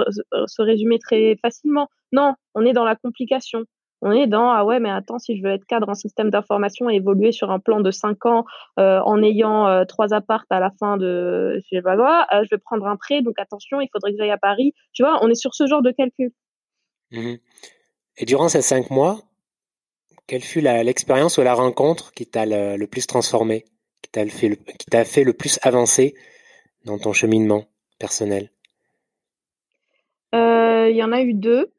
se 0.48 0.62
résumer 0.62 1.00
très 1.00 1.38
facilement. 1.42 1.90
Non, 2.12 2.34
on 2.56 2.66
est 2.66 2.74
dans 2.74 2.86
la 2.86 2.96
complication. 2.96 3.66
On 4.02 4.12
est 4.12 4.28
dans 4.28 4.50
ah 4.50 4.64
ouais 4.64 4.80
mais 4.80 4.90
attends 4.90 5.20
si 5.20 5.38
je 5.38 5.44
veux 5.44 5.52
être 5.52 5.66
cadre 5.66 5.90
en 5.90 5.94
système 5.94 6.30
d'information 6.30 6.90
et 6.90 6.96
évoluer 6.96 7.32
sur 7.32 7.52
un 7.52 7.60
plan 7.60 7.82
de 7.82 7.92
5 7.92 8.26
ans 8.26 8.46
euh, 8.80 9.00
en 9.02 9.22
ayant 9.22 9.68
euh, 9.68 9.84
trois 9.84 10.14
appartes 10.14 10.50
à 10.52 10.60
la 10.60 10.72
fin 10.72 10.96
de 10.98 11.62
je 11.64 11.76
sais 11.76 11.82
pas 11.82 11.98
quoi, 11.98 12.26
je 12.32 12.50
vais 12.50 12.60
prendre 12.60 12.88
un 12.88 12.96
prêt 12.96 13.22
donc 13.22 13.38
attention 13.40 13.82
il 13.82 13.90
faudrait 13.92 14.12
que 14.12 14.18
j'aille 14.18 14.32
à 14.32 14.38
Paris. 14.38 14.74
Tu 14.94 15.04
vois 15.04 15.20
on 15.22 15.30
est 15.30 15.36
sur 15.36 15.54
ce 15.54 15.68
genre 15.68 15.82
de 15.82 15.92
calcul. 15.92 16.32
Mmh 17.12 17.36
Et 18.18 18.26
durant 18.26 18.50
ces 18.50 18.62
cinq 18.62 18.90
mois, 18.90 19.20
quelle 20.30 20.44
fut 20.44 20.62
l'expérience 20.62 21.40
ou 21.40 21.42
la 21.42 21.56
rencontre 21.56 22.14
qui 22.14 22.28
t'a 22.28 22.46
le, 22.46 22.86
plus 22.86 23.08
transformé, 23.08 23.66
qui 24.04 24.12
t'a 24.12 24.28
fait, 24.28 24.50
le, 24.50 24.56
qui 24.56 24.86
fait 25.06 25.24
le 25.24 25.34
plus 25.34 25.60
avancer 25.64 26.14
dans 26.86 27.00
ton 27.00 27.14
cheminement 27.14 27.66
personnel? 27.98 28.52
Euh, 30.36 30.88
Il 30.88 30.96
y 30.96 31.04
en 31.04 31.12
a 31.12 31.22
eu 31.22 31.34
deux. 31.34 31.72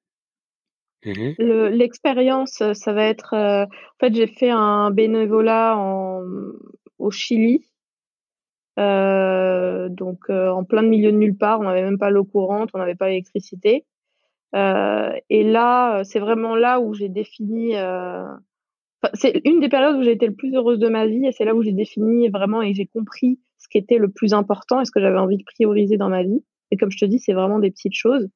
Mmh 1.04 1.32
l'expérience, 1.72 2.62
ça 2.74 2.92
va 2.92 3.04
être. 3.04 3.34
Euh, 3.34 3.64
en 3.64 3.98
fait, 4.00 4.14
j'ai 4.14 4.26
fait 4.26 4.50
un 4.50 4.90
bénévolat 4.90 5.76
au 6.98 7.10
Chili. 7.10 7.64
Euh, 8.78 9.88
donc, 9.88 10.28
en 10.28 10.64
plein 10.64 10.82
milieu 10.82 11.12
de 11.12 11.16
nulle 11.16 11.36
part, 11.36 11.60
on 11.60 11.64
n'avait 11.64 11.82
même 11.82 11.98
pas 11.98 12.10
l'eau 12.10 12.24
courante, 12.24 12.70
on 12.74 12.78
n'avait 12.78 12.94
pas 12.94 13.08
l'électricité. 13.08 13.86
Euh, 14.54 15.12
et 15.28 15.44
là, 15.44 16.02
c'est 16.04 16.18
vraiment 16.18 16.56
là 16.56 16.80
où 16.80 16.94
j'ai 16.94 17.08
défini. 17.08 17.76
Euh, 17.76 18.24
c'est 19.14 19.40
une 19.44 19.60
des 19.60 19.68
périodes 19.68 19.96
où 19.96 20.02
j'ai 20.02 20.12
été 20.12 20.26
le 20.26 20.34
plus 20.34 20.54
heureuse 20.54 20.78
de 20.78 20.88
ma 20.88 21.06
vie 21.06 21.24
et 21.26 21.32
c'est 21.32 21.44
là 21.44 21.54
où 21.54 21.62
j'ai 21.62 21.72
défini 21.72 22.28
vraiment 22.28 22.62
et 22.62 22.74
j'ai 22.74 22.86
compris 22.86 23.40
ce 23.58 23.68
qui 23.68 23.78
était 23.78 23.98
le 23.98 24.10
plus 24.10 24.34
important 24.34 24.80
et 24.80 24.84
ce 24.84 24.90
que 24.90 25.00
j'avais 25.00 25.18
envie 25.18 25.38
de 25.38 25.44
prioriser 25.44 25.96
dans 25.96 26.08
ma 26.08 26.22
vie. 26.22 26.44
Et 26.70 26.76
comme 26.76 26.90
je 26.90 26.98
te 26.98 27.04
dis, 27.04 27.18
c'est 27.18 27.32
vraiment 27.32 27.58
des 27.58 27.70
petites 27.70 27.94
choses. 27.94 28.28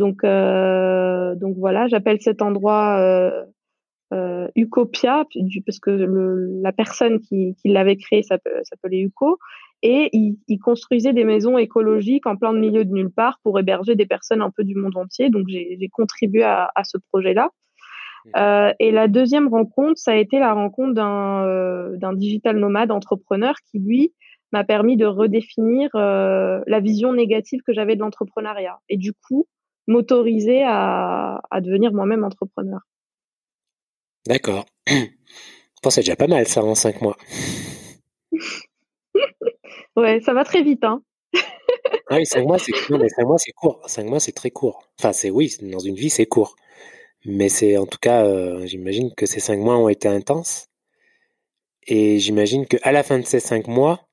Donc, 0.00 0.24
euh, 0.24 1.34
donc 1.34 1.56
voilà, 1.58 1.86
j'appelle 1.86 2.20
cet 2.22 2.40
endroit 2.40 2.98
euh, 2.98 3.44
euh, 4.14 4.48
Ucopia, 4.56 5.26
parce 5.66 5.78
que 5.78 5.90
le, 5.90 6.60
la 6.62 6.72
personne 6.72 7.20
qui, 7.20 7.54
qui 7.60 7.68
l'avait 7.68 7.98
créé 7.98 8.22
s'appelait 8.22 9.00
Uco 9.00 9.38
et 9.82 10.10
ils, 10.12 10.58
construisaient 10.58 11.12
des 11.12 11.24
maisons 11.24 11.58
écologiques 11.58 12.26
en 12.26 12.36
plein 12.36 12.52
milieu 12.52 12.84
de 12.84 12.92
nulle 12.92 13.10
part 13.10 13.38
pour 13.42 13.58
héberger 13.58 13.94
des 13.94 14.06
personnes 14.06 14.42
un 14.42 14.50
peu 14.50 14.64
du 14.64 14.74
monde 14.74 14.96
entier. 14.96 15.28
Donc 15.28 15.48
j'ai 15.48 15.88
contribué 15.92 16.42
à, 16.42 16.70
ce 16.84 16.96
projet-là. 17.12 17.50
Mmh. 18.24 18.30
Euh, 18.36 18.72
et 18.78 18.90
la 18.90 19.08
deuxième 19.08 19.48
rencontre, 19.48 19.98
ça 19.98 20.12
a 20.12 20.16
été 20.16 20.38
la 20.38 20.52
rencontre 20.52 20.94
d'un 20.94 21.44
euh, 21.46 22.14
digital 22.14 22.58
nomade 22.58 22.90
entrepreneur 22.90 23.54
qui, 23.70 23.78
lui, 23.78 24.12
m'a 24.52 24.64
permis 24.64 24.96
de 24.96 25.06
redéfinir 25.06 25.90
euh, 25.94 26.60
la 26.66 26.80
vision 26.80 27.12
négative 27.12 27.60
que 27.66 27.72
j'avais 27.72 27.96
de 27.96 28.00
l'entrepreneuriat 28.00 28.78
et 28.88 28.96
du 28.96 29.12
coup 29.12 29.46
m'autoriser 29.90 30.62
à, 30.64 31.40
à 31.50 31.60
devenir 31.60 31.92
moi-même 31.92 32.24
entrepreneur. 32.24 32.80
D'accord. 34.26 34.66
c'est 35.88 36.00
déjà 36.00 36.16
pas 36.16 36.26
mal 36.28 36.46
ça 36.46 36.62
en 36.62 36.74
cinq 36.74 37.00
mois. 37.00 37.16
Ouais, 39.96 40.20
ça 40.20 40.32
va 40.32 40.44
très 40.44 40.62
vite, 40.62 40.84
hein. 40.84 41.02
ah 42.08 42.16
oui, 42.16 42.24
cinq 42.24 42.44
mois, 42.46 42.58
c'est 42.58 42.72
mois, 43.24 43.38
c'est 43.38 43.52
court. 43.52 43.82
Cinq 43.86 44.06
mois, 44.06 44.20
c'est 44.20 44.32
très 44.32 44.50
court. 44.50 44.88
Enfin, 44.98 45.12
c'est 45.12 45.30
oui, 45.30 45.56
dans 45.62 45.80
une 45.80 45.96
vie, 45.96 46.10
c'est 46.10 46.26
court. 46.26 46.54
Mais 47.24 47.48
c'est 47.48 47.76
en 47.76 47.86
tout 47.86 47.98
cas, 48.00 48.24
euh, 48.24 48.66
j'imagine 48.66 49.12
que 49.14 49.26
ces 49.26 49.40
cinq 49.40 49.58
mois 49.58 49.76
ont 49.76 49.88
été 49.88 50.08
intenses. 50.08 50.68
Et 51.86 52.18
j'imagine 52.18 52.66
qu'à 52.66 52.92
la 52.92 53.02
fin 53.02 53.18
de 53.18 53.26
ces 53.26 53.40
cinq 53.40 53.66
mois, 53.66 54.08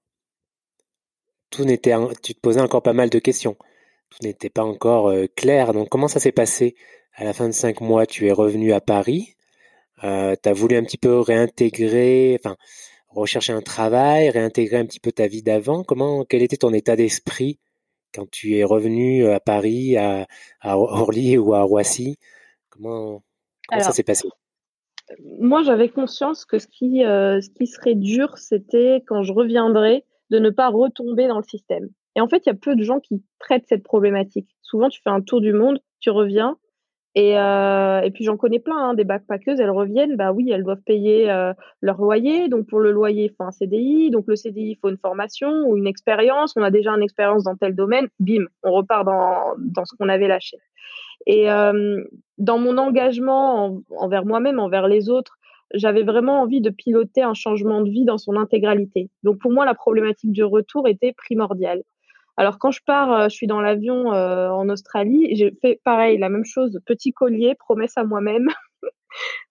tout 1.52 1.64
n'était, 1.64 1.94
tu 2.24 2.34
te 2.34 2.40
posais 2.40 2.62
encore 2.62 2.82
pas 2.84 2.94
mal 2.94 3.10
de 3.10 3.20
questions. 3.20 3.56
Tout 4.10 4.20
n'était 4.24 4.50
pas 4.50 4.64
encore 4.64 5.10
euh, 5.10 5.26
clair. 5.36 5.74
Donc, 5.74 5.90
comment 5.90 6.08
ça 6.08 6.20
s'est 6.20 6.32
passé? 6.32 6.76
À 7.14 7.24
la 7.24 7.34
fin 7.34 7.48
de 7.48 7.54
cinq 7.54 7.82
mois 7.82 8.06
Tu 8.06 8.28
es 8.28 8.32
revenu 8.32 8.74
à 8.74 8.82
Paris. 8.82 9.36
Euh, 10.04 10.36
tu 10.42 10.50
as 10.50 10.54
voulu 10.54 10.76
un 10.76 10.84
petit 10.84 10.98
peu 10.98 11.20
réintégrer, 11.20 12.38
enfin, 12.40 12.56
rechercher 13.10 13.54
un 13.54 13.62
travail, 13.62 14.30
réintégrer 14.30 14.78
un 14.78 14.86
petit 14.86 15.00
peu 15.00 15.12
ta 15.12 15.28
vie 15.28 15.42
d'avant 15.42 15.84
Comment, 15.84 16.24
quel 16.26 16.44
était 16.44 16.58
ton 16.58 16.74
état 16.74 16.96
d'esprit 16.96 17.60
quand 18.14 18.30
tu 18.30 18.56
es 18.56 18.64
revenu 18.64 19.26
euh, 19.26 19.36
à 19.36 19.40
Paris, 19.40 19.98
à, 19.98 20.28
Orly 20.64 21.38
ou 21.38 21.54
à 21.54 21.64
Roissy? 21.64 22.18
Comment, 22.70 23.24
ça 23.72 23.92
s'est 23.92 24.04
passé? 24.04 24.28
Moi, 25.40 25.64
j'avais 25.64 25.90
conscience 25.90 26.46
que 26.46 26.60
ce 26.60 26.68
qui, 26.68 27.04
euh, 27.06 27.40
ce 27.42 27.50
qui 27.50 27.66
serait 27.66 27.96
dur, 27.96 28.38
c'était 28.38 29.04
quand 29.08 29.24
je 29.24 29.32
reviendrai 29.32 30.04
de 30.30 30.40
ne 30.40 30.50
pas 30.50 30.68
retomber 30.70 31.28
dans 31.28 31.38
le 31.38 31.44
système. 31.44 31.90
Et 32.18 32.22
en 32.22 32.28
fait, 32.28 32.46
il 32.46 32.50
y 32.50 32.52
a 32.52 32.56
peu 32.56 32.76
de 32.76 32.84
gens 32.84 33.00
qui 33.00 33.24
traitent 33.40 33.68
cette 33.68 33.84
problématique. 33.84 34.50
Souvent, 34.64 34.90
tu 34.90 35.00
fais 35.04 35.12
un 35.12 35.22
tour 35.22 35.40
du 35.40 35.54
monde, 35.54 35.80
tu 36.00 36.10
reviens, 36.10 36.58
et, 37.14 37.38
euh, 37.38 38.02
et 38.02 38.12
puis 38.12 38.24
j'en 38.24 38.38
connais 38.38 38.60
plein, 38.60 38.90
hein, 38.90 38.94
des 38.96 39.04
backpackeuses, 39.04 39.60
elles 39.60 39.72
reviennent, 39.72 40.16
bah 40.16 40.32
oui, 40.32 40.52
elles 40.52 40.64
doivent 40.64 40.82
payer 40.86 41.32
euh, 41.32 41.54
leur 41.82 42.02
loyer, 42.02 42.48
donc 42.48 42.68
pour 42.68 42.80
le 42.80 42.92
loyer, 42.92 43.26
il 43.26 43.30
faut 43.36 43.44
un 43.44 43.52
CDI, 43.52 44.10
donc 44.10 44.26
le 44.28 44.36
CDI, 44.36 44.72
il 44.72 44.78
faut 44.78 44.90
une 44.90 44.98
formation 44.98 45.50
ou 45.68 45.78
une 45.78 45.88
expérience, 45.88 46.54
on 46.56 46.64
a 46.64 46.72
déjà 46.72 46.92
une 46.92 47.04
expérience 47.04 47.44
dans 47.44 47.56
tel 47.56 47.76
domaine, 47.76 48.08
bim, 48.20 48.46
on 48.64 48.72
repart 48.72 49.06
dans, 49.06 49.56
dans 49.58 49.86
ce 49.86 49.96
qu'on 49.96 50.10
avait 50.10 50.28
lâché. 50.28 50.58
Et 51.26 51.48
dans 51.48 52.60
mon 52.60 52.78
engagement 52.78 53.82
envers 53.98 54.26
moi-même, 54.26 54.60
envers 54.60 54.88
les 54.88 55.10
autres, 55.10 55.38
j'avais 55.74 56.04
vraiment 56.04 56.42
envie 56.42 56.62
de 56.62 56.70
piloter 56.70 57.24
un 57.24 57.34
changement 57.34 57.82
de 57.82 57.90
vie 57.90 58.06
dans 58.06 58.18
son 58.18 58.36
intégralité. 58.38 59.10
Donc 59.24 59.40
pour 59.40 59.52
moi, 59.52 59.66
la 59.66 59.74
problématique 59.74 60.32
du 60.32 60.44
retour 60.44 60.88
était 60.88 61.14
primordiale. 61.14 61.82
Alors 62.38 62.60
quand 62.60 62.70
je 62.70 62.82
pars, 62.86 63.12
euh, 63.12 63.24
je 63.30 63.36
suis 63.36 63.48
dans 63.48 63.62
l'avion 63.62 64.14
euh, 64.14 64.50
en 64.50 64.70
Australie, 64.70 65.36
j'ai 65.36 65.52
fait 65.60 65.82
pareil, 65.84 66.20
la 66.20 66.30
même 66.30 66.46
chose, 66.46 66.80
petit 66.86 67.12
collier, 67.12 67.56
promesse 67.56 67.98
à 67.98 68.04
moi-même. 68.04 68.48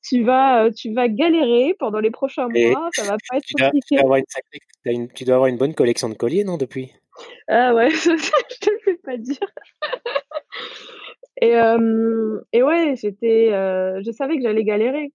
tu 0.09 0.23
vas, 0.23 0.65
euh, 0.65 0.71
tu 0.71 0.95
vas 0.95 1.09
galérer 1.09 1.75
pendant 1.81 1.99
les 1.99 2.13
prochains 2.13 2.49
mois, 2.49 2.89
ça 2.93 3.03
va 3.03 3.17
pas 3.29 3.39
être 3.39 3.45
compliqué. 3.53 3.97
tu 5.15 5.25
dois 5.25 5.35
avoir 5.35 5.49
une 5.49 5.59
bonne 5.59 5.75
collection 5.75 6.09
de 6.09 6.15
colliers, 6.15 6.45
non, 6.45 6.57
depuis? 6.57 6.93
Ah 7.49 7.75
ouais, 7.75 7.91
je 7.91 8.59
te 8.61 8.71
le 8.71 8.79
fais 8.85 8.99
pas 9.03 9.17
dire. 9.17 9.39
et, 11.43 11.55
et 12.53 12.63
ouais, 12.63 12.95
j'étais, 12.97 13.49
je 13.51 14.11
savais 14.13 14.37
que 14.37 14.43
j'allais 14.43 14.65
galérer 14.65 15.13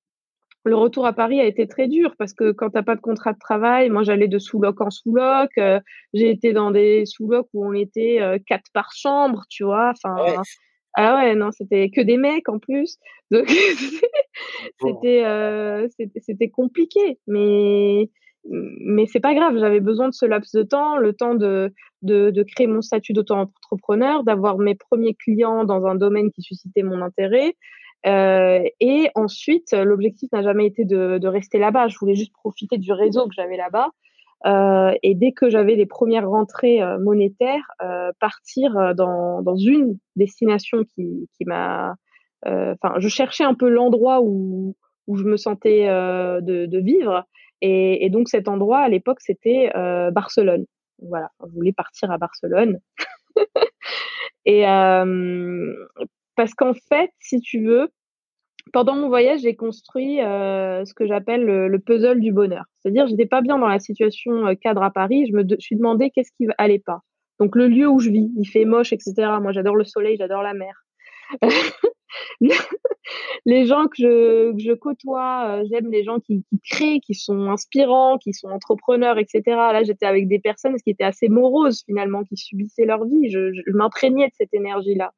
le 0.64 0.76
retour 0.76 1.06
à 1.06 1.14
Paris 1.14 1.40
a 1.40 1.46
été 1.46 1.68
très 1.68 1.88
dur 1.88 2.16
parce 2.18 2.34
que 2.34 2.52
quand 2.52 2.70
t'as 2.70 2.84
pas 2.84 2.96
de 2.96 3.02
contrat 3.02 3.34
de 3.34 3.40
travail, 3.40 3.90
moi 3.90 4.04
j'allais 4.04 4.28
de 4.28 4.40
sous-loc 4.40 4.80
en 4.82 4.92
sous-loc. 4.92 5.50
Euh, 5.58 5.80
j'ai 6.14 6.30
été 6.30 6.54
dans 6.54 6.72
des 6.72 7.06
sous-locs 7.06 7.48
où 7.54 7.66
on 7.66 7.74
était 7.74 8.22
euh, 8.22 8.38
quatre 8.46 8.70
par 8.74 8.92
chambre, 8.94 9.44
tu 9.50 9.64
vois. 9.64 9.92
Enfin, 9.92 10.16
ah 10.96 11.16
ouais, 11.16 11.36
non, 11.36 11.52
c'était 11.52 11.90
que 11.90 12.02
des 12.02 12.18
mecs 12.18 12.48
en 12.50 12.60
plus. 12.60 12.98
Donc 13.32 13.50
c'était 14.82 15.24
euh, 15.26 15.88
c'était 16.22 16.50
compliqué, 16.50 17.18
mais 17.28 18.10
mais 18.46 19.06
c'est 19.08 19.20
pas 19.20 19.34
grave. 19.34 19.58
J'avais 19.58 19.80
besoin 19.80 20.10
de 20.10 20.14
ce 20.14 20.26
laps 20.26 20.54
de 20.54 20.64
temps, 20.64 20.98
le 20.98 21.14
temps 21.14 21.36
de 21.36 21.74
de, 22.02 22.32
de 22.32 22.44
créer 22.44 22.68
mon 22.68 22.82
statut 22.82 23.14
d'auto-entrepreneur, 23.14 24.24
d'avoir 24.24 24.58
mes 24.58 24.76
premiers 24.76 25.14
clients 25.14 25.64
dans 25.66 25.86
un 25.86 25.96
domaine 25.96 26.32
qui 26.32 26.42
suscitait 26.42 26.84
mon 26.84 27.02
intérêt. 27.02 27.56
Euh, 28.08 28.64
et 28.80 29.10
ensuite, 29.16 29.74
l'objectif 29.74 30.32
n'a 30.32 30.42
jamais 30.42 30.66
été 30.66 30.86
de, 30.86 31.18
de 31.18 31.28
rester 31.28 31.60
là-bas. 31.60 31.88
Je 31.88 31.98
voulais 32.00 32.16
juste 32.16 32.34
profiter 32.34 32.78
du 32.78 32.92
réseau 32.92 33.28
que 33.28 33.34
j'avais 33.36 33.58
là-bas. 33.58 33.90
Euh, 34.46 34.94
et 35.04 35.14
dès 35.14 35.34
que 35.34 35.50
j'avais 35.50 35.76
les 35.76 35.86
premières 35.86 36.28
rentrées 36.28 36.82
euh, 36.82 36.98
monétaires, 36.98 37.72
euh, 37.84 38.12
partir 38.20 38.76
euh, 38.78 38.94
dans, 38.94 39.44
dans 39.44 39.56
une 39.56 39.98
destination 40.16 40.84
qui, 40.84 41.30
qui 41.38 41.46
m'a. 41.46 41.96
Enfin, 42.44 42.96
je 42.98 43.08
cherchais 43.08 43.44
un 43.44 43.54
peu 43.54 43.70
l'endroit 43.70 44.20
où, 44.24 44.76
où 45.06 45.16
je 45.16 45.24
me 45.26 45.38
sentais 45.38 45.86
de, 45.86 46.66
de, 46.66 46.80
vivre. 46.80 47.24
Et, 47.62 48.10
donc 48.10 48.30
cet 48.30 48.48
endroit 48.48 48.80
à 48.80 48.90
l'époque 48.90 49.20
c'était 49.22 49.70
Barcelone. 50.12 50.66
Voilà, 51.04 51.30
on 51.40 51.46
voulait 51.50 51.72
partir 51.72 52.10
à 52.10 52.18
Barcelone. 52.18 52.80
et 54.46 54.66
parce 56.42 56.56
qu'en 56.56 56.74
fait, 56.74 57.12
si 57.20 57.40
tu 57.40 57.64
veux, 57.64 57.90
pendant 58.74 58.96
mon 58.96 59.10
voyage, 59.10 59.42
j'ai 59.42 59.56
construit 59.56 60.18
ce 60.18 60.92
que 60.96 61.06
j'appelle 61.06 61.46
le, 61.46 61.78
puzzle 61.78 62.20
du 62.20 62.32
bonheur. 62.32 62.66
C'est-à-dire, 62.80 63.06
j'étais 63.06 63.28
pas 63.28 63.42
bien 63.42 63.60
dans 63.60 63.68
la 63.68 63.78
situation 63.78 64.56
cadre 64.56 64.82
à 64.82 64.90
Paris. 64.90 65.28
Je 65.30 65.38
me 65.38 65.46
suis 65.60 65.76
demandé 65.76 66.10
qu'est-ce 66.10 66.32
qui 66.36 66.48
allait 66.58 66.80
pas. 66.80 67.02
Donc 67.40 67.56
le 67.56 67.68
lieu 67.68 67.88
où 67.88 68.00
je 68.00 68.10
vis, 68.10 68.32
il 68.36 68.46
fait 68.46 68.66
moche, 68.66 68.92
etc. 68.92 69.14
Moi, 69.40 69.52
j'adore 69.52 69.76
le 69.76 69.84
soleil, 69.84 70.18
j'adore 70.18 70.42
la 70.42 70.56
mer. 70.56 70.84
les 73.46 73.66
gens 73.68 73.86
que 73.86 74.54
je, 74.58 74.74
côtoie, 74.74 75.60
euh, 75.60 75.66
j'aime 75.70 75.92
les 75.92 76.04
gens 76.04 76.20
qui, 76.20 76.44
qui, 76.50 76.60
créent, 76.60 77.02
qui 77.02 77.14
sont 77.14 77.52
inspirants, 77.52 78.18
qui 78.18 78.34
sont 78.34 78.48
entrepreneurs, 78.48 79.20
etc. 79.20 79.42
Là, 79.48 79.84
j'étais 79.84 80.08
avec 80.08 80.28
des 80.28 80.40
personnes 80.40 80.76
qui 80.78 80.90
étaient 80.90 81.04
assez 81.04 81.30
moroses 81.30 81.84
finalement, 81.86 82.24
qui 82.24 82.36
subissaient 82.36 82.86
leur 82.86 83.06
vie. 83.06 83.30
Je, 83.30 83.54
je, 83.54 83.72
m'imprégnais 83.74 84.26
de 84.26 84.34
cette 84.34 84.56
énergie-là. 84.56 85.14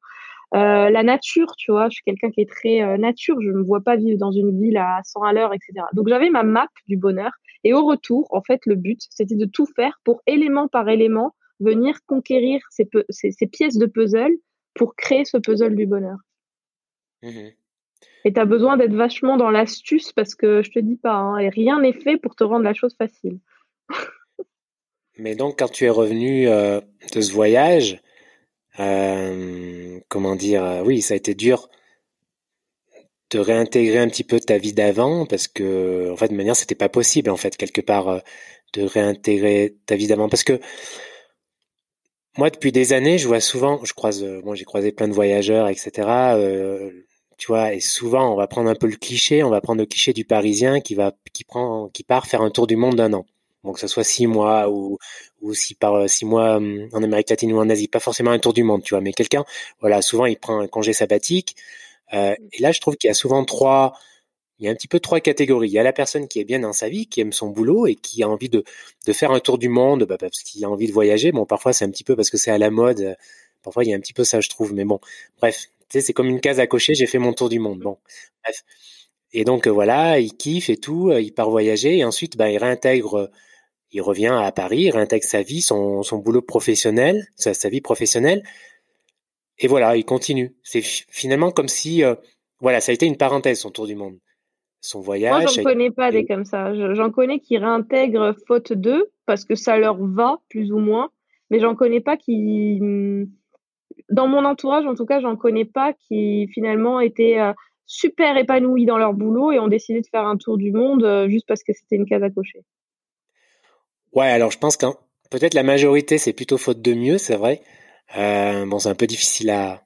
Euh, 0.54 0.90
la 0.90 1.02
nature, 1.02 1.54
tu 1.56 1.72
vois, 1.72 1.88
je 1.88 1.94
suis 1.94 2.04
quelqu'un 2.04 2.30
qui 2.30 2.40
est 2.40 2.48
très 2.48 2.82
euh, 2.82 2.96
nature. 2.96 3.36
Je 3.40 3.48
ne 3.48 3.54
me 3.54 3.62
vois 3.62 3.80
pas 3.80 3.96
vivre 3.96 4.18
dans 4.18 4.30
une 4.30 4.58
ville 4.60 4.76
à 4.76 5.00
100 5.04 5.22
à 5.22 5.32
l'heure, 5.32 5.52
etc. 5.52 5.86
Donc 5.94 6.08
j'avais 6.08 6.30
ma 6.30 6.42
map 6.42 6.68
du 6.86 6.96
bonheur. 6.96 7.32
Et 7.64 7.72
au 7.72 7.84
retour, 7.84 8.28
en 8.30 8.42
fait, 8.42 8.60
le 8.66 8.76
but, 8.76 9.00
c'était 9.10 9.36
de 9.36 9.46
tout 9.46 9.66
faire 9.74 9.98
pour 10.04 10.22
élément 10.26 10.68
par 10.68 10.88
élément 10.88 11.34
venir 11.60 11.98
conquérir 12.06 12.60
ces, 12.70 12.88
ces, 13.08 13.32
ces 13.32 13.46
pièces 13.46 13.78
de 13.78 13.86
puzzle 13.86 14.32
pour 14.74 14.94
créer 14.96 15.24
ce 15.24 15.38
puzzle 15.38 15.74
du 15.74 15.86
bonheur. 15.86 16.18
Mmh 17.22 17.50
et 18.24 18.32
tu 18.32 18.40
as 18.40 18.46
besoin 18.46 18.76
d'être 18.76 18.94
vachement 18.94 19.36
dans 19.36 19.50
l'astuce 19.50 20.12
parce 20.12 20.34
que 20.34 20.62
je 20.62 20.70
te 20.70 20.78
dis 20.78 20.96
pas, 20.96 21.14
hein, 21.14 21.38
et 21.38 21.50
rien 21.50 21.80
n'est 21.80 21.92
fait 21.92 22.16
pour 22.16 22.34
te 22.34 22.42
rendre 22.42 22.64
la 22.64 22.72
chose 22.72 22.94
facile. 22.96 23.38
Mais 25.18 25.34
donc, 25.34 25.58
quand 25.58 25.70
tu 25.70 25.84
es 25.84 25.90
revenu 25.90 26.48
euh, 26.48 26.80
de 27.14 27.20
ce 27.20 27.32
voyage, 27.32 28.00
euh, 28.80 29.73
comment 30.14 30.36
dire, 30.36 30.64
euh, 30.64 30.82
oui, 30.82 31.02
ça 31.02 31.14
a 31.14 31.16
été 31.16 31.34
dur 31.34 31.68
de 33.30 33.38
réintégrer 33.38 33.98
un 33.98 34.08
petit 34.08 34.24
peu 34.24 34.40
ta 34.40 34.58
vie 34.58 34.72
d'avant 34.72 35.26
parce 35.26 35.48
que, 35.48 36.10
en 36.12 36.16
fait, 36.16 36.28
de 36.28 36.34
manière, 36.34 36.56
c'était 36.56 36.74
pas 36.74 36.88
possible, 36.88 37.30
en 37.30 37.36
fait, 37.36 37.56
quelque 37.56 37.80
part, 37.80 38.22
de 38.74 38.82
réintégrer 38.82 39.76
ta 39.86 39.96
vie 39.96 40.06
d'avant 40.06 40.28
parce 40.28 40.44
que 40.44 40.60
moi, 42.36 42.50
depuis 42.50 42.72
des 42.72 42.92
années, 42.92 43.18
je 43.18 43.26
vois 43.28 43.40
souvent, 43.40 43.84
je 43.84 43.92
croise, 43.92 44.22
moi, 44.44 44.54
j'ai 44.54 44.64
croisé 44.64 44.92
plein 44.92 45.08
de 45.08 45.12
voyageurs, 45.12 45.68
etc 45.68 46.02
tu 47.36 47.48
vois, 47.48 47.74
et 47.74 47.80
souvent 47.80 48.32
on 48.32 48.36
va 48.36 48.46
prendre 48.46 48.70
un 48.70 48.74
peu 48.74 48.86
le 48.86 48.96
cliché, 48.96 49.42
on 49.42 49.50
va 49.50 49.60
prendre 49.60 49.80
le 49.80 49.86
cliché 49.86 50.12
du 50.12 50.24
Parisien 50.24 50.80
qui 50.80 50.94
va, 50.94 51.12
qui 51.32 51.44
prend, 51.44 51.88
qui 51.88 52.04
part 52.04 52.26
faire 52.26 52.42
un 52.42 52.50
tour 52.50 52.66
du 52.66 52.76
monde 52.76 52.96
d'un 52.96 53.12
an. 53.12 53.26
Donc 53.64 53.74
que 53.74 53.80
ce 53.80 53.86
soit 53.88 54.04
six 54.04 54.26
mois 54.26 54.68
ou 54.70 54.98
ou 55.40 55.54
si 55.54 55.74
par 55.74 55.94
euh, 55.94 56.06
six 56.08 56.24
mois 56.24 56.56
hum, 56.56 56.88
en 56.92 57.02
Amérique 57.02 57.30
latine 57.30 57.52
ou 57.52 57.58
en 57.58 57.68
Asie, 57.70 57.88
pas 57.88 58.00
forcément 58.00 58.30
un 58.30 58.38
tour 58.38 58.52
du 58.52 58.62
monde, 58.62 58.82
tu 58.82 58.94
vois, 58.94 59.00
mais 59.00 59.12
quelqu'un, 59.12 59.44
voilà, 59.80 60.02
souvent 60.02 60.26
il 60.26 60.38
prend 60.38 60.60
un 60.60 60.68
congé 60.68 60.92
sabbatique. 60.92 61.56
Euh, 62.12 62.34
et 62.52 62.62
là, 62.62 62.72
je 62.72 62.80
trouve 62.80 62.96
qu'il 62.96 63.08
y 63.08 63.10
a 63.10 63.14
souvent 63.14 63.44
trois, 63.44 63.94
il 64.58 64.66
y 64.66 64.68
a 64.68 64.72
un 64.72 64.74
petit 64.74 64.88
peu 64.88 65.00
trois 65.00 65.20
catégories. 65.20 65.68
Il 65.68 65.72
y 65.72 65.78
a 65.78 65.82
la 65.82 65.92
personne 65.92 66.28
qui 66.28 66.40
est 66.40 66.44
bien 66.44 66.60
dans 66.60 66.72
sa 66.72 66.88
vie, 66.88 67.06
qui 67.06 67.20
aime 67.20 67.32
son 67.32 67.48
boulot 67.48 67.86
et 67.86 67.96
qui 67.96 68.22
a 68.22 68.28
envie 68.28 68.48
de, 68.48 68.64
de 69.06 69.12
faire 69.12 69.32
un 69.32 69.40
tour 69.40 69.58
du 69.58 69.68
monde, 69.68 70.04
bah, 70.04 70.18
parce 70.18 70.42
qu'il 70.42 70.64
a 70.64 70.70
envie 70.70 70.86
de 70.86 70.92
voyager. 70.92 71.32
Bon, 71.32 71.46
parfois 71.46 71.72
c'est 71.72 71.84
un 71.84 71.90
petit 71.90 72.04
peu 72.04 72.16
parce 72.16 72.30
que 72.30 72.36
c'est 72.38 72.50
à 72.50 72.58
la 72.58 72.70
mode. 72.70 73.16
Parfois 73.62 73.84
il 73.84 73.90
y 73.90 73.94
a 73.94 73.96
un 73.96 74.00
petit 74.00 74.12
peu 74.12 74.24
ça, 74.24 74.40
je 74.40 74.48
trouve. 74.50 74.74
Mais 74.74 74.84
bon, 74.84 75.00
bref, 75.40 75.66
c'est 75.90 76.12
comme 76.12 76.28
une 76.28 76.40
case 76.40 76.60
à 76.60 76.66
cocher, 76.66 76.94
j'ai 76.94 77.06
fait 77.06 77.18
mon 77.18 77.32
tour 77.32 77.48
du 77.48 77.58
monde. 77.58 77.80
Bon, 77.80 77.98
bref. 78.44 78.64
Et 79.32 79.44
donc 79.44 79.66
euh, 79.66 79.70
voilà, 79.70 80.20
il 80.20 80.34
kiffe 80.36 80.70
et 80.70 80.76
tout, 80.76 81.10
euh, 81.10 81.20
il 81.20 81.32
part 81.34 81.50
voyager 81.50 81.98
et 81.98 82.04
ensuite 82.04 82.36
bah, 82.36 82.50
il 82.50 82.58
réintègre, 82.58 83.30
il 83.94 84.02
revient 84.02 84.36
à 84.38 84.52
Paris, 84.52 84.82
il 84.82 84.90
réintègre 84.90 85.24
sa 85.24 85.42
vie, 85.42 85.62
son, 85.62 86.02
son 86.02 86.18
boulot 86.18 86.42
professionnel, 86.42 87.26
sa, 87.36 87.54
sa, 87.54 87.68
vie 87.68 87.80
professionnelle. 87.80 88.42
Et 89.58 89.68
voilà, 89.68 89.96
il 89.96 90.04
continue. 90.04 90.54
C'est 90.62 90.82
finalement 90.82 91.52
comme 91.52 91.68
si, 91.68 92.04
euh, 92.04 92.16
voilà, 92.60 92.80
ça 92.80 92.90
a 92.90 92.94
été 92.94 93.06
une 93.06 93.16
parenthèse 93.16 93.60
son 93.60 93.70
tour 93.70 93.86
du 93.86 93.94
monde. 93.94 94.18
Son 94.80 95.00
voyage. 95.00 95.42
Moi, 95.42 95.46
j'en 95.46 95.62
connais 95.62 95.90
pas 95.90 96.10
des 96.10 96.26
comme 96.26 96.44
ça. 96.44 96.74
J'en 96.94 97.10
connais 97.10 97.38
qui 97.38 97.56
réintègrent 97.56 98.34
faute 98.46 98.72
d'eux 98.72 99.10
parce 99.24 99.44
que 99.44 99.54
ça 99.54 99.78
leur 99.78 99.96
va 99.96 100.40
plus 100.50 100.72
ou 100.72 100.78
moins, 100.78 101.10
mais 101.48 101.60
j'en 101.60 101.74
connais 101.74 102.00
pas 102.00 102.16
qui 102.18 102.80
dans 104.10 104.26
mon 104.26 104.44
entourage, 104.44 104.86
en 104.86 104.94
tout 104.94 105.06
cas, 105.06 105.20
j'en 105.20 105.36
connais 105.36 105.64
pas 105.64 105.92
qui 105.92 106.48
finalement 106.48 107.00
étaient 107.00 107.38
euh, 107.38 107.52
super 107.86 108.36
épanouis 108.36 108.86
dans 108.86 108.98
leur 108.98 109.14
boulot 109.14 109.52
et 109.52 109.58
ont 109.58 109.68
décidé 109.68 110.00
de 110.00 110.06
faire 110.06 110.26
un 110.26 110.36
tour 110.36 110.58
du 110.58 110.72
monde 110.72 111.04
euh, 111.04 111.28
juste 111.28 111.46
parce 111.46 111.62
que 111.62 111.72
c'était 111.72 111.96
une 111.96 112.06
case 112.06 112.22
à 112.22 112.30
cocher. 112.30 112.60
Ouais, 114.14 114.26
alors 114.28 114.50
je 114.50 114.58
pense 114.58 114.76
que 114.76 114.86
peut-être 115.30 115.54
la 115.54 115.62
majorité, 115.62 116.18
c'est 116.18 116.32
plutôt 116.32 116.58
faute 116.58 116.80
de 116.80 116.94
mieux, 116.94 117.18
c'est 117.18 117.36
vrai. 117.36 117.62
Euh, 118.16 118.66
bon, 118.66 118.78
c'est 118.78 118.88
un 118.88 118.94
peu 118.94 119.06
difficile 119.06 119.50
à, 119.50 119.84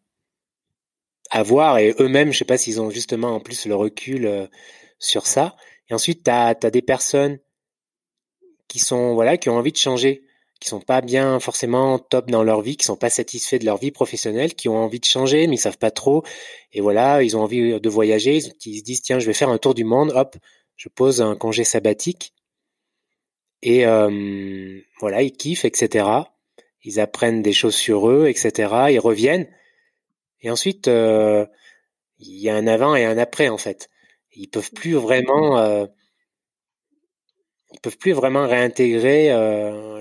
à 1.30 1.42
voir 1.42 1.78
et 1.78 1.94
eux-mêmes, 2.00 2.32
je 2.32 2.38
sais 2.38 2.44
pas 2.44 2.58
s'ils 2.58 2.80
ont 2.80 2.90
justement 2.90 3.34
en 3.34 3.40
plus 3.40 3.66
le 3.66 3.74
recul 3.74 4.48
sur 4.98 5.26
ça. 5.26 5.56
Et 5.88 5.94
ensuite, 5.94 6.24
tu 6.24 6.30
as, 6.30 6.54
des 6.54 6.82
personnes 6.82 7.38
qui 8.68 8.78
sont 8.78 9.14
voilà 9.14 9.36
qui 9.38 9.48
ont 9.48 9.56
envie 9.56 9.72
de 9.72 9.78
changer 9.78 10.22
qui 10.60 10.68
sont 10.68 10.80
pas 10.80 11.00
bien 11.00 11.38
forcément 11.38 11.98
top 12.00 12.30
dans 12.30 12.42
leur 12.42 12.62
vie, 12.62 12.76
qui 12.76 12.84
sont 12.84 12.96
pas 12.96 13.10
satisfaits 13.10 13.58
de 13.58 13.64
leur 13.64 13.78
vie 13.78 13.92
professionnelle, 13.92 14.54
qui 14.54 14.68
ont 14.68 14.76
envie 14.76 14.98
de 14.98 15.04
changer 15.04 15.46
mais 15.46 15.54
ils 15.54 15.58
savent 15.58 15.78
pas 15.78 15.92
trop. 15.92 16.24
Et 16.72 16.80
voilà, 16.80 17.22
ils 17.22 17.36
ont 17.36 17.42
envie 17.42 17.80
de 17.80 17.88
voyager, 17.88 18.36
ils, 18.36 18.42
se 18.78 18.82
disent 18.82 19.02
tiens, 19.02 19.20
je 19.20 19.26
vais 19.26 19.34
faire 19.34 19.50
un 19.50 19.58
tour 19.58 19.74
du 19.74 19.84
monde, 19.84 20.12
hop, 20.16 20.36
je 20.76 20.88
pose 20.88 21.22
un 21.22 21.36
congé 21.36 21.64
sabbatique. 21.64 22.32
Et 23.62 23.86
euh, 23.86 24.80
voilà, 25.00 25.22
ils 25.22 25.32
kiffent, 25.32 25.64
etc. 25.64 26.08
Ils 26.84 27.00
apprennent 27.00 27.42
des 27.42 27.52
choses 27.52 27.74
sur 27.74 28.08
eux, 28.08 28.28
etc. 28.28 28.72
Ils 28.90 29.00
reviennent. 29.00 29.48
Et 30.40 30.50
ensuite, 30.50 30.88
euh, 30.88 31.44
il 32.18 32.38
y 32.38 32.48
a 32.48 32.54
un 32.54 32.66
avant 32.66 32.94
et 32.94 33.04
un 33.04 33.18
après 33.18 33.48
en 33.48 33.58
fait. 33.58 33.88
Ils 34.32 34.48
peuvent 34.48 34.70
plus 34.72 34.94
vraiment 34.94 35.58
euh, 35.58 35.86
ils 37.72 37.80
peuvent 37.80 37.98
plus 37.98 38.12
vraiment 38.12 38.46
réintégrer 38.46 39.28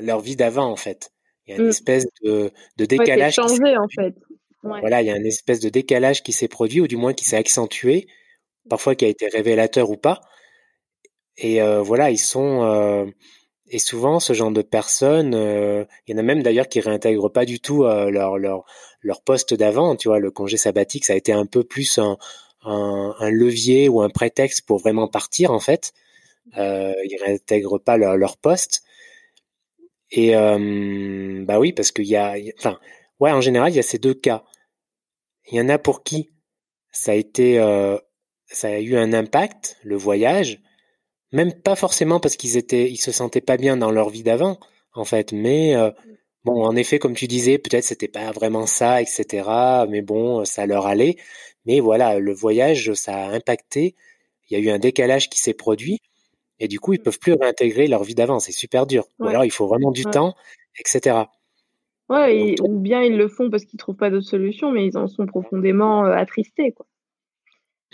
leur 0.02 0.22
vie 0.22 0.36
d'avant 0.36 0.72
en 0.72 0.76
fait. 0.76 1.12
Il 1.46 1.52
y 1.52 1.54
a 1.54 1.58
une 1.58 1.66
mmh. 1.66 1.70
espèce 1.70 2.06
de, 2.24 2.52
de 2.78 2.86
décalage. 2.86 3.36
changé 3.36 3.78
en 3.78 3.88
fait. 3.90 4.14
Voilà, 4.64 5.02
il 5.02 5.08
y 5.08 5.12
a 5.12 5.16
une 5.16 5.26
espèce 5.26 5.60
de 5.60 5.70
décalage 5.70 6.24
qui 6.24 6.34
s'est 6.34 6.48
produit 6.48 6.82
ou 6.82 6.88
du 6.88 6.98
moins 6.98 7.14
qui 7.14 7.26
s'est 7.26 7.38
accentué, 7.38 8.08
parfois 8.70 8.96
qui 8.96 9.06
a 9.06 9.08
été 9.08 9.28
révélateur 9.28 9.90
ou 9.90 9.98
pas. 9.98 10.22
Et 11.38 11.62
euh, 11.62 11.82
voilà, 11.82 12.10
ils 12.10 12.18
sont 12.18 12.64
euh, 12.64 13.06
et 13.70 13.80
souvent 13.80 14.20
ce 14.20 14.34
genre 14.34 14.52
de 14.52 14.62
personnes, 14.62 15.34
euh, 15.36 15.86
il 16.08 16.14
y 16.14 16.16
en 16.16 16.20
a 16.20 16.24
même 16.24 16.44
d'ailleurs 16.44 16.68
qui 16.68 16.80
réintègrent 16.80 17.32
pas 17.32 17.46
du 17.46 17.60
tout 17.60 17.84
euh, 17.86 18.10
leur 18.12 18.38
leur 18.38 18.66
leur 19.02 19.22
poste 19.22 19.54
d'avant. 19.54 19.96
Tu 19.96 20.08
vois, 20.10 20.20
le 20.20 20.32
congé 20.32 20.58
sabbatique, 20.58 21.06
ça 21.06 21.14
a 21.14 21.16
été 21.16 21.32
un 21.34 21.46
peu 21.46 21.64
plus 21.64 21.98
un, 22.00 22.18
un, 22.64 23.16
un 23.20 23.30
levier 23.32 23.90
ou 23.90 24.02
un 24.02 24.10
prétexte 24.10 24.66
pour 24.66 24.80
vraiment 24.80 25.08
partir 25.08 25.52
en 25.52 25.60
fait 25.60 25.94
euh, 26.58 26.94
ils 27.04 27.18
réintègrent 27.24 27.80
pas 27.80 27.98
leur, 27.98 28.18
leur 28.18 28.38
poste. 28.38 28.84
Et 30.12 30.36
euh, 30.36 31.44
bah 31.46 31.60
oui, 31.60 31.74
parce 31.74 31.92
qu'il 31.92 32.06
y 32.06 32.16
a, 32.16 32.36
enfin, 32.58 32.80
ouais, 33.20 33.32
en 33.32 33.42
général, 33.42 33.72
il 33.72 33.76
y 33.76 33.80
a 33.80 33.84
ces 33.84 34.00
deux 34.00 34.14
cas. 34.14 34.44
Il 35.52 35.58
y 35.58 35.62
en 35.62 35.70
a 35.70 35.78
pour 35.78 36.04
qui 36.04 36.30
ça 36.92 37.12
a 37.12 37.16
été, 37.16 37.60
euh, 37.60 37.98
ça 38.48 38.70
a 38.70 38.80
eu 38.80 38.96
un 38.98 39.14
impact, 39.14 39.78
le 39.84 39.96
voyage, 39.98 40.62
même 41.32 41.54
pas 41.54 41.76
forcément 41.76 42.20
parce 42.20 42.36
qu'ils 42.36 42.58
étaient, 42.58 42.90
ils 42.90 42.98
se 42.98 43.12
sentaient 43.12 43.42
pas 43.42 43.58
bien 43.58 43.78
dans 43.78 43.92
leur 43.92 44.10
vie 44.10 44.24
d'avant, 44.24 44.60
en 44.94 45.06
fait, 45.06 45.34
mais 45.34 45.76
euh, 45.76 45.92
bon, 46.46 46.64
en 46.64 46.76
effet, 46.76 47.00
comme 47.00 47.16
tu 47.16 47.28
disais, 47.28 47.58
peut-être 47.58 47.84
c'était 47.84 48.08
pas 48.08 48.32
vraiment 48.32 48.66
ça, 48.66 49.02
etc. 49.02 49.86
Mais 49.90 50.02
bon, 50.02 50.46
ça 50.46 50.66
leur 50.66 50.88
allait. 50.88 51.18
Mais 51.66 51.80
voilà, 51.80 52.20
le 52.20 52.34
voyage, 52.34 52.94
ça 52.94 53.16
a 53.16 53.30
impacté. 53.32 53.96
Il 54.50 54.58
y 54.58 54.62
a 54.62 54.64
eu 54.64 54.74
un 54.74 54.80
décalage 54.80 55.30
qui 55.30 55.40
s'est 55.40 55.54
produit. 55.54 56.00
Et 56.60 56.68
du 56.68 56.80
coup, 56.80 56.94
ils 56.94 57.02
peuvent 57.02 57.20
plus 57.20 57.34
réintégrer 57.34 57.88
leur 57.88 58.04
vie 58.04 58.16
d'avant. 58.16 58.40
C'est 58.40 58.52
super 58.52 58.88
dur. 58.88 59.06
Ou 59.20 59.28
alors, 59.28 59.46
il 59.46 59.52
faut 59.52 59.68
vraiment 59.68 59.92
du 59.92 60.06
temps, 60.06 60.34
etc. 60.80 61.26
Ouais, 62.10 62.56
ou 62.62 62.80
bien 62.80 63.04
ils 63.04 63.18
le 63.18 63.28
font 63.28 63.50
parce 63.50 63.66
qu'ils 63.66 63.78
trouvent 63.78 63.98
pas 63.98 64.10
d'autre 64.10 64.26
solution, 64.26 64.72
mais 64.72 64.86
ils 64.86 64.98
en 64.98 65.08
sont 65.08 65.26
profondément 65.26 66.06
euh, 66.06 66.14
attristés, 66.14 66.72
quoi. 66.72 66.86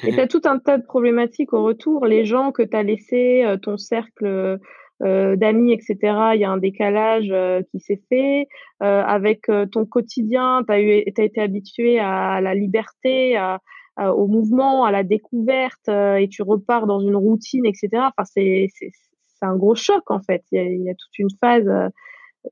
Et 0.02 0.12
tu 0.12 0.20
as 0.20 0.28
tout 0.28 0.42
un 0.46 0.58
tas 0.58 0.78
de 0.78 0.84
problématiques 0.84 1.54
au 1.54 1.64
retour. 1.64 2.06
Les 2.06 2.26
gens 2.26 2.52
que 2.52 2.64
tu 2.64 2.76
as 2.76 2.84
laissés, 2.84 3.44
euh, 3.46 3.58
ton 3.58 3.78
cercle 3.78 4.60
euh, 5.04 5.36
d'amis, 5.36 5.74
etc., 5.74 5.98
il 6.34 6.40
y 6.40 6.44
a 6.44 6.50
un 6.50 6.58
décalage 6.58 7.32
qui 7.72 7.80
s'est 7.80 8.02
fait. 8.10 8.48
avec 8.80 9.48
ton 9.72 9.86
quotidien, 9.86 10.64
tu 10.68 10.74
as, 10.74 10.76
as, 10.76 11.24
été 11.24 11.42
habitué 11.42 12.00
à 12.00 12.42
la 12.42 12.56
liberté, 12.56 13.38
à, 13.38 13.60
euh, 14.00 14.10
au 14.10 14.26
mouvement, 14.26 14.86
à 14.86 14.92
la 14.92 15.04
découverte, 15.04 15.88
euh, 15.88 16.16
et 16.16 16.28
tu 16.28 16.42
repars 16.42 16.88
dans 16.88 17.00
une 17.00 17.16
routine, 17.16 17.64
etc. 17.68 17.90
Enfin, 17.94 18.24
c'est 18.26 18.68
un 19.44 19.56
gros 19.56 19.76
choc 19.76 20.10
en 20.10 20.20
fait. 20.20 20.44
Il 20.52 20.56
y 20.58 20.60
a, 20.60 20.64
il 20.64 20.84
y 20.84 20.90
a 20.90 20.96
toute 20.96 21.20
une 21.20 21.30
phase. 21.40 21.68
Euh, 21.68 21.90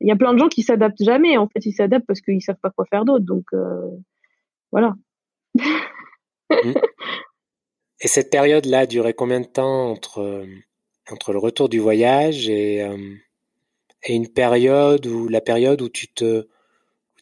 il 0.02 0.08
y 0.08 0.12
a 0.12 0.16
plein 0.16 0.34
de 0.34 0.38
gens 0.38 0.50
qui 0.50 0.62
s'adaptent 0.62 1.04
jamais. 1.04 1.38
En 1.38 1.48
fait, 1.48 1.66
ils 1.66 1.74
s'adaptent 1.74 2.06
parce 2.06 2.22
qu'ils 2.22 2.44
savent 2.44 2.60
pas 2.62 2.70
quoi 2.70 2.86
faire 2.92 3.06
d'autre. 3.06 3.26
Donc 3.26 3.46
voilà. 4.72 4.94
Mmh. 5.56 6.74
Et 8.02 8.08
cette 8.08 8.30
période-là 8.30 8.88
durait 8.88 9.14
combien 9.14 9.40
de 9.40 9.46
temps 9.46 9.92
entre 9.92 10.46
entre 11.10 11.34
le 11.34 11.40
retour 11.40 11.70
du 11.70 11.80
voyage 11.80 12.50
et, 12.50 12.78
et 14.04 14.14
une 14.14 14.28
période 14.30 15.06
où 15.06 15.28
la 15.28 15.42
période 15.42 15.82
où 15.82 15.90
tu 15.90 16.08
te 16.08 16.48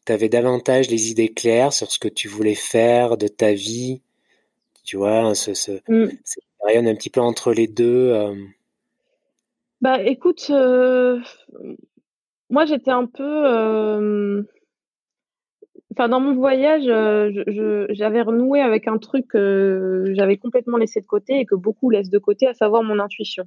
tu 0.06 0.14
avais 0.14 0.30
davantage 0.30 0.90
les 0.90 1.12
idées 1.12 1.30
claires 1.30 1.74
sur 1.74 1.92
ce 1.92 2.00
que 2.00 2.08
tu 2.08 2.28
voulais 2.28 2.56
faire 2.56 3.18
de 3.18 3.28
ta 3.28 3.54
vie, 3.54 4.02
tu 4.84 4.98
vois, 4.98 5.36
ce, 5.36 5.54
ce, 5.54 5.74
mm. 5.88 6.10
cette 6.24 6.44
période 6.64 6.88
un 6.88 6.96
petit 6.96 7.10
peu 7.10 7.20
entre 7.20 7.54
les 7.54 7.68
deux. 7.68 8.16
Bah 9.82 10.02
écoute, 10.02 10.50
moi 12.50 12.66
j'étais 12.66 12.92
un 12.92 13.06
peu 13.06 14.46
Enfin, 15.92 16.08
dans 16.08 16.20
mon 16.20 16.36
voyage, 16.36 16.84
euh, 16.88 17.32
j'avais 17.90 18.22
renoué 18.22 18.62
avec 18.62 18.88
un 18.88 18.98
truc 19.00 19.28
que 19.28 20.04
j'avais 20.14 20.38
complètement 20.38 20.78
laissé 20.78 21.02
de 21.02 21.08
côté 21.08 21.40
et 21.40 21.46
que 21.46 21.56
beaucoup 21.56 21.90
laissent 21.90 22.12
de 22.12 22.20
côté, 22.20 22.48
à 22.48 22.54
savoir 22.54 22.84
mon 22.84 23.00
intuition. 23.00 23.46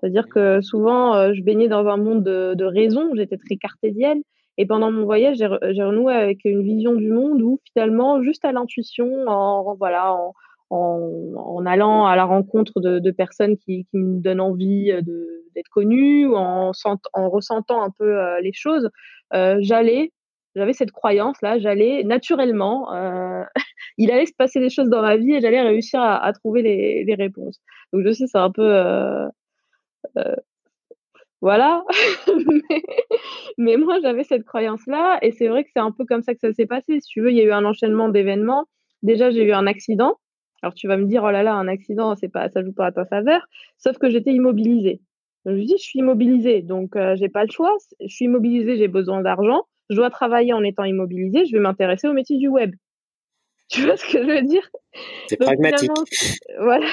C'est-à-dire 0.00 0.28
que 0.28 0.60
souvent, 0.60 1.14
euh, 1.14 1.32
je 1.34 1.42
baignais 1.42 1.68
dans 1.68 1.86
un 1.86 1.96
monde 1.96 2.24
de, 2.24 2.54
de 2.54 2.64
raison, 2.64 3.10
j'étais 3.14 3.36
très 3.36 3.56
cartésienne. 3.56 4.22
Et 4.58 4.66
pendant 4.66 4.90
mon 4.90 5.04
voyage, 5.04 5.36
j'ai 5.36 5.82
renoué 5.82 6.14
avec 6.14 6.44
une 6.44 6.62
vision 6.62 6.94
du 6.94 7.10
monde 7.10 7.42
où 7.42 7.60
finalement, 7.72 8.22
juste 8.22 8.44
à 8.44 8.52
l'intuition, 8.52 9.08
en, 9.26 9.74
voilà, 9.76 10.14
en, 10.14 10.32
en, 10.70 11.66
allant 11.66 12.06
à 12.06 12.16
la 12.16 12.24
rencontre 12.24 12.80
de, 12.80 12.98
de 12.98 13.10
personnes 13.10 13.56
qui, 13.58 13.84
qui, 13.84 13.98
me 13.98 14.18
donnent 14.20 14.40
envie 14.40 14.90
d'être 15.54 15.68
connue, 15.70 16.34
en, 16.34 16.72
en 17.12 17.28
ressentant 17.28 17.82
un 17.82 17.90
peu 17.90 18.18
euh, 18.18 18.40
les 18.40 18.54
choses, 18.54 18.88
j'allais 19.32 20.10
j'avais 20.56 20.72
cette 20.72 20.90
croyance 20.90 21.40
là, 21.42 21.58
j'allais 21.58 22.02
naturellement, 22.02 22.92
euh, 22.94 23.44
il 23.98 24.10
allait 24.10 24.26
se 24.26 24.32
passer 24.36 24.58
des 24.58 24.70
choses 24.70 24.88
dans 24.88 25.02
ma 25.02 25.16
vie 25.16 25.34
et 25.34 25.40
j'allais 25.40 25.60
réussir 25.60 26.00
à, 26.00 26.32
trouver 26.32 26.62
les, 26.62 27.14
réponses. 27.14 27.60
Donc 27.92 28.02
je 28.04 28.12
sais, 28.12 28.26
c'est 28.26 28.38
un 28.38 28.50
peu, 28.50 28.62
euh, 28.62 29.28
euh, 30.16 30.36
voilà, 31.42 31.84
mais, 33.58 33.76
moi 33.76 34.00
j'avais 34.00 34.24
cette 34.24 34.44
croyance 34.44 34.84
là 34.86 35.18
et 35.22 35.30
c'est 35.30 35.48
vrai 35.48 35.62
que 35.62 35.70
c'est 35.74 35.80
un 35.80 35.92
peu 35.92 36.06
comme 36.06 36.22
ça 36.22 36.32
que 36.34 36.40
ça 36.40 36.52
s'est 36.54 36.66
passé. 36.66 37.00
Si 37.00 37.08
tu 37.08 37.20
veux, 37.20 37.30
il 37.30 37.36
y 37.36 37.40
a 37.42 37.44
eu 37.44 37.52
un 37.52 37.64
enchaînement 37.64 38.08
d'événements. 38.08 38.64
Déjà 39.02 39.30
j'ai 39.30 39.44
eu 39.44 39.52
un 39.52 39.66
accident. 39.66 40.16
Alors 40.62 40.74
tu 40.74 40.88
vas 40.88 40.96
me 40.96 41.04
dire 41.04 41.22
oh 41.22 41.30
là 41.30 41.42
là, 41.42 41.54
un 41.54 41.68
accident, 41.68 42.16
c'est 42.16 42.30
pas, 42.30 42.48
ça 42.48 42.64
joue 42.64 42.72
pas 42.72 42.86
à 42.86 42.92
ta 42.92 43.04
faveur. 43.04 43.46
Sauf 43.76 43.98
que 43.98 44.08
j'étais 44.08 44.32
immobilisée. 44.32 45.02
je 45.44 45.52
me 45.52 45.62
dis, 45.64 45.74
je 45.78 45.84
suis 45.84 45.98
immobilisée, 45.98 46.62
donc 46.62 46.96
j'ai 47.16 47.28
pas 47.28 47.44
le 47.44 47.50
choix. 47.50 47.76
Je 48.00 48.08
suis 48.08 48.24
immobilisée, 48.24 48.78
j'ai 48.78 48.88
besoin 48.88 49.20
d'argent 49.20 49.66
je 49.90 49.96
dois 49.96 50.10
travailler 50.10 50.52
en 50.52 50.62
étant 50.64 50.84
immobilisé, 50.84 51.46
je 51.46 51.52
vais 51.56 51.62
m'intéresser 51.62 52.08
au 52.08 52.12
métier 52.12 52.38
du 52.38 52.48
web. 52.48 52.74
Tu 53.68 53.82
vois 53.84 53.96
ce 53.96 54.04
que 54.04 54.22
je 54.22 54.26
veux 54.26 54.42
dire? 54.42 54.68
C'est 55.28 55.38
pragmatique. 55.38 55.90
Voilà. 56.60 56.86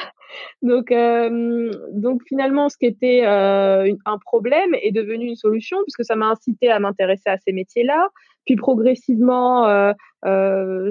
Donc, 0.61 0.91
euh, 0.91 1.71
donc 1.91 2.21
finalement, 2.27 2.69
ce 2.69 2.77
qui 2.77 2.85
était 2.85 3.23
euh, 3.25 3.93
un 4.05 4.17
problème 4.17 4.73
est 4.81 4.91
devenu 4.91 5.27
une 5.27 5.35
solution 5.35 5.77
puisque 5.83 6.03
ça 6.03 6.15
m'a 6.15 6.27
incité 6.27 6.69
à 6.69 6.79
m'intéresser 6.79 7.29
à 7.29 7.37
ces 7.37 7.51
métiers-là. 7.51 8.07
Puis 8.45 8.55
progressivement, 8.55 9.67
euh, 9.67 9.93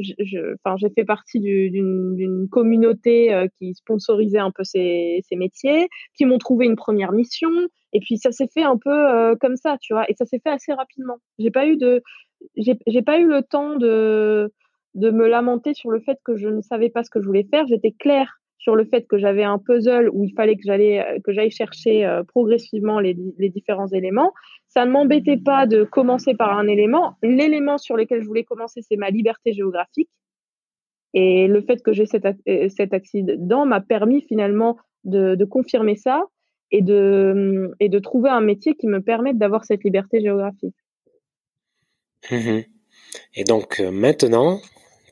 j'ai 0.01 0.91
fait 0.95 1.05
partie 1.05 1.41
d'une 1.41 2.49
communauté 2.51 3.47
qui 3.59 3.75
sponsorisait 3.75 4.39
un 4.39 4.51
peu 4.51 4.65
ces, 4.65 5.21
ces 5.29 5.37
métiers, 5.37 5.89
qui 6.17 6.25
m'ont 6.25 6.39
trouvé 6.39 6.67
une 6.67 6.77
première 6.77 7.13
mission. 7.13 7.51
Et 7.93 8.01
puis 8.01 8.17
ça 8.17 8.33
s'est 8.33 8.49
fait 8.55 8.63
un 8.63 8.79
peu 8.79 9.37
comme 9.39 9.57
ça, 9.57 9.77
tu 9.83 9.93
vois. 9.93 10.09
Et 10.09 10.15
ça 10.15 10.25
s'est 10.25 10.41
fait 10.43 10.51
assez 10.51 10.73
rapidement. 10.73 11.19
J'ai 11.39 11.51
pas 11.51 11.67
eu 11.67 11.77
de, 11.77 12.03
j'ai 12.57 13.03
pas 13.03 13.19
eu 13.19 13.27
le 13.27 13.43
temps 13.43 13.77
de 13.77 14.51
de 14.95 15.11
me 15.11 15.29
lamenter 15.29 15.75
sur 15.75 15.91
le 15.91 16.01
fait 16.01 16.19
que 16.25 16.37
je 16.37 16.49
ne 16.49 16.61
savais 16.61 16.91
pas 16.91 17.03
ce 17.03 17.11
que 17.11 17.21
je 17.21 17.27
voulais 17.27 17.47
faire. 17.51 17.67
J'étais 17.67 17.93
claire 17.93 18.41
sur 18.59 18.77
le 18.77 18.85
fait 18.85 19.07
que 19.09 19.19
j'avais 19.19 19.43
un 19.43 19.59
puzzle 19.59 20.09
où 20.13 20.25
il 20.25 20.33
fallait 20.35 20.55
que 20.55 20.63
j'allais 20.65 21.21
que 21.25 21.33
j'aille 21.33 21.51
chercher 21.51 22.21
progressivement 22.29 23.01
les, 23.01 23.17
les, 23.39 23.49
différents 23.49 23.89
éléments. 23.89 24.33
Ça 24.69 24.87
ne 24.87 24.91
m'embêtait 24.93 25.37
pas 25.37 25.67
de 25.67 25.83
commencer 25.83 26.35
par 26.35 26.57
un 26.57 26.69
élément. 26.69 27.17
L'élément 27.23 27.77
sur 27.77 27.97
lequel 27.97 28.23
je 28.23 28.27
voulais 28.27 28.45
commencer, 28.45 28.81
c'est 28.83 28.97
ma 28.97 29.11
liberté 29.11 29.53
géographique. 29.53 30.11
Et 31.15 31.47
le 31.47 31.61
fait 31.63 31.83
que 31.83 31.93
j'ai 31.93 32.07
cet, 32.07 32.27
cet 32.69 32.95
accident 32.95 33.67
m'a 33.67 33.81
permis 33.81 34.23
finalement 34.23 34.79
de, 35.05 35.45
confirmer 35.45 35.97
ça 35.97 36.25
et 36.71 36.83
de, 36.83 37.75
et 37.81 37.89
de 37.89 37.99
trouver 37.99 38.31
un 38.31 38.41
métier 38.41 38.75
qui 38.75 38.87
me 38.87 39.01
permette 39.01 39.39
d'avoir 39.39 39.65
cette 39.65 39.85
liberté 39.85 40.21
géographique. 40.21 40.77
Mmh 42.31 42.61
et 43.35 43.45
donc 43.45 43.81
euh, 43.81 43.91
maintenant, 43.91 44.61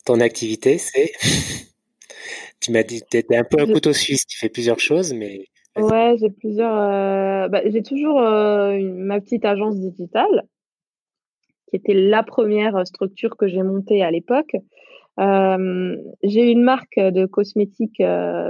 ton 0.04 0.20
activité, 0.20 0.78
c'est... 0.78 1.12
tu 2.60 2.72
m'as 2.72 2.82
dit 2.82 3.00
que 3.00 3.06
tu 3.10 3.16
étais 3.16 3.36
un 3.36 3.44
peu 3.44 3.60
un 3.60 3.66
couteau 3.66 3.92
suisse, 3.92 4.26
tu 4.26 4.38
fais 4.38 4.48
plusieurs 4.48 4.80
choses, 4.80 5.12
mais... 5.12 5.46
Ouais, 5.76 6.16
j'ai 6.18 6.30
plusieurs... 6.30 6.76
Euh, 6.76 7.48
bah, 7.48 7.62
j'ai 7.66 7.82
toujours 7.82 8.20
euh, 8.20 8.78
ma 8.80 9.20
petite 9.20 9.44
agence 9.44 9.78
digitale, 9.78 10.46
qui 11.68 11.76
était 11.76 11.94
la 11.94 12.22
première 12.22 12.86
structure 12.86 13.36
que 13.36 13.48
j'ai 13.48 13.62
montée 13.62 14.02
à 14.02 14.10
l'époque. 14.10 14.56
j'ai 15.18 16.50
une 16.50 16.62
marque 16.62 16.98
de 16.98 17.26
cosmétiques 17.26 18.02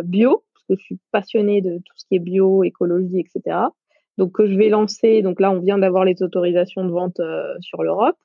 bio, 0.05 0.45
je 0.71 0.77
suis 0.77 0.99
passionnée 1.11 1.61
de 1.61 1.79
tout 1.79 1.95
ce 1.97 2.05
qui 2.07 2.17
est 2.17 2.21
bio, 2.21 2.65
écologie, 2.65 3.21
etc. 3.21 3.59
Donc 4.19 4.33
que 4.33 4.47
je 4.47 4.55
vais 4.57 4.69
lancer. 4.69 5.23
Donc 5.23 5.41
là, 5.41 5.51
on 5.51 5.61
vient 5.61 5.79
d'avoir 5.79 6.05
les 6.05 6.23
autorisations 6.23 6.85
de 6.85 6.91
vente 6.91 7.21
euh, 7.21 7.55
sur 7.61 7.83
l'Europe. 7.83 8.17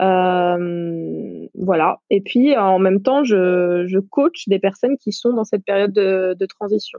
Euh, 0.00 1.46
voilà. 1.54 2.00
Et 2.10 2.20
puis 2.20 2.56
en 2.56 2.78
même 2.78 3.02
temps, 3.02 3.24
je, 3.24 3.84
je, 3.86 3.98
coach 3.98 4.48
des 4.48 4.58
personnes 4.58 4.96
qui 4.98 5.12
sont 5.12 5.32
dans 5.32 5.44
cette 5.44 5.64
période 5.64 5.92
de, 5.92 6.46
transition, 6.46 6.98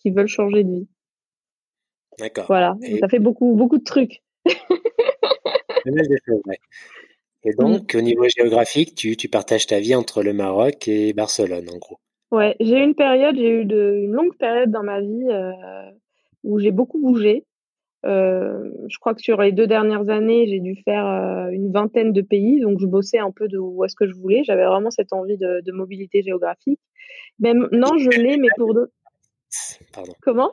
qui 0.00 0.10
veulent 0.10 0.26
changer 0.26 0.64
de 0.64 0.70
vie. 0.70 0.88
D'accord. 2.18 2.46
Voilà. 2.48 2.76
Ça 3.00 3.08
fait 3.08 3.18
beaucoup, 3.18 3.54
beaucoup 3.54 3.78
de 3.78 3.84
trucs. 3.84 4.22
Et 7.44 7.54
donc, 7.54 7.94
au 7.96 8.00
niveau 8.00 8.26
géographique, 8.28 8.96
tu, 8.96 9.16
tu 9.16 9.28
partages 9.28 9.66
ta 9.66 9.78
vie 9.78 9.94
entre 9.94 10.24
le 10.24 10.32
Maroc 10.32 10.88
et 10.88 11.12
Barcelone, 11.12 11.68
en 11.72 11.78
gros. 11.78 11.98
Ouais, 12.32 12.56
j'ai 12.58 12.78
eu 12.78 12.82
une 12.82 12.96
période, 12.96 13.36
j'ai 13.36 13.60
eu 13.60 13.64
de, 13.64 13.94
une 14.02 14.12
longue 14.12 14.36
période 14.36 14.72
dans 14.72 14.82
ma 14.82 15.00
vie 15.00 15.28
euh, 15.30 15.52
où 16.42 16.58
j'ai 16.58 16.72
beaucoup 16.72 16.98
bougé. 16.98 17.44
Euh, 18.06 18.70
je 18.88 18.98
crois 18.98 19.14
que 19.14 19.20
sur 19.20 19.40
les 19.40 19.52
deux 19.52 19.66
dernières 19.66 20.08
années, 20.08 20.46
j'ai 20.46 20.60
dû 20.60 20.76
faire 20.84 21.06
euh, 21.06 21.48
une 21.50 21.72
vingtaine 21.72 22.12
de 22.12 22.22
pays, 22.22 22.60
donc 22.60 22.78
je 22.80 22.86
bossais 22.86 23.18
un 23.18 23.32
peu 23.32 23.48
de 23.48 23.58
où 23.58 23.84
est-ce 23.84 23.96
que 23.96 24.06
je 24.06 24.14
voulais. 24.14 24.44
J'avais 24.44 24.64
vraiment 24.64 24.90
cette 24.90 25.12
envie 25.12 25.36
de, 25.36 25.60
de 25.64 25.72
mobilité 25.72 26.22
géographique. 26.22 26.80
Même 27.40 27.68
non, 27.72 27.98
je 27.98 28.10
l'ai, 28.10 28.36
mais 28.36 28.48
pour 28.56 28.74
d'autres. 28.74 28.92
Pardon. 29.92 30.12
Comment? 30.22 30.52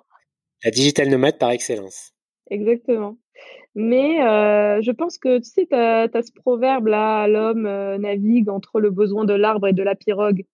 La 0.63 0.71
digital 0.71 1.09
nomade 1.09 1.37
par 1.37 1.51
excellence. 1.51 2.13
Exactement. 2.49 3.17
Mais 3.75 4.23
euh, 4.23 4.81
je 4.81 4.91
pense 4.91 5.17
que 5.17 5.37
tu 5.37 5.49
sais, 5.49 5.65
tu 5.69 5.75
as, 5.75 6.09
as, 6.13 6.21
ce 6.21 6.31
proverbe 6.33 6.87
là, 6.87 7.27
l'homme 7.27 7.63
navigue 7.99 8.49
entre 8.49 8.79
le 8.79 8.89
besoin 8.89 9.25
de 9.25 9.33
l'arbre 9.33 9.67
et 9.67 9.73
de 9.73 9.83
la 9.83 9.95
pirogue 9.95 10.45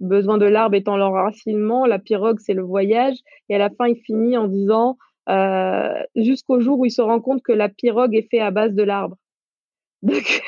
besoin 0.00 0.38
de 0.38 0.46
l'arbre 0.46 0.76
étant 0.76 0.96
l'enracinement, 0.96 1.86
la 1.86 1.98
pirogue, 1.98 2.38
c'est 2.40 2.54
le 2.54 2.62
voyage. 2.62 3.16
Et 3.48 3.54
à 3.54 3.58
la 3.58 3.70
fin, 3.70 3.88
il 3.88 3.96
finit 3.96 4.36
en 4.36 4.46
disant 4.46 4.96
euh, 5.28 6.02
jusqu'au 6.16 6.60
jour 6.60 6.78
où 6.78 6.84
il 6.86 6.90
se 6.90 7.02
rend 7.02 7.20
compte 7.20 7.42
que 7.42 7.52
la 7.52 7.68
pirogue 7.68 8.14
est 8.14 8.28
faite 8.30 8.40
à 8.40 8.50
base 8.50 8.74
de 8.74 8.82
l'arbre. 8.82 9.16
Donc, 10.02 10.42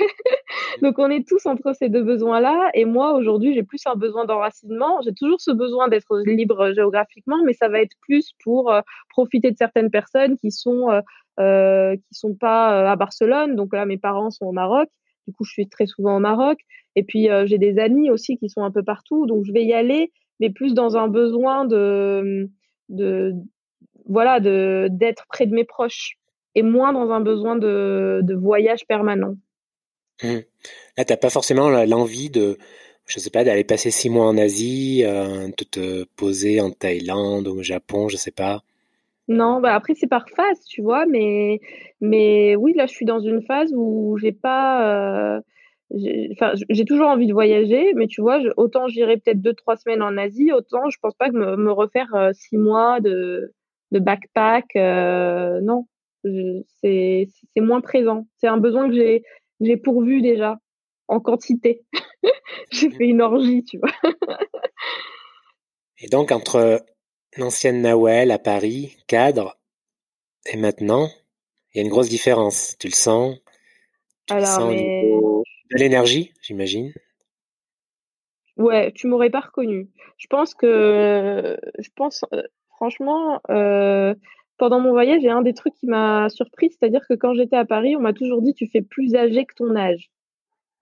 donc, 0.81 0.99
on 0.99 1.11
est 1.11 1.27
tous 1.27 1.45
entre 1.47 1.75
ces 1.75 1.89
deux 1.89 2.05
besoins-là. 2.05 2.71
Et 2.75 2.85
moi, 2.85 3.15
aujourd'hui, 3.15 3.53
j'ai 3.53 3.65
plus 3.65 3.85
un 3.87 3.97
besoin 3.97 4.25
d'enracinement. 4.25 5.01
J'ai 5.03 5.13
toujours 5.13 5.41
ce 5.41 5.51
besoin 5.51 5.89
d'être 5.89 6.21
libre 6.25 6.73
géographiquement, 6.73 7.39
mais 7.45 7.53
ça 7.53 7.69
va 7.69 7.81
être 7.81 7.97
plus 8.01 8.33
pour 8.45 8.73
euh, 8.73 8.81
profiter 9.09 9.51
de 9.51 9.57
certaines 9.57 9.91
personnes 9.91 10.39
qui 10.39 10.53
sont 10.53 10.91
euh, 10.91 11.01
euh 11.41 11.97
qui 11.97 12.15
sont 12.15 12.35
pas 12.35 12.91
à 12.91 12.97
Barcelone. 12.97 13.57
Donc 13.57 13.75
là, 13.75 13.87
mes 13.87 13.99
parents 13.99 14.31
sont 14.31 14.47
au 14.47 14.53
Maroc. 14.53 14.89
Du 15.27 15.35
coup, 15.35 15.45
je 15.45 15.53
suis 15.53 15.69
très 15.69 15.87
souvent 15.87 16.17
au 16.17 16.21
Maroc. 16.21 16.59
Et 16.97 17.03
puis, 17.03 17.31
euh, 17.31 17.47
j'ai 17.47 17.59
des 17.59 17.79
amis 17.79 18.11
aussi 18.11 18.37
qui 18.39 18.49
sont 18.49 18.63
un 18.63 18.71
peu 18.71 18.83
partout. 18.83 19.27
Donc, 19.27 19.45
je 19.45 19.53
vais 19.53 19.65
y 19.65 19.73
aller, 19.73 20.13
mais 20.41 20.51
plus 20.51 20.75
dans 20.75 20.97
un 20.97 21.09
besoin 21.09 21.65
de, 21.65 22.49
de 22.89 23.35
voilà, 24.07 24.41
de, 24.41 24.89
d'être 24.91 25.27
près 25.29 25.47
de 25.47 25.55
mes 25.55 25.65
proches 25.65 26.19
et 26.55 26.63
moins 26.63 26.93
dans 26.93 27.11
un 27.11 27.21
besoin 27.21 27.57
de, 27.57 28.21
de 28.23 28.35
voyage 28.35 28.87
permanent. 28.87 29.37
Mmh. 30.23 30.39
Là, 30.97 31.05
tu 31.05 31.13
n'as 31.13 31.17
pas 31.17 31.31
forcément 31.31 31.71
l'envie 31.71 32.31
de, 32.31 32.59
je 33.07 33.19
sais 33.19 33.31
pas, 33.31 33.45
d'aller 33.45 33.65
passer 33.65 33.91
six 33.91 34.11
mois 34.11 34.27
en 34.27 34.37
Asie, 34.37 35.03
euh, 35.05 35.49
de 35.49 35.65
te 35.65 36.05
poser 36.17 36.61
en 36.61 36.71
Thaïlande 36.71 37.49
ou 37.49 37.59
au 37.59 37.63
Japon, 37.63 38.09
je 38.09 38.17
sais 38.17 38.31
pas. 38.31 38.63
Non, 39.29 39.61
bah 39.61 39.75
après 39.77 39.95
c'est 39.95 40.09
par 40.09 40.29
phase, 40.29 40.65
tu 40.65 40.83
vois, 40.83 41.07
mais 41.07 41.61
mais 42.01 42.57
oui, 42.57 42.73
là 42.75 42.87
je 42.87 42.93
suis 42.93 43.07
dans 43.07 43.21
une 43.21 43.43
phase 43.43 43.73
où 43.77 44.19
j'ai 44.19 44.33
pas, 44.33 45.37
euh, 45.37 45.41
j'ai 45.93 46.85
toujours 46.85 47.07
envie 47.07 47.29
de 47.29 47.33
voyager, 47.33 47.95
mais 47.95 48.09
tu 48.09 48.23
vois, 48.23 48.41
autant 48.57 48.89
j'irai 48.89 49.19
peut-être 49.19 49.41
deux 49.41 49.55
trois 49.55 49.77
semaines 49.77 50.03
en 50.03 50.17
Asie, 50.17 50.51
autant 50.53 50.91
je 50.91 50.99
pense 51.01 51.15
pas 51.15 51.31
que 51.31 51.37
me, 51.37 51.57
me 51.57 51.71
refaire 51.71 52.13
euh, 52.17 52.33
six 52.33 52.57
mois 52.57 52.99
de 52.99 53.53
de 53.91 53.99
backpack, 53.99 54.77
euh, 54.77 55.61
non, 55.61 55.87
c'est 56.23 57.29
c'est 57.55 57.61
moins 57.61 57.81
présent. 57.81 58.27
C'est 58.39 58.49
un 58.49 58.59
besoin 58.59 58.89
que 58.89 59.23
j'ai 59.61 59.77
pourvu 59.77 60.23
déjà 60.23 60.59
en 61.09 61.21
quantité. 61.21 61.83
j'ai 62.71 62.91
fait 62.91 63.07
une 63.07 63.23
orgie, 63.23 63.65
tu 63.65 63.79
vois. 63.79 63.93
Et 65.99 66.09
donc 66.09 66.33
entre 66.33 66.85
l'ancienne 67.37 67.83
Nawel 67.83 68.31
à 68.31 68.39
Paris, 68.39 68.97
cadre, 69.07 69.59
et 70.47 70.57
maintenant, 70.57 71.09
il 71.73 71.79
y 71.79 71.81
a 71.81 71.85
une 71.85 71.91
grosse 71.91 72.09
différence. 72.09 72.77
Tu 72.79 72.89
le 72.89 72.95
sens 72.95 73.37
tu 74.27 74.35
Alors, 74.35 74.47
sens 74.47 74.75
de 74.75 75.77
l'énergie, 75.77 76.33
j'imagine. 76.43 76.93
Ouais, 78.57 78.93
tu 78.93 79.07
m'aurais 79.07 79.31
pas 79.31 79.41
reconnu. 79.41 79.89
Je 80.19 80.27
pense 80.27 80.55
que, 80.55 81.59
je 81.79 81.89
pense, 81.97 82.25
euh, 82.33 82.43
franchement, 82.81 83.41
euh, 83.51 84.15
pendant 84.57 84.81
mon 84.81 84.91
voyage, 84.91 85.19
il 85.23 85.27
y 85.27 85.29
a 85.29 85.37
un 85.37 85.43
des 85.43 85.53
trucs 85.53 85.75
qui 85.75 85.87
m'a 85.87 86.31
surpris, 86.31 86.71
c'est-à-dire 86.71 87.03
que 87.07 87.15
quand 87.15 87.35
j'étais 87.35 87.57
à 87.57 87.67
Paris, 87.67 87.95
on 87.95 88.01
m'a 88.01 88.15
toujours 88.15 88.41
dit 88.41 88.55
tu 88.55 88.67
fais 88.69 88.81
plus 88.81 89.15
âgé 89.15 89.45
que 89.45 89.55
ton 89.55 89.77
âge. 89.77 90.11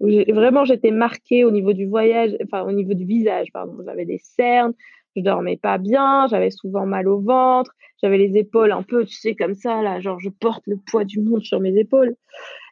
Vraiment, 0.00 0.64
j'étais 0.64 0.92
marquée 0.92 1.42
au 1.42 1.50
niveau 1.50 1.72
du 1.72 1.86
voyage, 1.86 2.36
enfin 2.44 2.62
au 2.62 2.70
niveau 2.70 2.94
du 2.94 3.04
visage, 3.04 3.48
pardon. 3.52 3.76
J'avais 3.84 4.04
des 4.04 4.18
cernes, 4.18 4.74
je 5.16 5.22
dormais 5.22 5.56
pas 5.56 5.78
bien, 5.78 6.28
j'avais 6.28 6.52
souvent 6.52 6.86
mal 6.86 7.08
au 7.08 7.20
ventre, 7.20 7.72
j'avais 8.00 8.18
les 8.18 8.38
épaules 8.38 8.70
un 8.70 8.84
peu, 8.84 9.04
tu 9.04 9.16
sais, 9.16 9.34
comme 9.34 9.54
ça, 9.54 9.82
là, 9.82 9.98
genre 9.98 10.20
je 10.20 10.28
porte 10.28 10.62
le 10.68 10.76
poids 10.76 11.04
du 11.04 11.20
monde 11.20 11.42
sur 11.42 11.58
mes 11.58 11.76
épaules. 11.76 12.14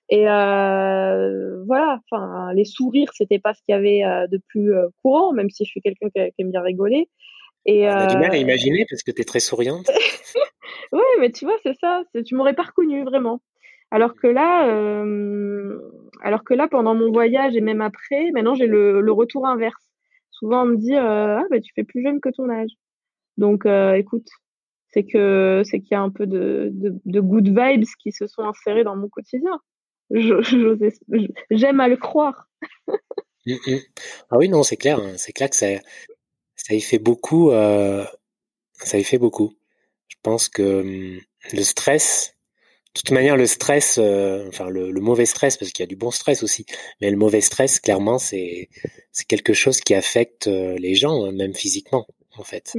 Et 0.08 0.28
euh, 0.28 1.64
voilà, 1.64 2.00
enfin, 2.12 2.52
les 2.54 2.64
sourires, 2.64 3.10
c'était 3.12 3.40
pas 3.40 3.54
ce 3.54 3.62
qu'il 3.64 3.72
y 3.72 3.76
avait 3.76 4.04
euh, 4.04 4.28
de 4.28 4.40
plus 4.48 4.72
courant, 5.02 5.32
même 5.32 5.50
si 5.50 5.64
je 5.64 5.70
suis 5.70 5.80
quelqu'un 5.80 6.10
qui, 6.10 6.20
aime 6.38 6.52
bien 6.52 6.62
rigoler. 6.62 7.08
Et, 7.66 7.86
On 7.88 7.92
a 7.92 8.06
du 8.06 8.16
mal 8.16 8.32
à 8.32 8.36
imaginer 8.36 8.86
parce 8.88 9.02
que 9.02 9.10
tu 9.10 9.20
es 9.20 9.24
très 9.24 9.40
souriante. 9.40 9.88
oui, 10.92 11.02
mais 11.20 11.30
tu 11.32 11.44
vois, 11.44 11.56
c'est 11.62 11.74
ça. 11.80 12.02
Tu 12.24 12.34
m'aurais 12.34 12.54
pas 12.54 12.62
reconnu 12.62 13.04
vraiment. 13.04 13.40
Alors 13.90 14.14
que 14.14 14.26
là, 14.26 14.64
alors 16.22 16.44
que 16.44 16.54
là, 16.54 16.68
pendant 16.68 16.94
mon 16.94 17.12
voyage 17.12 17.56
et 17.56 17.60
même 17.60 17.80
après, 17.80 18.30
maintenant 18.32 18.54
j'ai 18.54 18.66
le, 18.66 19.00
le, 19.00 19.12
retour 19.12 19.46
inverse. 19.46 19.82
Souvent, 20.30 20.62
on 20.62 20.66
me 20.66 20.76
dit 20.76 20.94
ah 20.94 21.42
bah 21.50 21.60
tu 21.60 21.72
fais 21.74 21.84
plus 21.84 22.02
jeune 22.02 22.20
que 22.20 22.28
ton 22.28 22.48
âge. 22.50 22.70
Donc, 23.36 23.66
écoute, 23.66 24.28
c'est 24.96 25.04
que 25.04 25.62
c'est 25.64 25.80
qu'il 25.80 25.92
y 25.92 25.94
a 25.94 26.00
un 26.00 26.10
peu 26.10 26.26
de, 26.26 26.70
de, 26.72 26.94
de, 27.04 27.20
good 27.20 27.48
vibes 27.48 27.84
qui 28.02 28.12
se 28.12 28.26
sont 28.26 28.42
insérés 28.42 28.84
dans 28.84 28.96
mon 28.96 29.08
quotidien. 29.08 29.60
J'aime 31.50 31.80
à 31.80 31.88
le 31.88 31.96
croire. 31.96 32.48
Mmh, 33.46 33.52
mmh. 33.66 33.76
Ah 34.30 34.38
oui, 34.38 34.48
non, 34.48 34.62
c'est 34.62 34.76
clair. 34.76 34.98
Hein. 34.98 35.12
C'est 35.16 35.32
clair 35.32 35.50
que 35.50 35.56
ça, 35.56 35.66
ça 36.66 36.74
y 36.74 36.80
fait 36.80 36.98
beaucoup. 36.98 37.50
Euh, 37.50 38.04
ça 38.72 38.98
y 38.98 39.04
fait 39.04 39.18
beaucoup. 39.18 39.52
Je 40.08 40.16
pense 40.22 40.48
que 40.48 40.82
mmh, 40.82 41.20
le 41.52 41.62
stress, 41.62 42.34
de 42.94 43.00
toute 43.00 43.12
manière, 43.12 43.36
le 43.36 43.46
stress, 43.46 43.98
euh, 43.98 44.48
enfin 44.48 44.68
le, 44.68 44.92
mauvais 45.00 45.26
stress, 45.26 45.56
parce 45.56 45.70
qu'il 45.70 45.84
y 45.84 45.86
a 45.86 45.86
du 45.86 45.96
bon 45.96 46.10
stress 46.10 46.42
aussi, 46.42 46.66
mais 47.00 47.10
le 47.10 47.16
mauvais 47.16 47.40
stress, 47.40 47.78
clairement, 47.78 48.18
c'est 48.18 48.68
c'est 49.12 49.26
quelque 49.26 49.52
chose 49.52 49.80
qui 49.80 49.94
affecte 49.94 50.48
euh, 50.48 50.76
les 50.78 50.94
gens, 50.94 51.24
hein, 51.24 51.32
même 51.32 51.54
physiquement, 51.54 52.06
en 52.36 52.42
fait. 52.42 52.74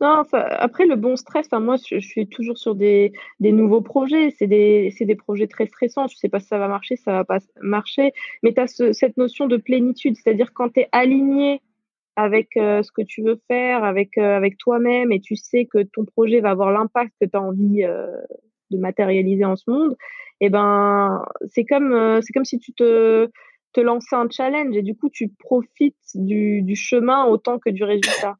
Non, 0.00 0.22
après 0.32 0.86
le 0.86 0.94
bon 0.94 1.16
stress, 1.16 1.48
moi 1.52 1.74
je, 1.76 1.98
suis 1.98 2.28
toujours 2.28 2.56
sur 2.56 2.76
des, 2.76 3.12
des 3.40 3.50
nouveaux 3.50 3.80
projets, 3.80 4.32
c'est 4.38 4.46
des, 4.46 4.94
des, 5.00 5.16
projets 5.16 5.48
très 5.48 5.66
stressants, 5.66 6.06
je 6.06 6.16
sais 6.16 6.28
pas 6.28 6.38
si 6.38 6.46
ça 6.46 6.58
va 6.58 6.68
marcher, 6.68 6.94
ça 6.94 7.12
va 7.12 7.24
pas 7.24 7.38
marcher, 7.60 8.12
mais 8.44 8.54
tu 8.54 8.60
as 8.60 8.68
cette 8.92 9.16
notion 9.16 9.48
de 9.48 9.56
plénitude, 9.56 10.14
c'est-à-dire 10.16 10.52
quand 10.54 10.70
tu 10.74 10.80
es 10.80 10.88
aligné 10.92 11.60
avec 12.16 12.56
euh, 12.56 12.82
ce 12.82 12.92
que 12.92 13.02
tu 13.02 13.22
veux 13.22 13.40
faire, 13.48 13.84
avec, 13.84 14.16
euh, 14.18 14.36
avec 14.36 14.56
toi-même, 14.58 15.12
et 15.12 15.20
tu 15.20 15.36
sais 15.36 15.66
que 15.66 15.82
ton 15.82 16.04
projet 16.04 16.40
va 16.40 16.50
avoir 16.50 16.70
l'impact 16.70 17.12
que 17.20 17.26
tu 17.26 17.36
as 17.36 17.42
envie 17.42 17.84
euh, 17.84 18.06
de 18.70 18.78
matérialiser 18.78 19.44
en 19.44 19.56
ce 19.56 19.70
monde, 19.70 19.96
et 20.40 20.46
eh 20.46 20.50
ben 20.50 21.24
c'est 21.48 21.64
comme, 21.64 22.20
c'est 22.22 22.32
comme 22.32 22.44
si 22.44 22.58
tu 22.58 22.72
te, 22.72 23.28
te 23.72 23.80
lançais 23.80 24.16
un 24.16 24.28
challenge, 24.28 24.76
et 24.76 24.82
du 24.82 24.96
coup 24.96 25.08
tu 25.08 25.28
profites 25.38 25.96
du, 26.14 26.62
du 26.62 26.76
chemin 26.76 27.24
autant 27.26 27.58
que 27.58 27.70
du 27.70 27.84
résultat. 27.84 28.36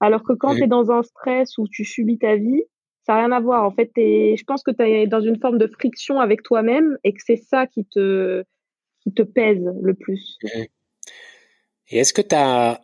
Alors 0.00 0.22
que 0.22 0.32
quand 0.32 0.54
tu 0.54 0.64
es 0.64 0.66
dans 0.66 0.90
un 0.90 1.02
stress 1.02 1.56
où 1.58 1.66
tu 1.68 1.84
subis 1.84 2.18
ta 2.18 2.36
vie, 2.36 2.62
ça 3.06 3.14
n'a 3.14 3.20
rien 3.20 3.32
à 3.32 3.40
voir. 3.40 3.64
En 3.64 3.70
fait, 3.70 3.90
je 3.96 4.42
pense 4.44 4.62
que 4.62 4.70
tu 4.70 4.82
es 4.82 5.06
dans 5.06 5.20
une 5.20 5.38
forme 5.38 5.58
de 5.58 5.66
friction 5.66 6.18
avec 6.20 6.42
toi-même 6.42 6.98
et 7.04 7.12
que 7.12 7.20
c'est 7.24 7.36
ça 7.36 7.66
qui 7.66 7.84
te, 7.84 8.44
qui 9.02 9.12
te 9.12 9.22
pèse 9.22 9.64
le 9.82 9.94
plus. 9.94 10.38
Et 11.88 11.98
est-ce 11.98 12.12
que 12.12 12.22
tu 12.22 12.34
as, 12.34 12.80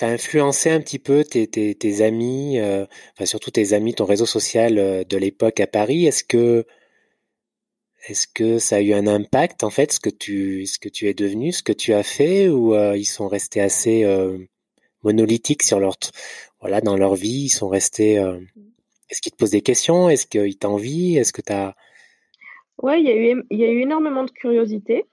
influencé 0.00 0.70
un 0.70 0.80
petit 0.80 0.98
peu 0.98 1.24
tes, 1.24 2.02
amis, 2.02 2.58
euh, 2.58 2.84
enfin 3.14 3.26
surtout 3.26 3.50
tes 3.50 3.72
amis, 3.72 3.94
ton 3.94 4.04
réseau 4.04 4.26
social 4.26 4.78
euh, 4.78 5.04
de 5.04 5.16
l'époque 5.16 5.60
à 5.60 5.66
Paris 5.66 6.06
Est-ce 6.06 6.24
que, 6.24 6.66
est-ce 8.08 8.26
que 8.28 8.58
ça 8.58 8.76
a 8.76 8.80
eu 8.80 8.92
un 8.92 9.06
impact 9.06 9.64
en 9.64 9.70
fait, 9.70 9.92
ce 9.92 10.00
que 10.00 10.10
tu, 10.10 10.66
ce 10.66 10.78
que 10.78 10.88
tu 10.88 11.08
es 11.08 11.14
devenu, 11.14 11.52
ce 11.52 11.62
que 11.62 11.72
tu 11.72 11.92
as 11.92 12.02
fait, 12.02 12.48
ou 12.48 12.74
euh, 12.74 12.96
ils 12.96 13.06
sont 13.06 13.28
restés 13.28 13.60
assez 13.60 14.04
monolithiques 15.02 15.62
sur 15.62 15.80
leur, 15.80 15.96
voilà, 16.60 16.80
dans 16.80 16.96
leur 16.96 17.14
vie, 17.14 17.44
ils 17.44 17.48
sont 17.48 17.68
restés. 17.68 18.14
Est-ce 19.08 19.20
qu'ils 19.20 19.32
te 19.32 19.36
posent 19.36 19.50
des 19.50 19.62
questions? 19.62 20.08
Est-ce 20.08 20.26
qu'ils 20.26 20.58
t'envient? 20.58 21.20
Est-ce 21.20 21.32
que 21.32 21.42
tu 21.42 21.52
as. 21.52 21.74
Ouais, 22.82 23.00
il 23.00 23.08
y, 23.08 23.42
il 23.50 23.58
y 23.58 23.64
a 23.64 23.70
eu 23.70 23.80
énormément 23.80 24.24
de 24.24 24.30
curiosité. 24.30 25.04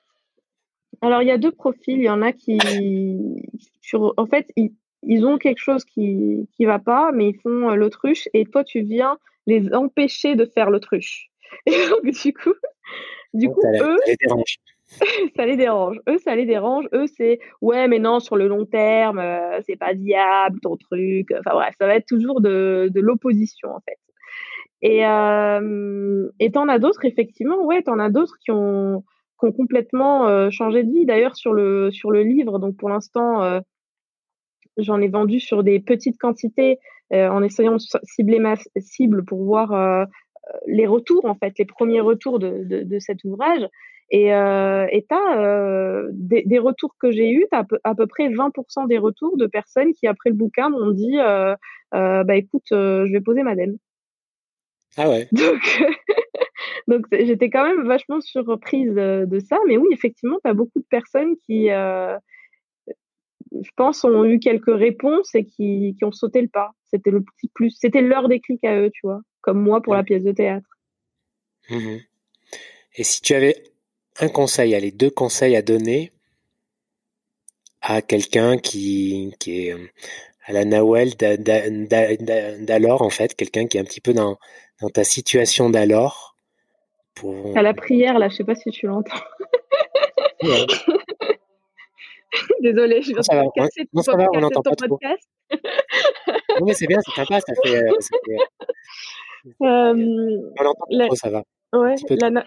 Alors, 1.01 1.21
il 1.21 1.27
y 1.27 1.31
a 1.31 1.37
deux 1.37 1.51
profils. 1.51 1.97
Il 1.97 2.03
y 2.03 2.09
en 2.09 2.21
a 2.21 2.31
qui, 2.31 2.57
sur, 3.83 4.13
en 4.17 4.25
fait, 4.25 4.47
ils, 4.55 5.25
ont 5.25 5.37
quelque 5.37 5.59
chose 5.59 5.85
qui 5.85 6.47
ne 6.59 6.65
va 6.65 6.79
pas, 6.79 7.11
mais 7.13 7.29
ils 7.29 7.39
font 7.41 7.69
euh, 7.69 7.75
l'autruche 7.75 8.27
et 8.33 8.45
toi, 8.45 8.63
tu 8.63 8.81
viens 8.81 9.17
les 9.45 9.73
empêcher 9.73 10.35
de 10.35 10.45
faire 10.45 10.71
l'autruche. 10.71 11.29
Et 11.67 11.71
donc, 11.89 12.03
du 12.03 12.33
coup, 12.33 12.53
du 13.33 13.47
coup, 13.49 13.61
eux, 13.79 13.97
ça 15.35 15.45
les 15.45 15.55
dérange. 15.55 15.99
Eux, 16.09 16.17
ça 16.17 16.35
les 16.35 16.45
dérange. 16.45 16.87
Eux, 16.93 17.05
c'est 17.07 17.39
ouais, 17.61 17.87
mais 17.87 17.99
non, 17.99 18.19
sur 18.19 18.35
le 18.37 18.47
long 18.47 18.65
terme, 18.65 19.19
euh, 19.19 19.59
c'est 19.65 19.75
pas 19.75 19.93
viable 19.93 20.59
ton 20.61 20.77
truc. 20.77 21.31
Enfin 21.39 21.51
bref, 21.53 21.75
ça 21.79 21.85
va 21.85 21.95
être 21.95 22.07
toujours 22.07 22.41
de, 22.41 22.89
de 22.91 23.01
l'opposition 23.01 23.69
en 23.69 23.81
fait. 23.81 23.97
Et 24.83 25.05
euh, 25.05 26.29
et 26.39 26.51
t'en 26.51 26.67
as 26.67 26.77
d'autres 26.77 27.05
effectivement, 27.05 27.63
ouais, 27.63 27.81
t'en 27.83 27.99
as 27.99 28.09
d'autres 28.09 28.37
qui 28.43 28.51
ont, 28.51 29.03
qui 29.39 29.47
ont 29.47 29.53
complètement 29.53 30.27
euh, 30.27 30.49
changé 30.51 30.83
de 30.83 30.91
vie. 30.91 31.05
D'ailleurs 31.05 31.37
sur 31.37 31.53
le 31.53 31.89
sur 31.91 32.11
le 32.11 32.23
livre, 32.23 32.59
donc 32.59 32.75
pour 32.77 32.89
l'instant, 32.89 33.41
euh, 33.43 33.61
j'en 34.77 35.01
ai 35.01 35.07
vendu 35.07 35.39
sur 35.39 35.63
des 35.63 35.79
petites 35.79 36.17
quantités 36.17 36.79
en 37.11 37.43
essayant 37.43 37.73
de 37.73 37.81
cibler 38.03 38.39
ma 38.39 38.55
cible 38.79 39.23
pour 39.23 39.43
voir 39.43 40.07
les 40.67 40.87
retours 40.87 41.25
en 41.25 41.35
fait, 41.35 41.53
les 41.59 41.65
premiers 41.65 42.01
retours 42.01 42.39
de, 42.39 42.63
de, 42.63 42.83
de 42.83 42.99
cet 42.99 43.23
ouvrage. 43.23 43.67
Et 44.13 44.33
euh, 44.33 44.85
tu 44.91 45.15
as 45.15 45.39
euh, 45.39 46.07
des, 46.11 46.43
des, 46.43 46.59
retours 46.59 46.95
que 46.99 47.11
j'ai 47.11 47.31
eus, 47.31 47.47
tu 47.51 47.57
as 47.57 47.65
à 47.83 47.95
peu 47.95 48.05
près 48.05 48.29
20% 48.29 48.87
des 48.87 48.97
retours 48.99 49.37
de 49.37 49.47
personnes 49.47 49.91
qui, 49.93 50.07
après 50.07 50.29
le 50.29 50.35
bouquin, 50.35 50.69
m'ont 50.69 50.91
dit 50.91 51.17
euh, 51.19 51.55
euh 51.95 52.23
Bah 52.23 52.35
écoute, 52.35 52.71
euh, 52.71 53.05
je 53.07 53.13
vais 53.13 53.21
poser 53.21 53.43
madame. 53.43 53.75
Ah 54.97 55.09
ouais. 55.09 55.27
Donc, 55.31 55.61
donc 56.87 57.05
j'étais 57.11 57.49
quand 57.49 57.63
même 57.63 57.87
vachement 57.87 58.21
surprise 58.21 58.93
de 58.93 59.39
ça. 59.39 59.57
Mais 59.67 59.77
oui, 59.77 59.87
effectivement, 59.91 60.37
tu 60.43 60.49
as 60.49 60.53
beaucoup 60.53 60.79
de 60.79 60.85
personnes 60.89 61.35
qui, 61.47 61.69
je 63.61 63.69
pense, 63.75 64.03
ont 64.03 64.25
eu 64.25 64.39
quelques 64.39 64.73
réponses 64.73 65.35
et 65.35 65.45
qui, 65.45 65.95
qui 65.97 66.05
ont 66.05 66.11
sauté 66.11 66.41
le 66.41 66.47
pas. 66.47 66.71
C'était 66.85 67.11
le 67.11 67.21
petit 67.21 67.49
plus. 67.53 67.71
C'était 67.71 68.01
leur 68.01 68.27
déclic 68.27 68.63
à 68.63 68.77
eux, 68.77 68.91
tu 68.93 69.01
vois, 69.03 69.21
comme 69.41 69.61
moi 69.61 69.81
pour 69.81 69.95
la 69.95 70.03
pièce 70.03 70.23
de 70.23 70.31
théâtre. 70.31 70.67
Mmh 71.69 71.97
et 72.95 73.03
si 73.03 73.21
tu 73.21 73.33
avais 73.33 73.55
un 74.19 74.29
conseil, 74.29 74.75
allez, 74.75 74.91
deux 74.91 75.09
conseils 75.09 75.55
à 75.55 75.63
donner 75.63 76.11
à 77.81 78.01
quelqu'un 78.01 78.57
qui, 78.57 79.33
qui 79.39 79.67
est 79.67 79.73
euh, 79.73 79.87
à 80.45 80.53
la 80.53 80.65
Nawel 80.65 81.15
d'alors, 81.15 83.01
en 83.01 83.09
fait, 83.09 83.35
quelqu'un 83.35 83.65
qui 83.65 83.77
est 83.77 83.81
un 83.81 83.85
petit 83.85 84.01
peu 84.01 84.13
dans, 84.13 84.37
dans 84.81 84.89
ta 84.89 85.03
situation 85.03 85.69
d'alors. 85.69 86.35
Pour... 87.15 87.57
À 87.57 87.61
la 87.61 87.73
prière, 87.73 88.19
là, 88.19 88.29
je 88.29 88.35
sais 88.35 88.43
pas 88.43 88.55
si 88.55 88.69
tu 88.71 88.87
l'entends. 88.87 89.13
Désolée, 92.61 93.01
je 93.01 93.13
viens 93.13 93.43
de 93.43 93.51
casser 93.53 93.87
non, 93.93 94.01
ça 94.01 94.15
va, 94.15 94.27
on 94.33 94.39
n'entend 94.39 94.61
pas 94.61 94.75
podcast. 94.75 95.29
non, 95.51 96.65
mais 96.65 96.73
c'est 96.73 96.87
bien, 96.87 96.99
c'est 97.05 97.15
sympa, 97.15 97.39
ça 97.39 97.53
fait. 97.63 97.83
Euh, 97.83 97.91
ça 97.99 98.17
fait... 98.25 98.37
Euh, 99.61 99.93
on 100.59 100.63
n'entend 100.63 100.85
pas 100.89 101.05
trop, 101.05 101.15
ça 101.15 101.29
va. 101.29 101.43
Ouais, 101.73 101.95
la, 102.09 102.43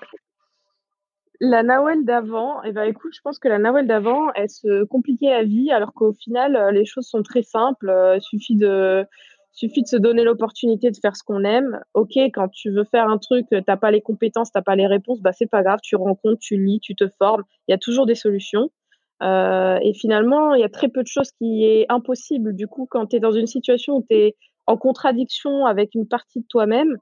la 1.41 1.63
Nawel 1.63 2.05
d'avant, 2.05 2.63
eh 2.63 2.73
ben 2.73 2.85
écoute, 2.85 3.13
je 3.15 3.21
pense 3.21 3.39
que 3.39 3.49
la 3.49 3.59
Nawel 3.59 3.87
d'avant, 3.87 4.33
elle 4.35 4.49
se 4.49 4.85
compliquait 4.85 5.31
la 5.31 5.43
vie, 5.43 5.71
alors 5.71 5.93
qu'au 5.93 6.13
final, 6.13 6.57
euh, 6.57 6.71
les 6.71 6.85
choses 6.85 7.07
sont 7.07 7.23
très 7.23 7.43
simples. 7.43 7.91
Euh, 7.91 8.17
il 8.17 8.23
suffit 8.23 8.57
de, 8.57 9.05
suffit 9.53 9.83
de 9.83 9.89
se 9.89 9.97
donner 9.97 10.25
l'opportunité 10.25 10.91
de 10.91 10.97
faire 10.97 11.17
ce 11.17 11.23
qu'on 11.23 11.45
aime. 11.45 11.81
Ok, 11.95 12.17
quand 12.17 12.49
tu 12.49 12.71
veux 12.71 12.85
faire 12.85 13.09
un 13.09 13.19
truc, 13.19 13.47
euh, 13.53 13.61
t'as 13.67 13.77
pas 13.77 13.91
les 13.91 14.01
compétences, 14.01 14.51
t'as 14.53 14.63
pas 14.63 14.77
les 14.77 14.87
réponses, 14.87 15.21
bah 15.21 15.33
c'est 15.33 15.51
pas 15.51 15.63
grave, 15.63 15.81
tu 15.83 15.97
rencontres, 15.97 16.41
tu 16.41 16.57
lis, 16.57 16.81
tu 16.81 16.95
te 16.95 17.09
formes. 17.19 17.43
Il 17.69 17.73
y 17.73 17.75
a 17.75 17.79
toujours 17.79 18.07
des 18.07 18.15
solutions. 18.15 18.71
Euh, 19.23 19.79
et 19.83 19.95
finalement, 19.95 20.55
il 20.55 20.61
y 20.61 20.65
a 20.65 20.69
très 20.69 20.89
peu 20.89 21.03
de 21.03 21.09
choses 21.09 21.31
qui 21.33 21.65
est 21.65 21.87
impossible. 21.89 22.55
Du 22.55 22.67
coup, 22.67 22.87
quand 22.91 23.07
tu 23.07 23.17
es 23.17 23.21
dans 23.21 23.33
une 23.33 23.47
situation 23.47 23.97
où 23.97 24.07
tu 24.09 24.17
es 24.17 24.37
en 24.67 24.77
contradiction 24.77 25.67
avec 25.67 25.95
une 25.95 26.07
partie 26.07 26.41
de 26.41 26.47
toi-même, 26.49 26.97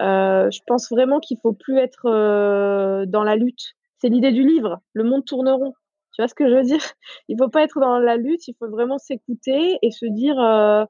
euh, 0.00 0.50
je 0.50 0.60
pense 0.66 0.90
vraiment 0.90 1.20
qu'il 1.20 1.38
faut 1.40 1.52
plus 1.52 1.78
être 1.78 2.06
euh, 2.06 3.06
dans 3.06 3.22
la 3.22 3.36
lutte. 3.36 3.74
C'est 3.98 4.08
l'idée 4.08 4.32
du 4.32 4.42
livre. 4.42 4.80
Le 4.94 5.04
monde 5.04 5.24
tourne 5.24 5.48
rond. 5.48 5.74
Tu 6.14 6.22
vois 6.22 6.28
ce 6.28 6.34
que 6.34 6.48
je 6.48 6.54
veux 6.54 6.62
dire? 6.62 6.80
Il 7.28 7.36
faut 7.38 7.48
pas 7.48 7.62
être 7.62 7.78
dans 7.78 7.98
la 7.98 8.16
lutte. 8.16 8.48
Il 8.48 8.54
faut 8.58 8.68
vraiment 8.68 8.98
s'écouter 8.98 9.78
et 9.82 9.90
se 9.90 10.06
dire, 10.06 10.38
euh, 10.40 10.84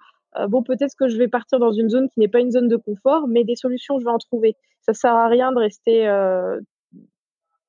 bon, 0.49 0.63
peut-être 0.63 0.95
que 0.99 1.09
je 1.09 1.19
vais 1.19 1.29
partir 1.29 1.59
dans 1.59 1.73
une 1.73 1.91
zone 1.91 2.09
qui 2.09 2.21
n'est 2.21 2.29
pas 2.29 2.41
une 2.41 2.51
zone 2.51 2.69
de 2.69 2.77
confort, 2.77 3.29
mais 3.29 3.45
des 3.45 3.57
solutions, 3.57 3.99
je 3.99 4.05
vais 4.05 4.11
en 4.11 4.19
trouver. 4.19 4.57
Ça 4.81 4.95
sert 4.95 5.15
à 5.15 5.29
rien 5.29 5.53
de 5.53 5.59
rester 5.59 6.07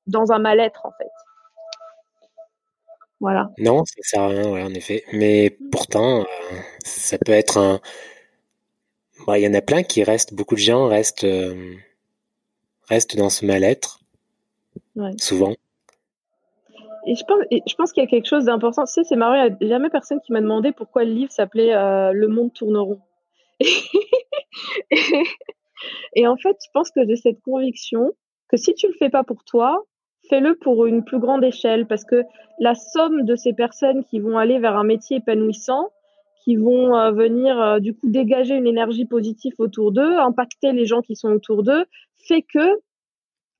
dans 0.06 0.32
un 0.32 0.38
mal-être, 0.38 0.84
en 0.84 0.90
fait. 0.98 1.10
Voilà. 3.24 3.48
Non, 3.56 3.86
ça 3.86 3.94
sert 4.02 4.20
à 4.20 4.28
rien, 4.28 4.50
ouais, 4.50 4.62
en 4.62 4.74
effet. 4.74 5.02
Mais 5.14 5.56
pourtant, 5.72 6.26
ça 6.84 7.16
peut 7.16 7.32
être 7.32 7.56
un. 7.56 7.80
Bah, 9.26 9.38
il 9.38 9.44
y 9.44 9.48
en 9.48 9.54
a 9.54 9.62
plein 9.62 9.82
qui 9.82 10.04
restent, 10.04 10.34
beaucoup 10.34 10.56
de 10.56 10.60
gens 10.60 10.88
restent, 10.88 11.26
restent 12.86 13.16
dans 13.16 13.30
ce 13.30 13.46
mal-être. 13.46 14.00
Souvent. 15.16 15.54
Et 17.06 17.14
je 17.14 17.24
pense, 17.24 17.40
je 17.50 17.74
pense 17.76 17.92
qu'il 17.92 18.02
y 18.02 18.06
a 18.06 18.10
quelque 18.10 18.28
chose 18.28 18.44
d'important. 18.44 18.84
Tu 18.84 18.92
sais, 18.92 19.04
c'est 19.04 19.16
marrant, 19.16 19.42
il 19.42 19.56
n'y 19.58 19.72
a 19.72 19.76
jamais 19.76 19.88
personne 19.88 20.20
qui 20.20 20.30
m'a 20.32 20.42
demandé 20.42 20.72
pourquoi 20.72 21.04
le 21.04 21.12
livre 21.12 21.32
s'appelait 21.32 21.72
euh, 21.74 22.12
Le 22.12 22.28
monde 22.28 22.52
tourne 22.52 22.76
rond. 22.76 23.00
et, 26.14 26.26
en 26.26 26.36
fait, 26.36 26.58
je 26.62 26.70
pense 26.74 26.90
que 26.90 27.06
j'ai 27.06 27.16
cette 27.16 27.40
conviction 27.40 28.12
que 28.48 28.58
si 28.58 28.74
tu 28.74 28.86
le 28.86 28.92
fais 28.98 29.08
pas 29.08 29.24
pour 29.24 29.44
toi, 29.44 29.82
fais-le 30.28 30.54
pour 30.56 30.86
une 30.86 31.04
plus 31.04 31.18
grande 31.18 31.44
échelle 31.44 31.86
parce 31.86 32.04
que 32.04 32.22
la 32.58 32.74
somme 32.74 33.24
de 33.24 33.36
ces 33.36 33.52
personnes 33.52 34.04
qui 34.04 34.20
vont 34.20 34.38
aller 34.38 34.58
vers 34.58 34.76
un 34.76 34.84
métier 34.84 35.18
épanouissant, 35.18 35.90
qui 36.44 36.56
vont 36.56 36.96
euh, 36.96 37.10
venir 37.10 37.60
euh, 37.60 37.78
du 37.80 37.94
coup 37.94 38.08
dégager 38.10 38.54
une 38.54 38.66
énergie 38.66 39.06
positive 39.06 39.54
autour 39.58 39.92
d'eux, 39.92 40.18
impacter 40.18 40.72
les 40.72 40.84
gens 40.84 41.00
qui 41.00 41.16
sont 41.16 41.30
autour 41.30 41.62
d'eux, 41.62 41.84
fait 42.28 42.42
que 42.42 42.80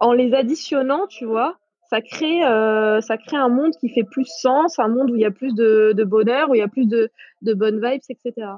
en 0.01 0.13
les 0.13 0.35
additionnant, 0.35 1.07
tu 1.07 1.25
vois, 1.25 1.57
ça 1.89 2.03
crée, 2.03 2.45
euh, 2.45 3.01
ça 3.01 3.17
crée 3.17 3.37
un 3.37 3.49
monde 3.49 3.73
qui 3.81 3.89
fait 3.89 4.05
plus 4.05 4.27
sens, 4.27 4.79
un 4.79 4.89
monde 4.89 5.11
où 5.11 5.17
il 5.17 5.23
y 5.23 5.27
a 5.27 5.31
plus 5.31 5.55
de, 5.55 6.05
bonheur, 6.05 6.51
où 6.51 6.55
il 6.55 6.59
y 6.59 6.63
a 6.63 6.69
plus 6.69 6.87
de, 6.87 7.11
bonnes 7.43 7.77
vibes, 7.77 8.01
etc. 8.11 8.49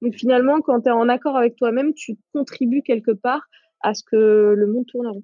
Donc 0.00 0.14
finalement, 0.14 0.60
quand 0.60 0.82
tu 0.82 0.88
es 0.88 0.92
en 0.92 1.08
accord 1.08 1.36
avec 1.36 1.56
toi-même, 1.56 1.94
tu 1.94 2.16
contribues 2.32 2.82
quelque 2.82 3.12
part 3.12 3.42
à 3.80 3.94
ce 3.94 4.04
que 4.04 4.54
le 4.56 4.66
monde 4.66 4.86
tourne 4.86 5.08
rond. 5.08 5.22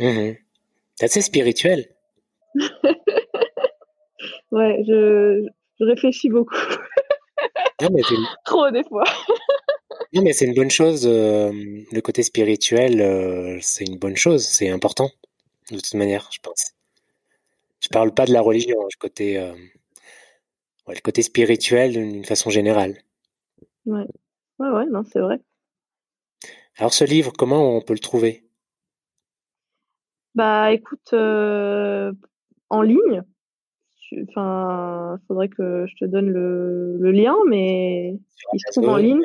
Mmh 0.00 0.43
c'est 0.96 1.06
assez 1.06 1.22
spirituel. 1.22 1.86
ouais, 4.52 4.82
je, 4.86 5.46
réfléchis 5.80 6.28
beaucoup. 6.28 6.54
Trop 8.44 8.70
des 8.70 8.84
fois. 8.84 9.04
Non, 10.12 10.22
mais 10.22 10.32
c'est 10.32 10.44
une 10.46 10.54
bonne 10.54 10.70
chose. 10.70 11.06
Euh, 11.06 11.50
le 11.90 12.00
côté 12.00 12.22
spirituel, 12.22 13.00
euh, 13.00 13.58
c'est 13.60 13.84
une 13.84 13.98
bonne 13.98 14.16
chose. 14.16 14.46
C'est 14.46 14.68
important, 14.68 15.10
de 15.70 15.76
toute 15.76 15.94
manière, 15.94 16.28
je 16.32 16.38
pense. 16.40 16.72
Je 17.80 17.88
parle 17.88 18.14
pas 18.14 18.24
de 18.24 18.32
la 18.32 18.40
religion, 18.40 18.80
le 18.80 18.98
côté, 18.98 19.38
euh, 19.38 19.52
le 20.86 21.00
côté 21.00 21.22
spirituel 21.22 21.92
d'une 21.92 22.24
façon 22.24 22.48
générale. 22.48 22.96
Ouais, 23.86 24.06
ouais, 24.60 24.70
ouais, 24.70 24.86
non, 24.86 25.02
c'est 25.04 25.20
vrai. 25.20 25.40
Alors, 26.76 26.94
ce 26.94 27.04
livre, 27.04 27.32
comment 27.36 27.76
on 27.76 27.80
peut 27.80 27.92
le 27.92 27.98
trouver? 27.98 28.43
Bah, 30.34 30.72
écoute, 30.72 31.12
en 31.12 32.82
ligne. 32.82 33.22
Enfin, 34.28 35.18
faudrait 35.26 35.48
que 35.48 35.86
je 35.86 35.94
te 35.96 36.04
donne 36.04 36.30
le, 36.30 36.96
le 36.98 37.10
lien, 37.10 37.34
mais 37.48 38.14
il 38.52 38.60
se 38.60 38.72
trouve 38.72 38.88
en 38.88 38.96
ligne. 38.96 39.22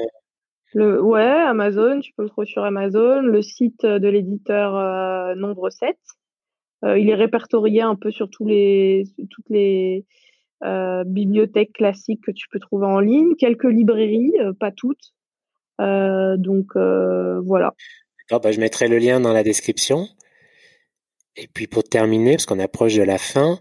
Le, 0.74 1.02
ouais, 1.02 1.22
Amazon, 1.22 2.00
tu 2.00 2.14
peux 2.14 2.24
le 2.24 2.30
trouver 2.30 2.48
sur 2.48 2.64
Amazon, 2.64 3.22
le 3.22 3.42
site 3.42 3.86
de 3.86 4.08
l'éditeur 4.08 4.76
euh, 4.76 5.36
Nombre 5.36 5.70
7. 5.70 5.98
Euh, 6.86 6.98
il 6.98 7.10
est 7.10 7.16
répertorié 7.16 7.82
un 7.82 7.96
peu 7.96 8.12
sur 8.12 8.30
tous 8.30 8.46
les, 8.46 9.06
toutes 9.30 9.50
les 9.50 10.06
bibliothèques 10.62 11.74
classiques 11.74 12.24
que 12.26 12.32
tu 12.32 12.48
peux 12.50 12.60
trouver 12.60 12.86
en 12.86 13.00
ligne, 13.00 13.36
quelques 13.36 13.64
librairies, 13.64 14.34
pas 14.60 14.72
toutes. 14.72 15.14
donc 15.80 16.76
voilà. 16.76 17.74
Bah, 18.30 18.52
je 18.52 18.60
mettrai 18.60 18.88
le 18.88 18.98
lien 18.98 19.20
dans 19.20 19.34
la 19.34 19.44
description. 19.44 20.08
Et 21.36 21.48
puis 21.48 21.68
pour 21.68 21.84
terminer, 21.84 22.34
parce 22.34 22.46
qu'on 22.46 22.60
approche 22.60 22.96
de 22.96 23.04
la 23.04 23.18
fin, 23.18 23.60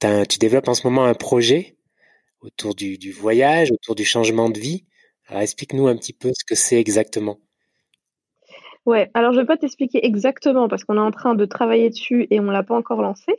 tu 0.00 0.38
développes 0.38 0.68
en 0.68 0.74
ce 0.74 0.86
moment 0.86 1.04
un 1.04 1.14
projet 1.14 1.76
autour 2.40 2.74
du, 2.74 3.12
voyage, 3.12 3.72
autour 3.72 3.94
du 3.94 4.04
changement 4.04 4.50
de 4.50 4.58
vie. 4.58 4.84
Alors 5.26 5.42
explique-nous 5.42 5.88
un 5.88 5.96
petit 5.96 6.12
peu 6.12 6.30
ce 6.32 6.44
que 6.44 6.54
c'est 6.54 6.78
exactement. 6.78 7.38
Ouais, 8.86 9.10
alors 9.12 9.32
je 9.32 9.38
ne 9.38 9.42
vais 9.42 9.46
pas 9.46 9.58
t'expliquer 9.58 10.06
exactement 10.06 10.68
parce 10.68 10.84
qu'on 10.84 10.96
est 10.96 11.00
en 11.00 11.10
train 11.10 11.34
de 11.34 11.44
travailler 11.44 11.90
dessus 11.90 12.26
et 12.30 12.40
on 12.40 12.44
ne 12.44 12.52
l'a 12.52 12.62
pas 12.62 12.76
encore 12.76 13.02
lancé. 13.02 13.36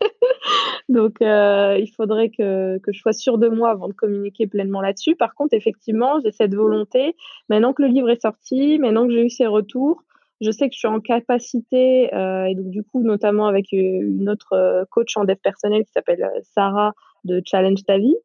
Donc 0.88 1.22
euh, 1.22 1.76
il 1.78 1.88
faudrait 1.88 2.30
que, 2.30 2.78
que, 2.78 2.92
je 2.92 3.00
sois 3.00 3.12
sûre 3.12 3.38
de 3.38 3.48
moi 3.48 3.70
avant 3.70 3.88
de 3.88 3.92
communiquer 3.92 4.46
pleinement 4.46 4.80
là-dessus. 4.80 5.16
Par 5.16 5.34
contre, 5.34 5.54
effectivement, 5.54 6.20
j'ai 6.24 6.32
cette 6.32 6.54
volonté, 6.54 7.16
maintenant 7.48 7.72
que 7.72 7.82
le 7.82 7.88
livre 7.88 8.10
est 8.10 8.22
sorti, 8.22 8.78
maintenant 8.78 9.06
que 9.06 9.12
j'ai 9.12 9.24
eu 9.24 9.30
ses 9.30 9.46
retours, 9.46 10.02
je 10.40 10.50
sais 10.50 10.68
que 10.68 10.74
je 10.74 10.78
suis 10.78 10.88
en 10.88 11.00
capacité, 11.00 12.12
euh, 12.14 12.44
et 12.44 12.54
donc 12.54 12.70
du 12.70 12.82
coup, 12.82 13.02
notamment 13.02 13.46
avec 13.46 13.72
une 13.72 14.28
autre 14.30 14.86
coach 14.90 15.16
en 15.16 15.24
dev 15.24 15.36
personnel 15.36 15.84
qui 15.84 15.92
s'appelle 15.92 16.30
Sarah 16.54 16.94
de 17.24 17.42
Challenge 17.44 17.82
ta 17.84 17.98
vie. 17.98 18.16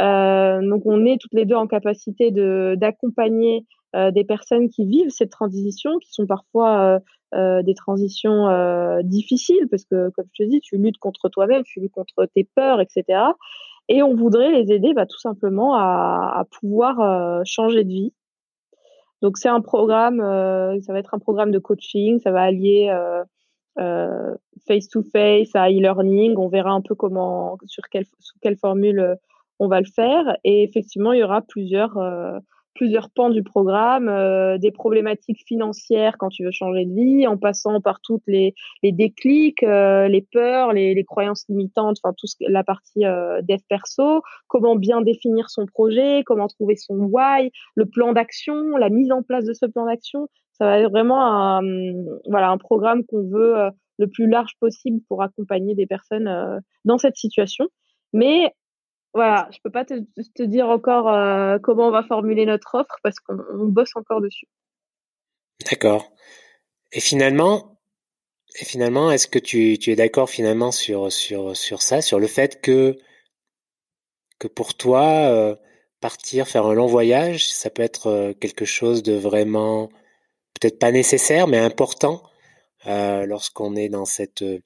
Euh, 0.00 0.60
donc 0.68 0.82
on 0.86 1.04
est 1.06 1.20
toutes 1.20 1.34
les 1.34 1.44
deux 1.44 1.54
en 1.54 1.66
capacité 1.66 2.30
d'accompagner 2.30 3.64
euh, 3.94 4.10
des 4.10 4.24
personnes 4.24 4.68
qui 4.68 4.84
vivent 4.84 5.10
cette 5.10 5.30
transition, 5.30 5.98
qui 5.98 6.12
sont 6.12 6.26
parfois 6.26 7.00
euh, 7.34 7.62
des 7.62 7.74
transitions 7.74 8.48
difficiles, 9.02 9.66
parce 9.70 9.84
que 9.84 10.10
comme 10.10 10.26
je 10.32 10.44
te 10.44 10.48
dis, 10.48 10.60
tu 10.60 10.76
luttes 10.76 10.98
contre 10.98 11.28
toi-même, 11.28 11.62
tu 11.64 11.80
luttes 11.80 11.92
contre 11.92 12.26
tes 12.34 12.44
peurs, 12.44 12.80
etc. 12.80 13.20
Et 13.88 14.02
on 14.02 14.14
voudrait 14.14 14.52
les 14.52 14.72
aider 14.72 14.94
bah, 14.94 15.06
tout 15.06 15.18
simplement 15.18 15.74
à, 15.74 16.44
pouvoir 16.60 17.44
changer 17.44 17.84
de 17.84 17.88
vie. 17.88 18.12
Donc 19.20 19.36
c'est 19.36 19.48
un 19.48 19.60
programme, 19.60 20.18
ça 20.80 20.92
va 20.92 20.98
être 20.98 21.14
un 21.14 21.18
programme 21.18 21.50
de 21.50 21.58
coaching, 21.58 22.20
ça 22.20 22.30
va 22.30 22.42
allier 22.42 22.90
euh, 23.78 24.36
face 24.68 24.88
to 24.88 25.02
face 25.02 25.54
à 25.54 25.68
e-learning. 25.68 26.36
On 26.36 26.48
verra 26.48 26.70
un 26.70 26.80
peu 26.80 26.94
comment, 26.94 27.58
sur 27.66 27.82
quelle, 27.90 28.06
sous 28.20 28.38
quelle 28.40 28.56
formule 28.56 29.00
euh, 29.00 29.14
on 29.58 29.68
va 29.68 29.80
le 29.80 29.86
faire. 29.86 30.36
Et 30.44 30.62
effectivement, 30.62 31.12
il 31.12 31.20
y 31.20 31.24
aura 31.24 31.42
plusieurs, 31.42 31.96
euh, 31.98 32.38
plusieurs 32.74 33.10
pans 33.10 33.30
du 33.30 33.42
programme, 33.42 34.06
des 34.58 34.70
problématiques 34.70 35.44
financières 35.46 36.16
quand 36.18 36.28
tu 36.28 36.44
veux 36.44 36.50
changer 36.50 36.84
de 36.84 36.94
vie, 36.94 37.26
en 37.26 37.36
passant 37.36 37.80
par 37.80 38.00
toutes 38.00 38.22
les, 38.26 38.54
les 38.82 38.92
déclics, 38.92 39.62
les 39.62 40.26
peurs, 40.32 40.72
les, 40.72 40.94
les, 40.94 41.04
croyances 41.04 41.44
limitantes, 41.48 41.98
enfin 42.02 42.14
tout 42.16 42.26
ce, 42.26 42.36
la 42.40 42.64
partie 42.64 43.00
dev 43.00 43.60
perso, 43.68 44.22
comment 44.48 44.76
bien 44.76 45.02
définir 45.02 45.50
son 45.50 45.66
projet, 45.66 46.22
comment 46.24 46.48
trouver 46.48 46.76
son 46.76 46.96
why, 46.96 47.50
le 47.74 47.86
plan 47.86 48.12
d'action, 48.12 48.76
la 48.76 48.90
mise 48.90 49.12
en 49.12 49.22
place 49.22 49.44
de 49.44 49.52
ce 49.52 49.66
plan 49.66 49.86
d'action 49.86 50.28
ça 50.58 50.66
va 50.66 50.78
être 50.78 50.90
vraiment 50.90 51.20
un, 51.24 51.62
voilà, 52.28 52.50
un 52.50 52.58
programme 52.58 53.04
qu'on 53.04 53.28
veut 53.28 53.58
euh, 53.58 53.70
le 53.98 54.06
plus 54.06 54.28
large 54.28 54.52
possible 54.60 55.00
pour 55.08 55.22
accompagner 55.22 55.74
des 55.74 55.86
personnes 55.86 56.28
euh, 56.28 56.58
dans 56.84 56.98
cette 56.98 57.16
situation. 57.16 57.68
Mais 58.12 58.52
voilà, 59.14 59.48
je 59.52 59.58
peux 59.62 59.70
pas 59.70 59.84
te, 59.84 60.42
dire 60.42 60.68
encore 60.68 61.08
euh, 61.08 61.58
comment 61.58 61.88
on 61.88 61.90
va 61.90 62.02
formuler 62.02 62.46
notre 62.46 62.74
offre 62.74 62.98
parce 63.02 63.20
qu'on 63.20 63.66
bosse 63.66 63.94
encore 63.94 64.20
dessus. 64.20 64.46
D'accord. 65.70 66.12
Et 66.92 67.00
finalement, 67.00 67.78
et 68.60 68.64
finalement, 68.64 69.10
est-ce 69.10 69.26
que 69.26 69.38
tu, 69.38 69.78
es 69.86 69.96
d'accord 69.96 70.28
finalement 70.28 70.72
sur, 70.72 71.12
sur, 71.12 71.56
sur 71.56 71.82
ça, 71.82 72.02
sur 72.02 72.18
le 72.18 72.26
fait 72.26 72.60
que, 72.60 72.96
que 74.38 74.48
pour 74.48 74.74
toi, 74.76 75.56
partir, 76.00 76.46
faire 76.46 76.66
un 76.66 76.74
long 76.74 76.86
voyage, 76.86 77.48
ça 77.48 77.70
peut 77.70 77.82
être 77.82 78.34
quelque 78.40 78.64
chose 78.64 79.02
de 79.02 79.14
vraiment 79.14 79.88
peut-être 80.54 80.78
pas 80.78 80.92
nécessaire, 80.92 81.46
mais 81.46 81.58
important 81.58 82.22
euh, 82.86 83.26
lorsqu'on 83.26 83.76
est 83.76 83.88
dans 83.88 84.04
cette 84.04 84.42
euh, 84.42 84.60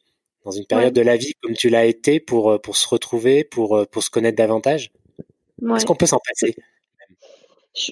dans 0.49 0.57
une 0.57 0.67
période 0.67 0.95
de 0.95 1.03
la 1.03 1.17
vie 1.17 1.35
comme 1.43 1.55
tu 1.55 1.69
l'as 1.69 1.85
été 1.85 2.21
pour 2.21 2.53
euh, 2.53 2.59
pour 2.59 2.77
se 2.77 2.89
retrouver, 2.89 3.45
pour 3.45 3.87
pour 3.91 4.03
se 4.03 4.11
connaître 4.11 4.37
davantage. 4.37 4.91
Est-ce 5.75 5.87
qu'on 5.87 5.95
peut 5.95 6.07
s'en 6.07 6.21
passer? 6.27 6.55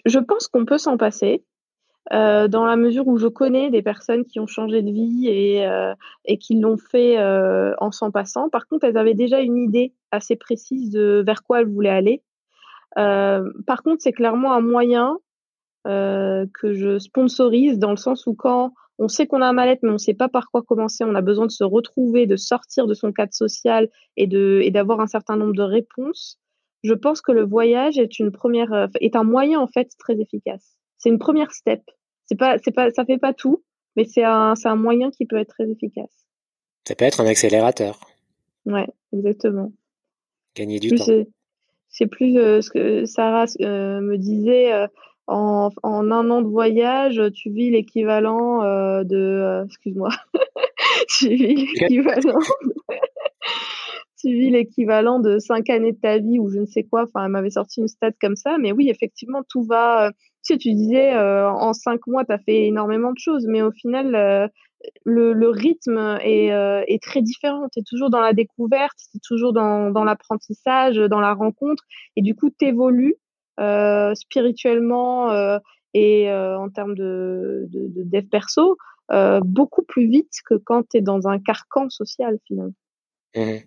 Je 0.05 0.19
pense 0.19 0.49
qu'on 0.49 0.65
peut 0.65 0.79
s'en 0.79 0.97
passer. 0.97 1.45
dans 2.11 2.65
la 2.65 2.77
mesure 2.77 3.07
où 3.09 3.19
je 3.19 3.27
connais 3.27 3.71
des 3.71 3.83
personnes 3.83 4.25
qui 4.25 4.41
ont 4.41 4.47
changé 4.47 4.83
de 4.83 4.91
vie 4.91 5.29
et, 5.29 5.67
et 6.25 6.39
qui 6.39 6.59
l'ont 6.59 6.79
fait 6.79 7.19
en 7.79 7.91
s'en 7.91 8.11
passant. 8.11 8.49
Par 8.49 8.67
contre, 8.69 8.85
elles 8.87 8.97
avaient 8.97 9.15
déjà 9.15 9.41
une 9.41 9.57
idée 9.57 9.93
assez 10.13 10.37
précise 10.37 10.91
de 10.91 11.23
vers 11.27 11.43
quoi 11.43 11.61
elles 11.61 11.69
voulaient 11.69 11.91
aller. 11.91 12.23
par 12.95 13.83
contre, 13.85 14.01
c'est 14.01 14.13
clairement 14.13 14.53
un 14.53 14.61
moyen 14.61 15.19
euh, 15.87 16.47
que 16.53 16.73
je 16.73 16.99
sponsorise 16.99 17.79
dans 17.79 17.91
le 17.91 17.97
sens 17.97 18.27
où 18.27 18.35
quand 18.35 18.73
on 18.99 19.09
sait 19.09 19.27
qu'on 19.27 19.43
a 19.43 19.47
un 19.47 19.53
mal-être, 19.53 19.83
mais 19.83 19.91
on 19.91 19.95
ne 19.95 19.99
sait 19.99 20.15
pas 20.15 20.29
par 20.29 20.51
quoi 20.51 20.63
commencer, 20.63 21.05
on 21.05 21.15
a 21.15 21.21
besoin 21.21 21.47
de 21.47 21.51
se 21.51 21.65
retrouver, 21.65 22.27
de 22.27 22.37
sortir 22.37 22.87
de 22.87 22.95
son 22.95 23.13
cadre 23.13 23.35
social 23.35 23.89
et 24.17 24.27
de 24.27 24.61
et 24.63 24.71
d'avoir 24.71 25.01
un 25.01 25.07
certain 25.07 25.37
nombre 25.37 25.55
de 25.55 25.63
réponses. 25.63 26.39
Je 26.83 26.95
pense 26.95 27.21
que 27.21 27.33
le 27.33 27.45
voyage 27.45 27.99
est 27.99 28.19
une 28.19 28.33
première 28.33 28.73
euh, 28.73 28.87
est 29.01 29.17
un 29.17 29.25
moyen 29.25 29.61
en 29.61 29.67
fait 29.67 29.91
très 29.99 30.19
efficace. 30.21 30.79
C'est 30.99 31.11
une 31.11 31.19
première 31.19 31.53
step. 31.53 31.83
C'est 32.27 32.39
pas 32.39 32.57
c'est 32.65 32.73
pas 32.73 32.91
ça 32.91 33.05
fait 33.05 33.19
pas 33.19 33.35
tout, 33.35 33.63
mais 33.97 34.05
c'est 34.05 34.25
un 34.25 34.55
c'est 34.55 34.69
un 34.69 34.77
moyen 34.77 35.11
qui 35.11 35.27
peut 35.27 35.37
être 35.37 35.55
très 35.55 35.71
efficace. 35.71 36.27
Ça 36.87 36.95
peut 36.95 37.05
être 37.05 37.21
un 37.21 37.27
accélérateur. 37.27 38.01
Ouais, 38.65 38.87
exactement. 39.13 39.73
Gagner 40.55 40.81
du 40.81 40.91
temps. 40.91 41.05
c'est 41.89 42.07
plus 42.07 42.35
ce 42.35 42.71
que 42.71 43.05
Sarah 43.05 43.47
me 43.61 44.17
disait. 44.17 44.73
En, 45.29 45.71
en, 45.83 46.11
un 46.13 46.31
an 46.31 46.43
de 46.43 46.49
voyage, 46.49 47.21
tu 47.35 47.51
vis 47.51 47.71
l'équivalent 47.71 48.61
de, 49.03 49.65
excuse-moi, 49.65 50.11
tu 51.09 51.29
vis 51.31 51.67
l'équivalent 51.81 52.39
tu 54.19 54.33
vis 54.33 54.51
l'équivalent 54.51 55.21
de 55.21 55.39
cinq 55.39 55.71
années 55.71 55.93
de 55.93 55.99
ta 55.99 56.19
vie 56.19 56.39
ou 56.39 56.49
je 56.49 56.59
ne 56.59 56.67
sais 56.67 56.85
quoi. 56.85 57.05
Enfin, 57.05 57.25
elle 57.25 57.31
m'avait 57.31 57.51
sorti 57.51 57.81
une 57.81 57.89
stat 57.89 58.13
comme 58.21 58.37
ça. 58.37 58.59
Mais 58.59 58.73
oui, 58.73 58.89
effectivement, 58.89 59.43
tout 59.49 59.63
va. 59.63 60.11
Tu 60.45 60.55
sais, 60.55 60.59
tu 60.59 60.73
disais 60.73 61.15
euh, 61.15 61.51
en 61.51 61.73
cinq 61.73 62.07
mois, 62.07 62.25
tu 62.25 62.33
as 62.33 62.39
fait 62.39 62.67
énormément 62.67 63.13
de 63.13 63.19
choses, 63.19 63.47
mais 63.49 63.63
au 63.63 63.73
final, 63.73 64.15
euh, 64.15 64.49
le, 65.05 65.33
le, 65.33 65.49
rythme 65.49 66.19
est, 66.23 66.53
euh, 66.53 66.83
est 66.87 67.03
très 67.03 67.23
différent. 67.23 67.69
Tu 67.73 67.81
es 67.81 67.83
toujours 67.83 68.11
dans 68.11 68.21
la 68.21 68.33
découverte, 68.33 68.97
tu 69.11 69.19
es 69.19 69.21
toujours 69.23 69.53
dans, 69.53 69.91
dans 69.91 70.05
l'apprentissage, 70.05 70.97
dans 70.97 71.21
la 71.21 71.35
rencontre. 71.35 71.85
Et 72.17 72.23
du 72.23 72.35
coup, 72.35 72.51
tu 72.51 72.67
évolues 72.67 73.17
spirituellement 74.15 75.61
et 75.95 76.31
en 76.33 76.69
termes 76.71 76.95
de, 76.95 77.67
de, 77.69 77.89
de 77.89 78.03
dev 78.05 78.27
perso 78.29 78.77
beaucoup 79.45 79.83
plus 79.83 80.09
vite 80.09 80.33
que 80.49 80.55
quand 80.55 80.89
tu 80.89 80.99
es 80.99 81.01
dans 81.01 81.27
un 81.29 81.39
carcan 81.39 81.89
social, 81.91 82.39
finalement. 82.47 82.75
Mmh 83.35 83.59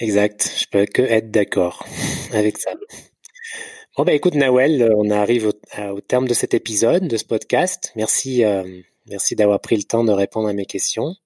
Exact, 0.00 0.50
je 0.58 0.66
peux 0.70 0.86
que 0.86 1.02
être 1.02 1.30
d'accord 1.30 1.84
avec 2.32 2.58
ça. 2.58 2.72
Bon 3.96 4.04
bah 4.04 4.14
écoute 4.14 4.34
Nawel, 4.34 4.82
euh, 4.82 4.94
on 4.96 5.10
arrive 5.10 5.46
au, 5.46 6.00
terme 6.00 6.26
de 6.26 6.32
cet 6.32 6.54
épisode, 6.54 7.06
de 7.06 7.16
ce 7.18 7.24
podcast. 7.24 7.92
Merci, 7.96 8.44
euh, 8.44 8.62
merci 9.06 9.34
d'avoir 9.34 9.60
pris 9.60 9.76
le 9.76 9.82
temps 9.82 10.04
de 10.04 10.12
répondre 10.12 10.48
à 10.48 10.54
mes 10.54 10.64
questions. 10.64 11.16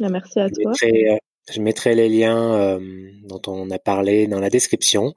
Bah, 0.00 0.08
merci 0.08 0.40
à 0.40 0.48
toi. 0.48 0.72
Euh, 0.84 1.16
je 1.50 1.60
mettrai 1.60 1.94
les 1.94 2.08
liens 2.08 2.78
dont 3.24 3.42
on 3.46 3.70
a 3.70 3.78
parlé 3.78 4.26
dans 4.26 4.40
la 4.40 4.50
description. 4.50 5.14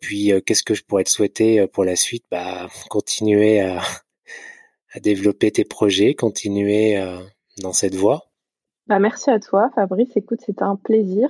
puis 0.00 0.32
qu'est-ce 0.44 0.62
que 0.62 0.74
je 0.74 0.84
pourrais 0.84 1.04
te 1.04 1.10
souhaiter 1.10 1.66
pour 1.66 1.84
la 1.84 1.96
suite? 1.96 2.24
Bah 2.30 2.68
continuer 2.90 3.60
à, 3.60 3.80
à 4.92 5.00
développer 5.00 5.50
tes 5.50 5.64
projets, 5.64 6.14
continuer 6.14 7.00
dans 7.60 7.72
cette 7.72 7.94
voie. 7.94 8.26
Bah, 8.86 9.00
merci 9.00 9.30
à 9.30 9.40
toi, 9.40 9.70
Fabrice. 9.74 10.16
Écoute, 10.16 10.40
c'était 10.44 10.62
un 10.62 10.76
plaisir. 10.76 11.28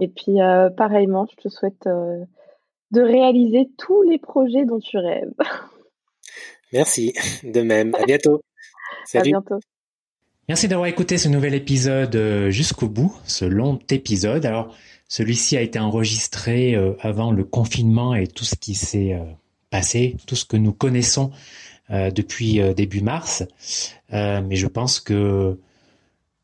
Et 0.00 0.08
puis, 0.08 0.40
euh, 0.40 0.68
pareillement, 0.70 1.26
je 1.30 1.36
te 1.36 1.48
souhaite 1.48 1.86
euh, 1.86 2.24
de 2.90 3.00
réaliser 3.00 3.70
tous 3.78 4.02
les 4.02 4.18
projets 4.18 4.64
dont 4.64 4.80
tu 4.80 4.98
rêves. 4.98 5.32
Merci, 6.72 7.12
de 7.44 7.60
même. 7.60 7.94
À 7.94 8.04
bientôt. 8.04 8.42
Salut. 9.04 9.34
À 9.34 9.40
bientôt. 9.40 9.60
Merci 10.48 10.68
d'avoir 10.68 10.88
écouté 10.88 11.18
ce 11.18 11.28
nouvel 11.28 11.54
épisode 11.54 12.14
euh, 12.16 12.50
jusqu'au 12.50 12.88
bout, 12.88 13.16
ce 13.24 13.44
long 13.44 13.78
épisode. 13.90 14.44
Alors, 14.44 14.74
celui-ci 15.08 15.56
a 15.56 15.60
été 15.60 15.78
enregistré 15.78 16.74
avant 17.00 17.32
le 17.32 17.44
confinement 17.44 18.14
et 18.14 18.26
tout 18.26 18.46
ce 18.46 18.54
qui 18.54 18.74
s'est 18.74 19.14
passé, 19.68 20.16
tout 20.26 20.36
ce 20.36 20.46
que 20.46 20.56
nous 20.56 20.72
connaissons 20.72 21.32
depuis 21.90 22.62
début 22.74 23.02
mars. 23.02 23.44
mais 24.10 24.56
je 24.56 24.66
pense 24.66 25.00
que 25.00 25.58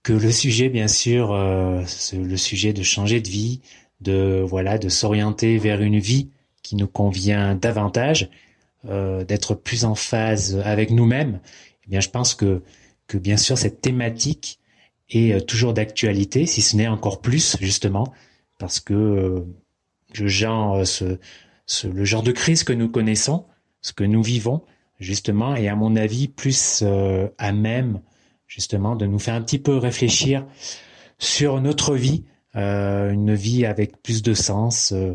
que 0.08 0.14
le 0.14 0.32
sujet, 0.32 0.70
bien 0.70 0.88
sûr, 0.88 1.32
euh, 1.32 1.82
le 2.14 2.36
sujet 2.38 2.72
de 2.72 2.82
changer 2.82 3.20
de 3.20 3.28
vie, 3.28 3.60
de 4.00 4.42
voilà, 4.46 4.78
de 4.78 4.88
s'orienter 4.88 5.58
vers 5.58 5.82
une 5.82 5.98
vie 5.98 6.30
qui 6.62 6.76
nous 6.76 6.86
convient 6.86 7.54
davantage, 7.54 8.30
euh, 8.88 9.22
d'être 9.24 9.54
plus 9.54 9.84
en 9.84 9.94
phase 9.94 10.62
avec 10.64 10.90
nous-mêmes. 10.90 11.40
Eh 11.84 11.90
bien, 11.90 12.00
je 12.00 12.08
pense 12.08 12.34
que 12.34 12.62
que 13.08 13.18
bien 13.18 13.36
sûr 13.36 13.58
cette 13.58 13.80
thématique 13.80 14.60
est 15.10 15.32
euh, 15.32 15.40
toujours 15.40 15.74
d'actualité, 15.74 16.46
si 16.46 16.62
ce 16.62 16.76
n'est 16.76 16.88
encore 16.88 17.20
plus 17.20 17.56
justement, 17.60 18.12
parce 18.58 18.78
que 18.78 19.44
le 20.14 20.28
genre, 20.28 20.86
ce, 20.86 21.18
ce, 21.66 21.88
le 21.88 22.04
genre 22.04 22.22
de 22.22 22.32
crise 22.32 22.62
que 22.62 22.72
nous 22.72 22.88
connaissons, 22.88 23.44
ce 23.82 23.92
que 23.92 24.04
nous 24.04 24.22
vivons, 24.22 24.62
justement, 25.00 25.54
est 25.56 25.68
à 25.68 25.76
mon 25.76 25.96
avis 25.96 26.28
plus 26.28 26.82
à 27.38 27.52
même 27.52 28.00
justement, 28.48 28.96
de 28.96 29.06
nous 29.06 29.18
faire 29.18 29.34
un 29.34 29.42
petit 29.42 29.58
peu 29.58 29.76
réfléchir 29.76 30.44
sur 31.18 31.60
notre 31.60 31.94
vie, 31.94 32.24
euh, 32.56 33.12
une 33.12 33.34
vie 33.34 33.66
avec 33.66 34.02
plus 34.02 34.22
de 34.22 34.34
sens, 34.34 34.92
euh, 34.92 35.14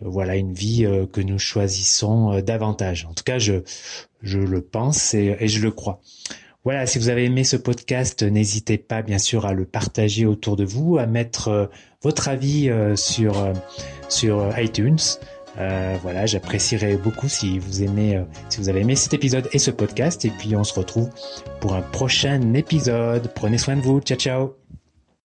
voilà, 0.00 0.36
une 0.36 0.54
vie 0.54 0.86
euh, 0.86 1.06
que 1.06 1.20
nous 1.20 1.38
choisissons 1.38 2.40
davantage. 2.40 3.06
En 3.10 3.14
tout 3.14 3.24
cas, 3.24 3.38
je, 3.38 3.62
le 4.22 4.60
pense 4.62 5.12
et, 5.12 5.48
je 5.48 5.60
le 5.60 5.72
crois. 5.72 6.00
Voilà, 6.64 6.86
si 6.86 6.98
vous 6.98 7.08
avez 7.08 7.24
aimé 7.24 7.44
ce 7.44 7.56
podcast, 7.56 8.22
n'hésitez 8.22 8.78
pas 8.78 9.02
bien 9.02 9.18
sûr 9.18 9.46
à 9.46 9.54
le 9.54 9.64
partager 9.64 10.26
autour 10.26 10.56
de 10.56 10.64
vous, 10.64 10.98
à 10.98 11.06
mettre 11.06 11.70
votre 12.02 12.28
avis 12.28 12.70
sur, 12.96 13.52
sur 14.08 14.58
iTunes. 14.58 14.98
Euh, 15.58 15.96
voilà, 16.02 16.26
j'apprécierais 16.26 16.96
beaucoup 16.96 17.28
si 17.28 17.58
vous 17.58 17.82
aimez, 17.82 18.16
euh, 18.16 18.22
si 18.48 18.58
vous 18.58 18.68
avez 18.68 18.80
aimé 18.80 18.94
cet 18.94 19.14
épisode 19.14 19.48
et 19.52 19.58
ce 19.58 19.70
podcast. 19.70 20.24
Et 20.24 20.30
puis 20.30 20.54
on 20.54 20.64
se 20.64 20.74
retrouve 20.74 21.10
pour 21.60 21.74
un 21.74 21.82
prochain 21.82 22.54
épisode. 22.54 23.30
Prenez 23.34 23.58
soin 23.58 23.76
de 23.76 23.82
vous. 23.82 24.00
Ciao, 24.00 24.18
ciao. 24.18 24.54